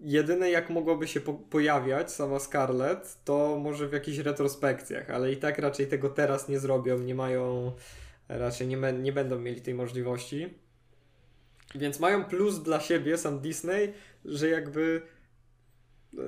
jedyne 0.00 0.50
jak 0.50 0.70
mogłoby 0.70 1.08
się 1.08 1.20
po 1.20 1.34
pojawiać 1.34 2.12
sama 2.12 2.38
Scarlett, 2.38 3.18
to 3.24 3.58
może 3.58 3.88
w 3.88 3.92
jakichś 3.92 4.18
retrospekcjach, 4.18 5.10
ale 5.10 5.32
i 5.32 5.36
tak 5.36 5.58
raczej 5.58 5.86
tego 5.86 6.10
teraz 6.10 6.48
nie 6.48 6.58
zrobią, 6.58 6.98
nie 6.98 7.14
mają, 7.14 7.72
raczej 8.28 8.66
nie, 8.66 8.76
nie 8.92 9.12
będą 9.12 9.38
mieli 9.38 9.60
tej 9.60 9.74
możliwości. 9.74 10.54
Więc 11.74 12.00
mają 12.00 12.24
plus 12.24 12.62
dla 12.62 12.80
siebie, 12.80 13.18
sam 13.18 13.40
Disney, 13.40 13.92
że 14.24 14.48
jakby 14.48 15.02
yy, 16.12 16.22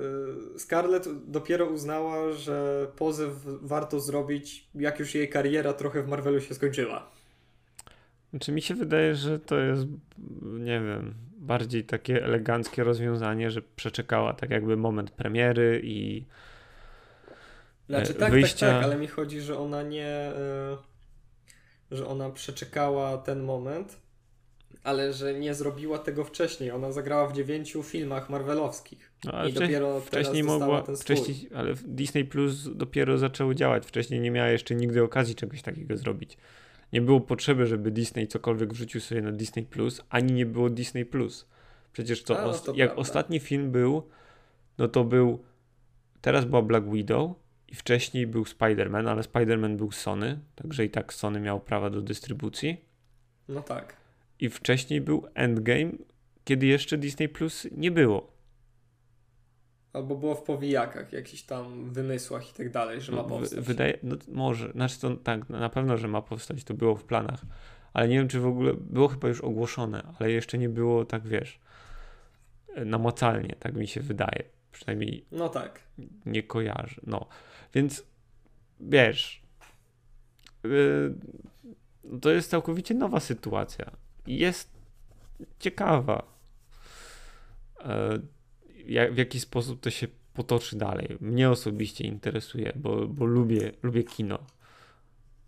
Scarlett 0.57 1.07
dopiero 1.31 1.65
uznała, 1.65 2.31
że 2.31 2.87
pozew 2.95 3.31
warto 3.45 3.99
zrobić, 3.99 4.67
jak 4.75 4.99
już 4.99 5.15
jej 5.15 5.29
kariera 5.29 5.73
trochę 5.73 6.03
w 6.03 6.07
Marvelu 6.07 6.41
się 6.41 6.53
skończyła. 6.53 7.11
Znaczy 8.29 8.51
mi 8.51 8.61
się 8.61 8.75
wydaje, 8.75 9.15
że 9.15 9.39
to 9.39 9.59
jest, 9.59 9.85
nie 10.41 10.81
wiem, 10.81 11.13
bardziej 11.37 11.83
takie 11.83 12.25
eleganckie 12.25 12.83
rozwiązanie, 12.83 13.51
że 13.51 13.61
przeczekała 13.75 14.33
tak 14.33 14.49
jakby 14.49 14.77
moment 14.77 15.11
premiery 15.11 15.81
i 15.83 16.25
znaczy, 17.89 18.13
tak, 18.13 18.31
wyjścia... 18.31 18.67
tak, 18.67 18.75
tak, 18.75 18.83
ale 18.83 18.97
mi 18.97 19.07
chodzi, 19.07 19.41
że 19.41 19.57
ona 19.57 19.83
nie, 19.83 20.31
yy, 20.71 20.77
że 21.91 22.07
ona 22.07 22.29
przeczekała 22.29 23.17
ten 23.17 23.43
moment, 23.43 23.99
ale 24.83 25.13
że 25.13 25.33
nie 25.33 25.53
zrobiła 25.53 25.99
tego 25.99 26.23
wcześniej. 26.23 26.71
Ona 26.71 26.91
zagrała 26.91 27.27
w 27.27 27.33
dziewięciu 27.33 27.83
filmach 27.83 28.29
marvelowskich. 28.29 29.11
No, 29.25 29.31
ale 29.31 29.49
I 29.49 29.51
wcześniej, 29.51 29.69
dopiero 29.69 30.01
wcześniej 30.01 30.43
mogła, 30.43 30.81
ten 30.81 30.97
wcześniej, 30.97 31.49
ale 31.55 31.73
Disney 31.85 32.25
Plus 32.25 32.75
dopiero 32.75 33.17
zaczęło 33.17 33.53
działać. 33.53 33.85
Wcześniej 33.85 34.19
nie 34.19 34.31
miała 34.31 34.47
jeszcze 34.47 34.75
nigdy 34.75 35.03
okazji 35.03 35.35
czegoś 35.35 35.61
takiego 35.61 35.97
zrobić. 35.97 36.37
Nie 36.93 37.01
było 37.01 37.21
potrzeby, 37.21 37.67
żeby 37.67 37.91
Disney 37.91 38.27
cokolwiek 38.27 38.73
wrzucił 38.73 39.01
sobie 39.01 39.21
na 39.21 39.31
Disney 39.31 39.65
Plus, 39.65 40.01
ani 40.09 40.33
nie 40.33 40.45
było 40.45 40.69
Disney 40.69 41.05
Plus. 41.05 41.47
Przecież 41.93 42.23
to, 42.23 42.39
A, 42.39 42.47
no 42.47 42.53
to 42.53 42.73
jak 42.75 42.89
prawda. 42.89 43.01
ostatni 43.01 43.39
film 43.39 43.71
był, 43.71 44.03
no 44.77 44.87
to 44.87 45.03
był. 45.03 45.43
Teraz 46.21 46.45
była 46.45 46.61
Black 46.61 46.89
Widow 46.89 47.31
i 47.67 47.75
wcześniej 47.75 48.27
był 48.27 48.43
Spider-Man, 48.43 49.09
ale 49.09 49.21
Spider-Man 49.21 49.75
był 49.75 49.91
Sony, 49.91 50.39
także 50.55 50.85
i 50.85 50.89
tak 50.89 51.13
Sony 51.13 51.39
miał 51.39 51.59
prawa 51.59 51.89
do 51.89 52.01
dystrybucji. 52.01 52.85
No 53.47 53.61
tak. 53.61 53.97
I 54.39 54.49
wcześniej 54.49 55.01
był 55.01 55.27
Endgame, 55.33 55.91
kiedy 56.43 56.65
jeszcze 56.65 56.97
Disney 56.97 57.29
Plus 57.29 57.67
nie 57.71 57.91
było. 57.91 58.37
Albo 59.93 60.15
było 60.15 60.35
w 60.35 60.43
powijakach, 60.43 61.13
jakichś 61.13 61.43
tam 61.43 61.93
wymysłach 61.93 62.49
i 62.49 62.53
tak 62.53 62.71
dalej, 62.71 63.01
że 63.01 63.11
ma 63.11 63.23
powstać. 63.23 63.65
Wydaje, 63.65 63.97
no 64.03 64.15
może, 64.27 64.71
znaczy 64.71 64.99
to 64.99 65.15
tak, 65.15 65.49
na 65.49 65.69
pewno, 65.69 65.97
że 65.97 66.07
ma 66.07 66.21
powstać, 66.21 66.63
to 66.63 66.73
było 66.73 66.95
w 66.95 67.03
planach, 67.03 67.41
ale 67.93 68.07
nie 68.07 68.17
wiem, 68.17 68.27
czy 68.27 68.39
w 68.39 68.45
ogóle, 68.45 68.73
było 68.73 69.07
chyba 69.07 69.27
już 69.27 69.41
ogłoszone, 69.41 70.03
ale 70.19 70.31
jeszcze 70.31 70.57
nie 70.57 70.69
było, 70.69 71.05
tak 71.05 71.27
wiesz, 71.27 71.59
namacalnie, 72.85 73.55
tak 73.59 73.75
mi 73.75 73.87
się 73.87 74.01
wydaje. 74.01 74.43
Przynajmniej. 74.71 75.25
No 75.31 75.49
tak. 75.49 75.79
Nie 76.25 76.43
kojarzy. 76.43 77.01
No. 77.07 77.27
Więc 77.73 78.03
wiesz, 78.79 79.41
yy, 80.63 81.15
to 82.21 82.31
jest 82.31 82.49
całkowicie 82.49 82.93
nowa 82.93 83.19
sytuacja 83.19 83.91
jest 84.27 84.69
ciekawa. 85.59 86.23
E, 87.79 88.19
w 89.11 89.17
jaki 89.17 89.39
sposób 89.39 89.81
to 89.81 89.89
się 89.89 90.07
potoczy 90.33 90.77
dalej. 90.77 91.17
Mnie 91.21 91.49
osobiście 91.49 92.03
interesuje, 92.03 92.73
bo, 92.75 93.07
bo 93.07 93.25
lubię, 93.25 93.71
lubię 93.83 94.03
kino. 94.03 94.39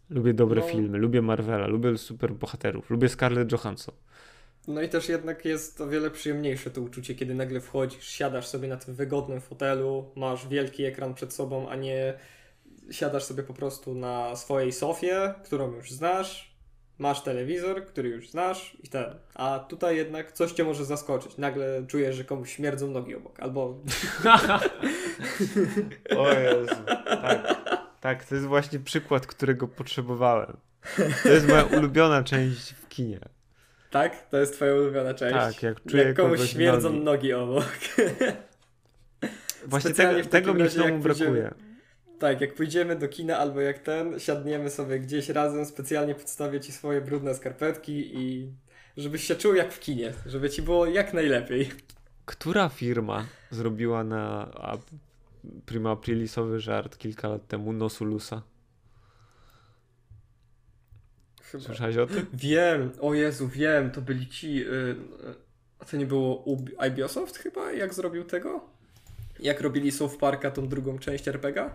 Lubię 0.10 0.34
dobre 0.34 0.62
no. 0.62 0.68
filmy, 0.68 0.98
lubię 0.98 1.22
Marvela, 1.22 1.68
lubię 1.68 1.98
superbohaterów, 1.98 2.90
lubię 2.90 3.10
Scarlett 3.10 3.52
Johansson. 3.52 3.96
No 4.68 4.82
i 4.82 4.90
też 4.90 5.10
jednak 5.10 5.46
jest 5.46 5.82
o 5.82 5.88
wiele 5.88 6.12
przyjemniejsze 6.12 6.72
to 6.72 6.82
uczucie, 6.82 7.16
kiedy 7.16 7.36
nagle 7.36 7.62
wchodzisz, 7.62 8.08
siadasz 8.08 8.48
sobie 8.48 8.68
na 8.68 8.78
tym 8.78 8.96
wygodnym 8.96 9.42
fotelu, 9.42 10.12
masz 10.16 10.48
wielki 10.48 10.86
ekran 10.86 11.14
przed 11.14 11.34
sobą, 11.34 11.70
a 11.70 11.76
nie 11.76 12.14
siadasz 12.92 13.24
sobie 13.24 13.44
po 13.44 13.54
prostu 13.54 13.96
na 13.96 14.36
swojej 14.36 14.72
sofie, 14.72 15.34
którą 15.44 15.72
już 15.72 15.92
znasz, 15.92 16.56
masz 16.98 17.24
telewizor, 17.24 17.86
który 17.86 18.10
już 18.10 18.30
znasz 18.30 18.78
i 18.84 18.90
ten. 18.90 19.16
A 19.36 19.60
tutaj 19.60 19.98
jednak 19.98 20.32
coś 20.32 20.52
cię 20.52 20.64
może 20.64 20.86
zaskoczyć. 20.86 21.38
Nagle 21.38 21.86
czujesz, 21.88 22.16
że 22.16 22.24
komuś 22.24 22.56
śmierdzą 22.56 22.92
nogi 22.92 23.16
obok, 23.16 23.40
albo... 23.40 23.62
o 26.18 26.34
Jezu, 26.34 26.76
tak. 27.06 27.60
Tak, 28.02 28.26
to 28.26 28.36
jest 28.36 28.48
właśnie 28.48 28.80
przykład, 28.80 29.28
którego 29.28 29.68
potrzebowałem. 29.68 30.58
To 31.24 31.30
jest 31.30 31.48
moja 31.48 31.64
ulubiona 31.64 32.24
część 32.24 32.74
w 32.74 32.88
kinie. 32.88 33.20
Tak? 33.90 34.30
To 34.30 34.38
jest 34.38 34.54
twoja 34.54 34.76
ulubiona 34.76 35.14
część? 35.14 35.36
Tak, 35.36 35.64
jak 35.64 35.84
czuję 35.84 36.04
jak 36.04 36.16
komuś 36.16 36.50
śmierdzą 36.50 36.90
nogi, 36.90 37.04
nogi 37.04 37.34
obok. 37.34 37.66
Właśnie 39.68 39.94
tego, 39.94 40.30
tego 40.30 40.54
mi 40.54 40.70
znowu 40.70 41.00
brakuje. 41.00 41.54
Tak, 42.20 42.42
jak 42.42 42.56
pójdziemy 42.56 42.96
do 42.96 43.08
kina 43.08 43.38
albo 43.38 43.62
jak 43.62 43.80
ten, 43.80 44.20
siadniemy 44.20 44.70
sobie 44.70 45.00
gdzieś 45.00 45.30
razem, 45.30 45.66
specjalnie 45.66 46.16
podstawię 46.16 46.60
ci 46.60 46.72
swoje 46.72 47.02
brudne 47.02 47.36
skarpetki 47.36 48.18
i 48.18 48.52
żebyś 48.98 49.24
się 49.24 49.36
czuł 49.36 49.54
jak 49.54 49.74
w 49.74 49.80
kinie, 49.80 50.14
żeby 50.26 50.50
ci 50.50 50.62
było 50.62 50.86
jak 50.86 51.14
najlepiej. 51.14 51.70
Która 52.26 52.70
firma 52.70 53.26
zrobiła 53.52 54.04
na 54.04 54.52
Prima 55.66 55.92
Aprilisowy 55.92 56.60
żart 56.60 56.98
kilka 56.98 57.28
lat 57.28 57.48
temu 57.48 57.74
Nosulusa? 57.74 58.42
Chyba. 61.52 61.64
Słyszałeś 61.64 61.98
o 61.98 62.08
tym? 62.08 62.26
Wiem, 62.34 62.92
o 63.02 63.14
Jezu, 63.14 63.48
wiem, 63.48 63.92
to 63.92 64.02
byli 64.02 64.28
ci... 64.28 64.56
Yy, 64.56 64.96
a 65.80 65.86
to 65.86 65.98
nie 65.98 66.06
było 66.06 66.36
Ubiosoft 66.36 67.38
chyba, 67.38 67.72
jak 67.72 67.94
zrobił 67.94 68.24
tego? 68.24 68.62
Jak 69.40 69.62
robili 69.62 69.92
South 69.92 70.18
Parka 70.18 70.52
tą 70.52 70.68
drugą 70.68 71.00
część 71.00 71.28
RPGa? 71.28 71.70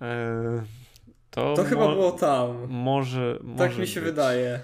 E, 0.00 0.62
to, 1.30 1.54
to 1.54 1.64
chyba 1.64 1.88
było 1.88 2.12
tam. 2.12 2.66
Może, 2.68 3.34
tak 3.34 3.44
może 3.44 3.68
Tak 3.68 3.78
mi 3.78 3.86
się 3.86 4.00
być. 4.00 4.10
wydaje. 4.10 4.60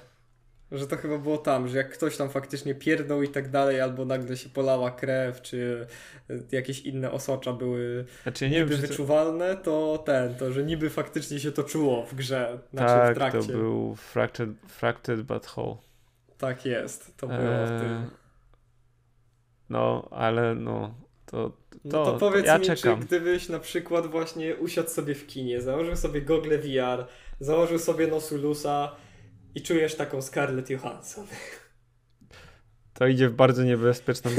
Że 0.72 0.86
to 0.86 0.96
chyba 0.96 1.18
było 1.18 1.38
tam, 1.38 1.68
że 1.68 1.76
jak 1.78 1.92
ktoś 1.92 2.16
tam 2.16 2.30
faktycznie 2.30 2.74
pierdnął 2.74 3.22
i 3.22 3.28
tak 3.28 3.50
dalej, 3.50 3.80
albo 3.80 4.04
nagle 4.04 4.36
się 4.36 4.48
polała 4.48 4.90
krew, 4.90 5.42
czy 5.42 5.86
jakieś 6.52 6.80
inne 6.80 7.10
osocza 7.10 7.52
były 7.52 8.04
znaczy, 8.22 8.50
nie 8.50 8.58
niby 8.58 8.70
wiem, 8.70 8.80
wyczuwalne, 8.80 9.56
to 9.56 10.02
ten, 10.06 10.34
to 10.34 10.52
że 10.52 10.64
niby 10.64 10.90
faktycznie 10.90 11.40
się 11.40 11.52
to 11.52 11.62
czuło 11.62 12.06
w 12.06 12.14
grze, 12.14 12.58
znaczy 12.72 12.94
tak, 12.94 13.12
w 13.12 13.14
trakcie. 13.14 13.38
to 13.40 13.46
był 13.46 13.94
Fractured, 13.94 14.56
fractured 14.68 15.22
Butthole. 15.22 15.76
Tak 16.38 16.66
jest, 16.66 17.16
to 17.16 17.26
było 17.26 17.40
eee, 17.40 17.66
w 17.66 17.80
tym. 17.80 18.10
No, 19.70 20.08
ale 20.10 20.54
no, 20.54 20.94
to, 21.26 21.50
to, 21.50 21.54
no 21.84 22.04
to 22.04 22.18
powiedz 22.18 22.46
ja 22.46 22.58
mi, 22.58 22.66
czekam. 22.66 23.00
czy 23.00 23.06
gdybyś 23.06 23.48
na 23.48 23.58
przykład 23.58 24.06
właśnie 24.06 24.56
usiadł 24.56 24.88
sobie 24.88 25.14
w 25.14 25.26
kinie, 25.26 25.60
założył 25.60 25.96
sobie 25.96 26.22
gogle 26.22 26.58
VR, 26.58 27.06
założył 27.40 27.78
sobie 27.78 28.06
Nosulusa 28.06 28.96
i 29.56 29.62
czujesz 29.62 29.94
taką 29.94 30.22
Scarlett 30.22 30.70
Johansson. 30.70 31.26
To 32.94 33.06
idzie 33.06 33.28
w 33.28 33.32
bardzo 33.32 33.64
niebezpiecznym 33.64 34.34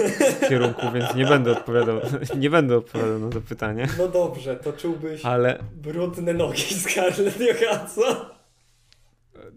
kierunku, 0.49 0.82
więc 0.93 1.15
nie 1.15 1.26
będę 1.26 1.51
odpowiadał, 1.51 1.99
nie 2.39 2.49
będę 2.49 2.78
odpowiadał 2.78 3.20
na 3.20 3.30
to 3.30 3.41
pytanie. 3.41 3.88
No 3.97 4.07
dobrze, 4.07 4.55
to 4.55 4.74
czułbyś 4.74 5.26
Ale... 5.26 5.63
brudne 5.76 6.34
nogi 6.34 6.74
Scarlett 6.84 7.39
Johansson? 7.39 8.15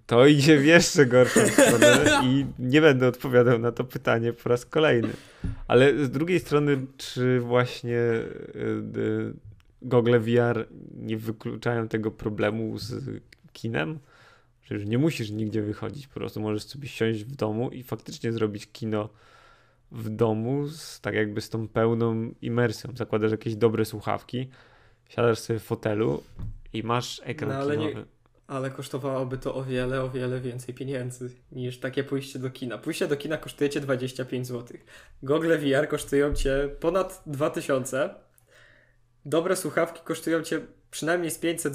To 0.07 0.27
idzie 0.27 0.59
w 0.59 0.65
jeszcze 0.65 1.07
gorszą 1.07 1.41
stronę 1.49 2.21
i 2.25 2.47
nie 2.59 2.81
będę 2.81 3.09
odpowiadał 3.09 3.59
na 3.59 3.73
to 3.73 3.85
pytanie 3.85 4.33
po 4.33 4.49
raz 4.49 4.67
kolejny. 4.67 5.13
Ale 5.69 6.05
z 6.05 6.11
drugiej 6.11 6.41
strony, 6.41 6.87
czy 6.97 7.41
właśnie 7.41 7.99
y, 7.99 9.35
Google 9.83 10.19
VR 10.19 10.67
nie 10.95 11.17
wykluczają 11.17 11.89
tego 11.89 12.11
problemu 12.11 12.79
z 12.79 13.21
kinem? 13.53 13.99
Że 14.71 14.77
już 14.77 14.87
nie 14.87 14.99
musisz 14.99 15.31
nigdzie 15.31 15.63
wychodzić, 15.63 16.07
po 16.07 16.15
prostu 16.15 16.41
możesz 16.41 16.63
sobie 16.63 16.89
siąść 16.89 17.25
w 17.25 17.37
domu 17.37 17.71
i 17.71 17.83
faktycznie 17.83 18.33
zrobić 18.33 18.73
kino 18.73 19.09
w 19.93 20.09
domu, 20.09 20.69
z, 20.69 21.01
tak 21.01 21.15
jakby 21.15 21.41
z 21.41 21.51
tą 21.51 21.69
pełną 21.69 22.35
imersją. 22.43 22.91
Zakładasz 22.97 23.31
jakieś 23.31 23.57
dobre 23.57 23.85
słuchawki, 23.85 24.49
siadasz 25.09 25.39
sobie 25.39 25.59
w 25.59 25.63
fotelu 25.63 26.23
i 26.73 26.83
masz 26.83 27.21
ekran 27.25 27.69
no, 27.69 27.71
kinowy. 27.71 27.95
Nie 27.95 28.05
ale 28.51 28.71
kosztowałoby 28.71 29.39
to 29.39 29.55
o 29.55 29.65
wiele, 29.65 30.03
o 30.03 30.11
wiele 30.11 30.41
więcej 30.41 30.75
pieniędzy 30.75 31.31
niż 31.53 31.81
takie 31.81 32.05
pójście 32.05 32.39
do 32.39 32.51
kina. 32.51 32.79
Pójście 32.79 33.09
do 33.09 33.17
kina 33.17 33.37
kosztuje 33.37 33.71
cię 33.71 33.81
25 33.81 34.47
zł. 34.47 34.79
Google 35.23 35.59
VR 35.59 35.89
kosztują 35.89 36.35
cię 36.35 36.69
ponad 36.81 37.23
2000. 37.27 38.15
Dobre 39.25 39.57
słuchawki 39.57 40.01
kosztują 40.05 40.43
cię 40.43 40.61
przynajmniej 40.91 41.31
z 41.31 41.39
500 41.39 41.75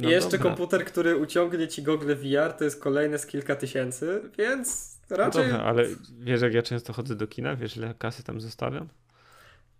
zł. 0.00 0.10
I 0.10 0.12
no 0.12 0.16
jeszcze 0.20 0.38
dobra. 0.38 0.44
komputer, 0.50 0.84
który 0.84 1.16
uciągnie 1.16 1.68
ci 1.68 1.82
gogle 1.82 2.14
VR, 2.14 2.52
to 2.58 2.64
jest 2.64 2.80
kolejne 2.80 3.18
z 3.18 3.26
kilka 3.26 3.56
tysięcy, 3.56 4.22
więc 4.38 4.98
raczej... 5.10 5.42
No 5.42 5.48
dobra, 5.52 5.64
ale 5.64 5.84
wiesz 6.18 6.42
jak 6.42 6.54
ja 6.54 6.62
często 6.62 6.92
chodzę 6.92 7.16
do 7.16 7.26
kina? 7.26 7.56
Wiesz 7.56 7.76
ile 7.76 7.94
kasy 7.94 8.22
tam 8.22 8.40
zostawiam? 8.40 8.88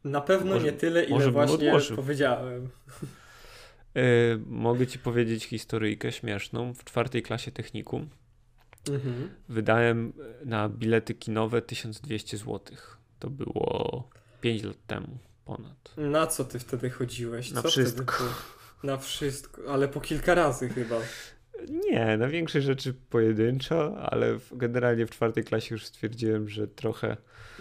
Na 0.04 0.20
pewno 0.20 0.54
może, 0.54 0.66
nie 0.66 0.72
tyle, 0.72 1.04
ile 1.04 1.30
właśnie 1.30 1.96
powiedziałem. 1.96 2.68
Yy, 3.94 4.02
mogę 4.46 4.86
ci 4.86 4.98
powiedzieć 4.98 5.44
historyjkę 5.44 6.12
śmieszną. 6.12 6.74
W 6.74 6.84
czwartej 6.84 7.22
klasie 7.22 7.50
technikum 7.52 8.08
mhm. 8.88 9.30
wydałem 9.48 10.12
na 10.44 10.68
bilety 10.68 11.14
kinowe 11.14 11.62
1200 11.62 12.36
zł. 12.36 12.60
To 13.18 13.30
było 13.30 14.08
5 14.40 14.62
lat 14.62 14.86
temu 14.86 15.18
ponad. 15.44 15.92
Na 15.96 16.26
co 16.26 16.44
ty 16.44 16.58
wtedy 16.58 16.90
chodziłeś? 16.90 17.52
Na 17.52 17.62
co 17.62 17.68
wszystko. 17.68 18.24
Na 18.82 18.96
wszystko, 18.96 19.62
ale 19.72 19.88
po 19.88 20.00
kilka 20.00 20.34
razy 20.34 20.68
chyba. 20.68 20.96
Nie, 21.68 22.16
na 22.16 22.28
większe 22.28 22.60
rzeczy 22.60 22.94
pojedynczo, 23.10 23.96
ale 23.98 24.38
generalnie 24.52 25.06
w 25.06 25.10
czwartej 25.10 25.44
klasie 25.44 25.74
już 25.74 25.86
stwierdziłem, 25.86 26.48
że 26.48 26.68
trochę. 26.68 27.16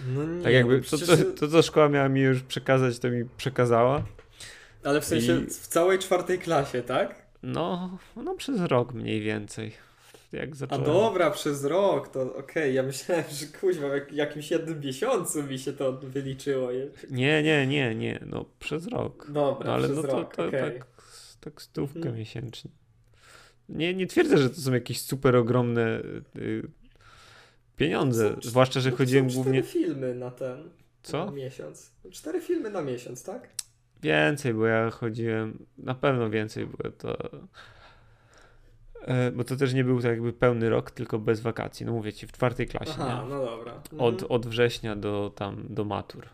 No 0.08 0.24
nie, 0.24 0.44
tak 0.44 0.54
jakby 0.54 0.82
no 0.92 0.98
to, 0.98 1.06
to, 1.06 1.18
to, 1.40 1.48
co 1.48 1.62
szkoła 1.62 1.90
miała 1.90 2.10
mi 2.10 2.22
już 2.22 2.44
przekazać, 2.44 3.00
to 3.00 3.10
mi 3.10 3.26
przekazała. 3.38 4.04
Ale 4.84 5.02
w 5.02 5.06
sensie 5.06 5.42
I... 5.42 5.46
w 5.46 5.68
całej 5.68 6.00
czwartej 6.00 6.40
klasie, 6.40 6.82
tak? 6.82 7.16
No, 7.44 7.98
no 8.16 8.36
przez 8.36 8.62
rok 8.62 8.94
mniej 8.94 9.22
więcej. 9.22 9.72
Jak 10.32 10.56
zacząłem. 10.56 10.84
A 10.84 10.86
dobra, 10.86 11.32
przez 11.32 11.66
rok, 11.66 12.08
to 12.08 12.22
okej. 12.22 12.40
Okay. 12.40 12.72
Ja 12.72 12.84
myślałem, 12.84 13.24
że 13.32 13.46
kuźwa, 13.60 13.88
w 14.10 14.14
jakimś 14.14 14.52
jednym 14.52 14.80
miesiącu 14.80 15.44
mi 15.44 15.60
się 15.60 15.74
to 15.74 15.94
wyliczyło. 15.94 16.70
Nie, 17.10 17.44
nie, 17.44 17.68
nie, 17.68 17.96
nie. 17.96 18.20
No 18.26 18.46
przez 18.60 18.88
rok. 18.88 19.32
Dobra, 19.32 19.68
no, 19.68 19.74
ale 19.74 19.88
przez 19.88 19.98
no 19.98 20.04
to, 20.04 20.20
rok, 20.20 20.36
to 20.36 20.48
okay. 20.48 20.62
tak, 20.62 20.86
tak 21.40 21.62
stówkę 21.62 22.00
hmm. 22.00 22.20
miesięcznie. 22.20 22.72
Nie, 23.70 23.94
nie 23.94 24.08
twierdzę, 24.08 24.38
że 24.38 24.50
to 24.50 24.62
są 24.62 24.74
jakieś 24.74 25.02
super 25.02 25.36
ogromne 25.36 26.02
y, 26.38 26.68
pieniądze. 27.76 28.36
Są, 28.36 28.50
zwłaszcza, 28.50 28.80
że 28.80 28.92
chodziłem 28.92 29.28
głównie. 29.28 29.64
Cztery 29.64 29.84
filmy 29.84 30.16
na 30.16 30.32
ten. 30.32 30.70
Co? 31.04 31.26
Na 31.26 31.32
miesiąc. 31.32 31.92
Cztery 32.12 32.42
filmy 32.42 32.70
na 32.70 32.82
miesiąc, 32.82 33.24
tak? 33.24 33.50
Więcej, 34.02 34.54
bo 34.54 34.66
ja 34.66 34.90
chodziłem, 34.90 35.66
na 35.78 35.96
pewno 35.96 36.30
więcej, 36.30 36.66
bo 36.66 36.92
to. 36.92 37.18
E, 39.02 39.32
bo 39.32 39.44
to 39.44 39.56
też 39.56 39.74
nie 39.74 39.84
był 39.84 40.02
tak 40.02 40.12
jakby 40.12 40.34
pełny 40.34 40.70
rok, 40.70 40.92
tylko 40.92 41.20
bez 41.20 41.40
wakacji. 41.40 41.86
No 41.86 41.92
mówię 41.92 42.14
ci, 42.14 42.28
w 42.28 42.32
czwartej 42.32 42.68
klasie. 42.68 42.92
Aha, 42.94 43.22
nie? 43.24 43.30
no 43.30 43.46
dobra. 43.46 43.74
Mhm. 43.74 44.02
Od, 44.02 44.24
od 44.24 44.48
września 44.48 44.96
do 44.96 45.32
tam 45.36 45.66
do 45.70 45.86
matur. 45.86 46.30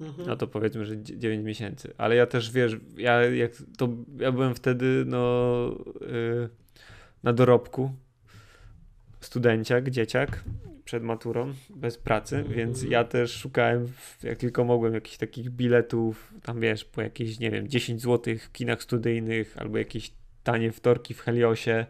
Mhm. 0.00 0.28
No 0.28 0.36
to 0.36 0.46
powiedzmy, 0.46 0.84
że 0.84 1.02
9 1.02 1.44
miesięcy. 1.44 1.94
Ale 1.98 2.16
ja 2.16 2.26
też 2.26 2.52
wiesz, 2.52 2.76
ja 2.96 3.22
jak 3.22 3.52
to 3.78 3.88
ja 4.20 4.32
byłem 4.32 4.54
wtedy 4.54 5.04
no 5.06 5.74
yy, 6.00 6.48
na 7.22 7.32
dorobku 7.32 7.90
studenciak, 9.20 9.90
dzieciak 9.90 10.44
przed 10.84 11.02
maturą, 11.02 11.54
bez 11.70 11.98
pracy, 11.98 12.36
-hmm. 12.36 12.52
więc 12.52 12.82
ja 12.82 13.04
też 13.04 13.32
szukałem, 13.32 13.86
jak 14.22 14.38
tylko 14.38 14.64
mogłem, 14.64 14.94
jakichś 14.94 15.16
takich 15.16 15.50
biletów, 15.50 16.34
tam 16.42 16.60
wiesz, 16.60 16.84
po 16.84 17.02
jakieś, 17.02 17.38
nie 17.38 17.50
wiem, 17.50 17.68
10 17.68 18.02
zł 18.02 18.34
w 18.38 18.52
kinach 18.52 18.82
studyjnych, 18.82 19.58
albo 19.58 19.78
jakieś 19.78 20.12
tanie 20.44 20.72
wtorki 20.72 21.14
w 21.14 21.20
Heliosie, 21.20 21.86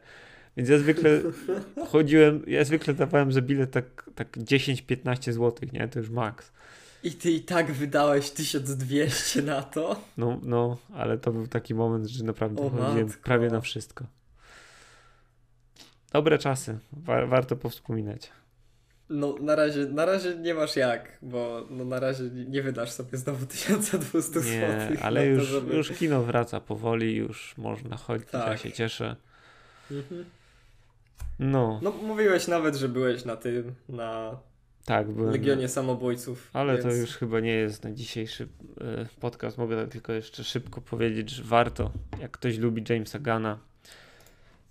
więc 0.57 0.69
ja 0.69 0.79
zwykle 0.79 1.21
chodziłem, 1.93 2.43
ja 2.47 2.65
zwykle 2.65 2.95
dawałem 2.95 3.33
za 3.33 3.43
bilet 3.43 3.71
tak, 3.71 4.11
tak 4.15 4.37
10-15 4.37 5.33
zł, 5.33 5.69
nie, 5.73 5.89
to 5.89 5.99
już 5.99 6.11
maks. 6.11 6.53
I 7.03 7.13
ty 7.13 7.31
i 7.31 7.41
tak 7.41 7.73
wydałeś 7.73 8.31
1200 8.31 9.43
na 9.43 9.63
to? 9.63 10.01
No, 10.17 10.41
no, 10.43 10.77
ale 10.95 11.19
to 11.19 11.33
był 11.33 11.47
taki 11.47 11.75
moment, 11.75 12.07
że 12.07 12.25
naprawdę 12.25 12.63
o 12.63 12.71
chodziłem 12.71 13.09
prawie 13.09 13.49
na 13.49 13.61
wszystko. 13.61 14.05
Dobre 16.13 16.39
czasy, 16.39 16.79
War 16.93 17.29
warto 17.29 17.57
powspominać. 17.57 18.31
No 19.11 19.35
na 19.41 19.55
razie, 19.55 19.87
na 19.87 20.05
razie 20.05 20.37
nie 20.37 20.55
masz 20.55 20.77
jak, 20.77 21.19
bo 21.23 21.67
no, 21.71 21.85
na 21.85 22.01
razie 22.01 22.25
nie 22.25 22.63
wydasz 22.63 22.91
sobie 22.91 23.19
znowu 23.19 23.47
1200 23.47 24.41
zł. 24.41 24.51
Nie, 24.51 25.03
ale 25.03 25.27
już, 25.27 25.45
to, 25.45 25.51
żeby... 25.51 25.77
już 25.77 25.91
kino 25.91 26.23
wraca 26.23 26.61
powoli, 26.61 27.17
już 27.17 27.55
można 27.59 27.97
chodzić, 27.97 28.29
tak. 28.31 28.49
ja 28.49 28.57
się 28.57 28.73
cieszę. 28.73 29.17
Mhm. 29.91 30.25
No. 31.39 31.81
No 31.83 31.91
mówiłeś 31.91 32.49
nawet, 32.49 32.77
że 32.77 32.89
byłeś 32.89 33.25
na 33.25 33.37
tym, 33.37 33.75
na 33.89 34.39
tak, 34.89 35.11
byłem 35.11 35.31
Legionie 35.33 35.63
na... 35.63 35.69
Samobójców. 35.69 36.51
Ale 36.53 36.73
więc... 36.73 36.85
to 36.85 36.93
już 36.93 37.17
chyba 37.17 37.41
nie 37.41 37.53
jest 37.53 37.85
na 37.85 37.93
dzisiejszy 37.93 38.45
y, 38.45 38.49
podcast. 39.21 39.59
Mogę 39.59 39.89
tylko 39.89 40.13
jeszcze 40.13 40.45
szybko 40.45 40.81
powiedzieć, 40.81 41.31
że 41.31 41.43
warto, 41.43 41.91
jak 42.21 42.31
ktoś 42.31 42.59
lubi 42.59 42.85
Jamesa 42.89 43.19
Gana, 43.19 43.59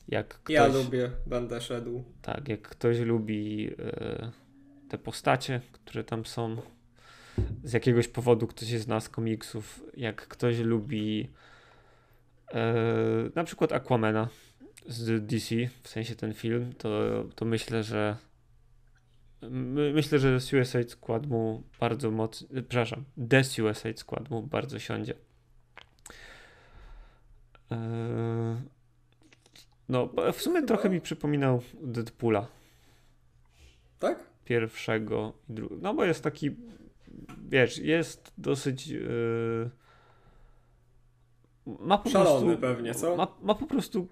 jak 0.07 0.28
ktoś, 0.28 0.53
ja 0.53 0.68
lubię, 0.68 1.09
będę 1.26 1.61
szedł. 1.61 2.03
Tak, 2.22 2.49
jak 2.49 2.61
ktoś 2.61 2.99
lubi 2.99 3.70
y, 3.72 4.89
te 4.89 4.97
postacie, 4.97 5.61
które 5.74 6.03
tam 6.03 6.26
są, 6.26 6.57
z 7.63 7.74
jakiegoś 7.74 8.07
powodu 8.07 8.47
ktoś 8.47 8.70
jest 8.70 8.88
z 8.99 9.09
komiksów, 9.09 9.84
jak 9.97 10.28
ktoś 10.28 10.59
lubi 10.59 11.30
na 13.36 13.43
przykład 13.43 13.72
Aquamena 13.72 14.30
z 14.88 15.26
DC, 15.26 15.55
w 15.84 15.88
sensie 15.88 16.15
ten 16.15 16.34
film, 16.34 16.74
to, 16.78 16.99
to 17.36 17.45
myślę, 17.45 17.84
że 17.84 18.18
my, 19.41 19.93
myślę, 19.93 20.19
że 20.19 20.39
Suicide 20.39 20.89
Squad 20.89 21.27
mu 21.27 21.63
bardzo 21.79 22.11
mocno, 22.11 22.47
przepraszam, 22.51 23.03
The 23.29 23.43
Suicide 23.43 23.97
Squad 23.97 24.29
mu 24.29 24.41
bardzo 24.43 24.79
siądzie. 24.79 25.13
Eee, 27.71 27.77
no, 29.89 30.09
w 30.33 30.41
sumie 30.41 30.63
trochę 30.63 30.89
mi 30.89 31.01
przypominał 31.01 31.61
Deadpoola. 31.81 32.47
Tak? 33.99 34.19
Pierwszego 34.45 35.33
i 35.49 35.53
drugiego. 35.53 35.81
No 35.81 35.93
bo 35.93 36.05
jest 36.05 36.23
taki, 36.23 36.55
wiesz, 37.49 37.77
jest 37.77 38.33
dosyć... 38.38 38.88
Yy, 38.88 39.69
ma 41.65 41.97
po 41.97 42.09
Szalony 42.09 42.45
prostu, 42.45 42.61
pewnie, 42.61 42.95
co? 42.95 43.15
Ma, 43.15 43.27
ma 43.41 43.55
po 43.55 43.65
prostu 43.65 44.07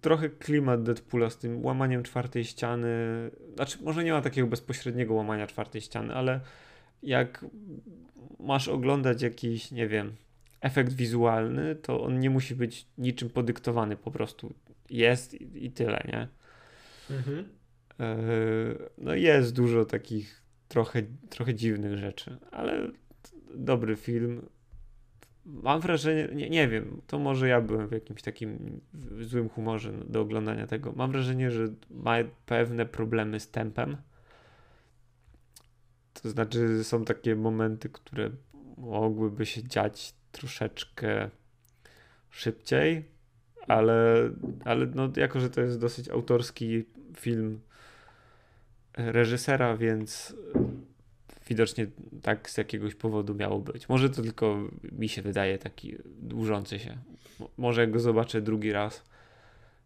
trochę 0.00 0.28
klimat 0.28 0.82
Deadpoola 0.82 1.30
z 1.30 1.38
tym 1.38 1.64
łamaniem 1.64 2.02
czwartej 2.02 2.44
ściany. 2.44 2.88
Znaczy, 3.54 3.78
może 3.82 4.04
nie 4.04 4.12
ma 4.12 4.20
takiego 4.20 4.46
bezpośredniego 4.46 5.14
łamania 5.14 5.46
czwartej 5.46 5.80
ściany, 5.80 6.14
ale 6.14 6.40
jak 7.02 7.44
masz 8.38 8.68
oglądać 8.68 9.22
jakiś, 9.22 9.70
nie 9.70 9.88
wiem, 9.88 10.16
efekt 10.60 10.92
wizualny, 10.92 11.74
to 11.74 12.04
on 12.04 12.20
nie 12.20 12.30
musi 12.30 12.54
być 12.54 12.86
niczym 12.98 13.30
podyktowany, 13.30 13.96
po 13.96 14.10
prostu 14.10 14.54
jest 14.90 15.34
i, 15.34 15.66
i 15.66 15.70
tyle, 15.70 16.04
nie? 16.08 16.28
Mhm. 17.16 17.48
E, 18.00 18.16
no 18.98 19.14
jest 19.14 19.54
dużo 19.54 19.84
takich 19.84 20.42
trochę, 20.68 21.02
trochę 21.30 21.54
dziwnych 21.54 21.98
rzeczy, 21.98 22.36
ale 22.50 22.88
dobry 23.54 23.96
film. 23.96 24.42
Mam 25.46 25.80
wrażenie, 25.80 26.28
nie, 26.34 26.50
nie 26.50 26.68
wiem, 26.68 27.00
to 27.06 27.18
może 27.18 27.48
ja 27.48 27.60
byłem 27.60 27.88
w 27.88 27.92
jakimś 27.92 28.22
takim 28.22 28.80
złym 29.20 29.48
humorze 29.48 29.92
do 30.08 30.20
oglądania 30.20 30.66
tego. 30.66 30.92
Mam 30.96 31.12
wrażenie, 31.12 31.50
że 31.50 31.68
ma 31.90 32.14
pewne 32.46 32.86
problemy 32.86 33.40
z 33.40 33.50
tempem. 33.50 33.96
To 36.22 36.30
znaczy, 36.30 36.84
są 36.84 37.04
takie 37.04 37.36
momenty, 37.36 37.88
które 37.88 38.30
mogłyby 38.76 39.46
się 39.46 39.62
dziać 39.62 40.14
troszeczkę 40.32 41.30
szybciej, 42.30 43.04
ale, 43.68 44.30
ale 44.64 44.86
no, 44.86 45.08
jako, 45.16 45.40
że 45.40 45.50
to 45.50 45.60
jest 45.60 45.80
dosyć 45.80 46.08
autorski 46.08 46.84
film 47.16 47.60
reżysera, 48.96 49.76
więc 49.76 50.36
widocznie 51.48 51.86
tak 52.22 52.50
z 52.50 52.56
jakiegoś 52.56 52.94
powodu 52.94 53.34
miało 53.34 53.58
być. 53.58 53.88
Może 53.88 54.10
to 54.10 54.22
tylko 54.22 54.68
mi 54.92 55.08
się 55.08 55.22
wydaje 55.22 55.58
taki 55.58 55.96
dłużący 56.04 56.78
się. 56.78 56.98
Może 57.56 57.88
go 57.88 58.00
zobaczę 58.00 58.42
drugi 58.42 58.72
raz, 58.72 59.04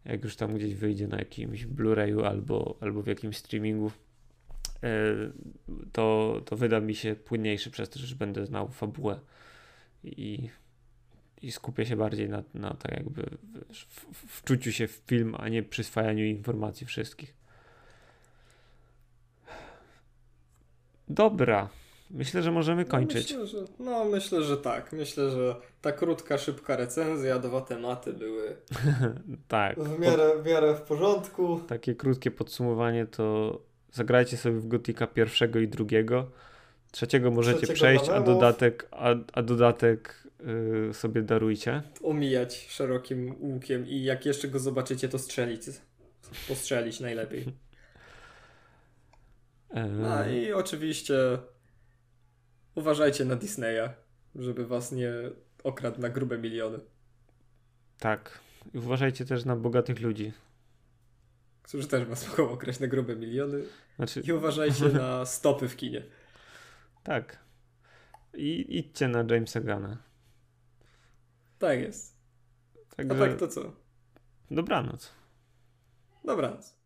jak 0.05 0.23
już 0.23 0.35
tam 0.35 0.55
gdzieś 0.55 0.75
wyjdzie 0.75 1.07
na 1.07 1.17
jakimś 1.17 1.65
Blu-rayu 1.65 2.25
albo, 2.25 2.77
albo 2.81 3.01
w 3.01 3.07
jakimś 3.07 3.37
streamingu, 3.37 3.91
e, 4.83 4.89
to, 5.91 6.41
to 6.45 6.55
wyda 6.55 6.79
mi 6.79 6.95
się 6.95 7.15
płynniejszy 7.15 7.71
przez 7.71 7.89
to, 7.89 7.99
że 7.99 8.15
będę 8.15 8.45
znał 8.45 8.67
fabułę 8.67 9.19
i, 10.03 10.49
i 11.41 11.51
skupię 11.51 11.85
się 11.85 11.95
bardziej 11.95 12.29
na, 12.29 12.43
na 12.53 12.73
tak 12.73 12.91
jakby 12.91 13.23
w, 13.73 14.37
wczuciu 14.37 14.71
się 14.71 14.87
w 14.87 14.91
film, 14.91 15.35
a 15.37 15.49
nie 15.49 15.63
przyswajaniu 15.63 16.25
informacji 16.25 16.87
wszystkich. 16.87 17.40
Dobra. 21.09 21.69
Myślę, 22.13 22.41
że 22.43 22.51
możemy 22.51 22.85
kończyć. 22.85 23.33
No 23.33 23.39
myślę, 23.39 23.59
że, 23.59 23.67
no, 23.79 24.05
myślę, 24.05 24.43
że 24.43 24.57
tak. 24.57 24.93
Myślę, 24.93 25.29
że 25.29 25.55
ta 25.81 25.91
krótka, 25.91 26.37
szybka 26.37 26.75
recenzja, 26.75 27.39
dwa 27.39 27.61
tematy 27.61 28.13
były 28.13 28.55
tak. 29.47 29.79
w 29.79 29.99
miarę, 29.99 30.41
w 30.43 30.45
miarę 30.45 30.75
w 30.75 30.81
porządku. 30.81 31.59
Takie 31.67 31.95
krótkie 31.95 32.31
podsumowanie 32.31 33.05
to 33.05 33.59
zagrajcie 33.91 34.37
sobie 34.37 34.55
w 34.55 34.67
Gotika 34.67 35.07
pierwszego 35.07 35.59
i 35.59 35.67
drugiego. 35.67 36.31
Trzeciego 36.91 37.31
możecie 37.31 37.57
Trzeciego 37.57 37.75
przejść, 37.75 38.09
a 38.09 38.21
dodatek, 38.21 38.87
a, 38.91 39.15
a 39.33 39.41
dodatek 39.41 40.27
yy, 40.87 40.93
sobie 40.93 41.21
darujcie. 41.21 41.81
Omijać 42.03 42.67
szerokim 42.69 43.35
łukiem 43.39 43.87
i 43.87 44.03
jak 44.03 44.25
jeszcze 44.25 44.47
go 44.47 44.59
zobaczycie, 44.59 45.09
to 45.09 45.19
strzelić. 45.19 45.61
Postrzelić 46.47 46.99
najlepiej. 46.99 47.45
A 50.09 50.27
i 50.27 50.53
oczywiście 50.53 51.13
uważajcie 52.75 53.25
na 53.25 53.35
Disneya, 53.35 53.89
żeby 54.35 54.67
was 54.67 54.91
nie 54.91 55.11
okradł 55.63 56.01
na 56.01 56.09
grube 56.09 56.37
miliony. 56.37 56.79
Tak. 57.99 58.39
I 58.73 58.77
uważajcie 58.77 59.25
też 59.25 59.45
na 59.45 59.55
bogatych 59.55 60.01
ludzi. 60.01 60.33
Którzy 61.61 61.87
też 61.87 62.05
was 62.05 62.27
mogą 62.29 62.49
okraść 62.49 62.79
na 62.79 62.87
grube 62.87 63.15
miliony. 63.15 63.63
Znaczy... 63.95 64.21
I 64.21 64.31
uważajcie 64.31 64.85
na 64.89 65.25
stopy 65.25 65.69
w 65.69 65.75
kinie. 65.75 66.03
Tak. 67.03 67.39
I 68.33 68.77
idźcie 68.77 69.07
na 69.07 69.25
Jamesa 69.29 69.61
Gana. 69.61 69.97
Tak 71.59 71.79
jest. 71.79 72.17
Także... 72.95 73.15
A 73.15 73.27
tak 73.27 73.39
to 73.39 73.47
co? 73.47 73.73
Dobranoc. 74.51 75.11
Dobranoc. 76.23 76.80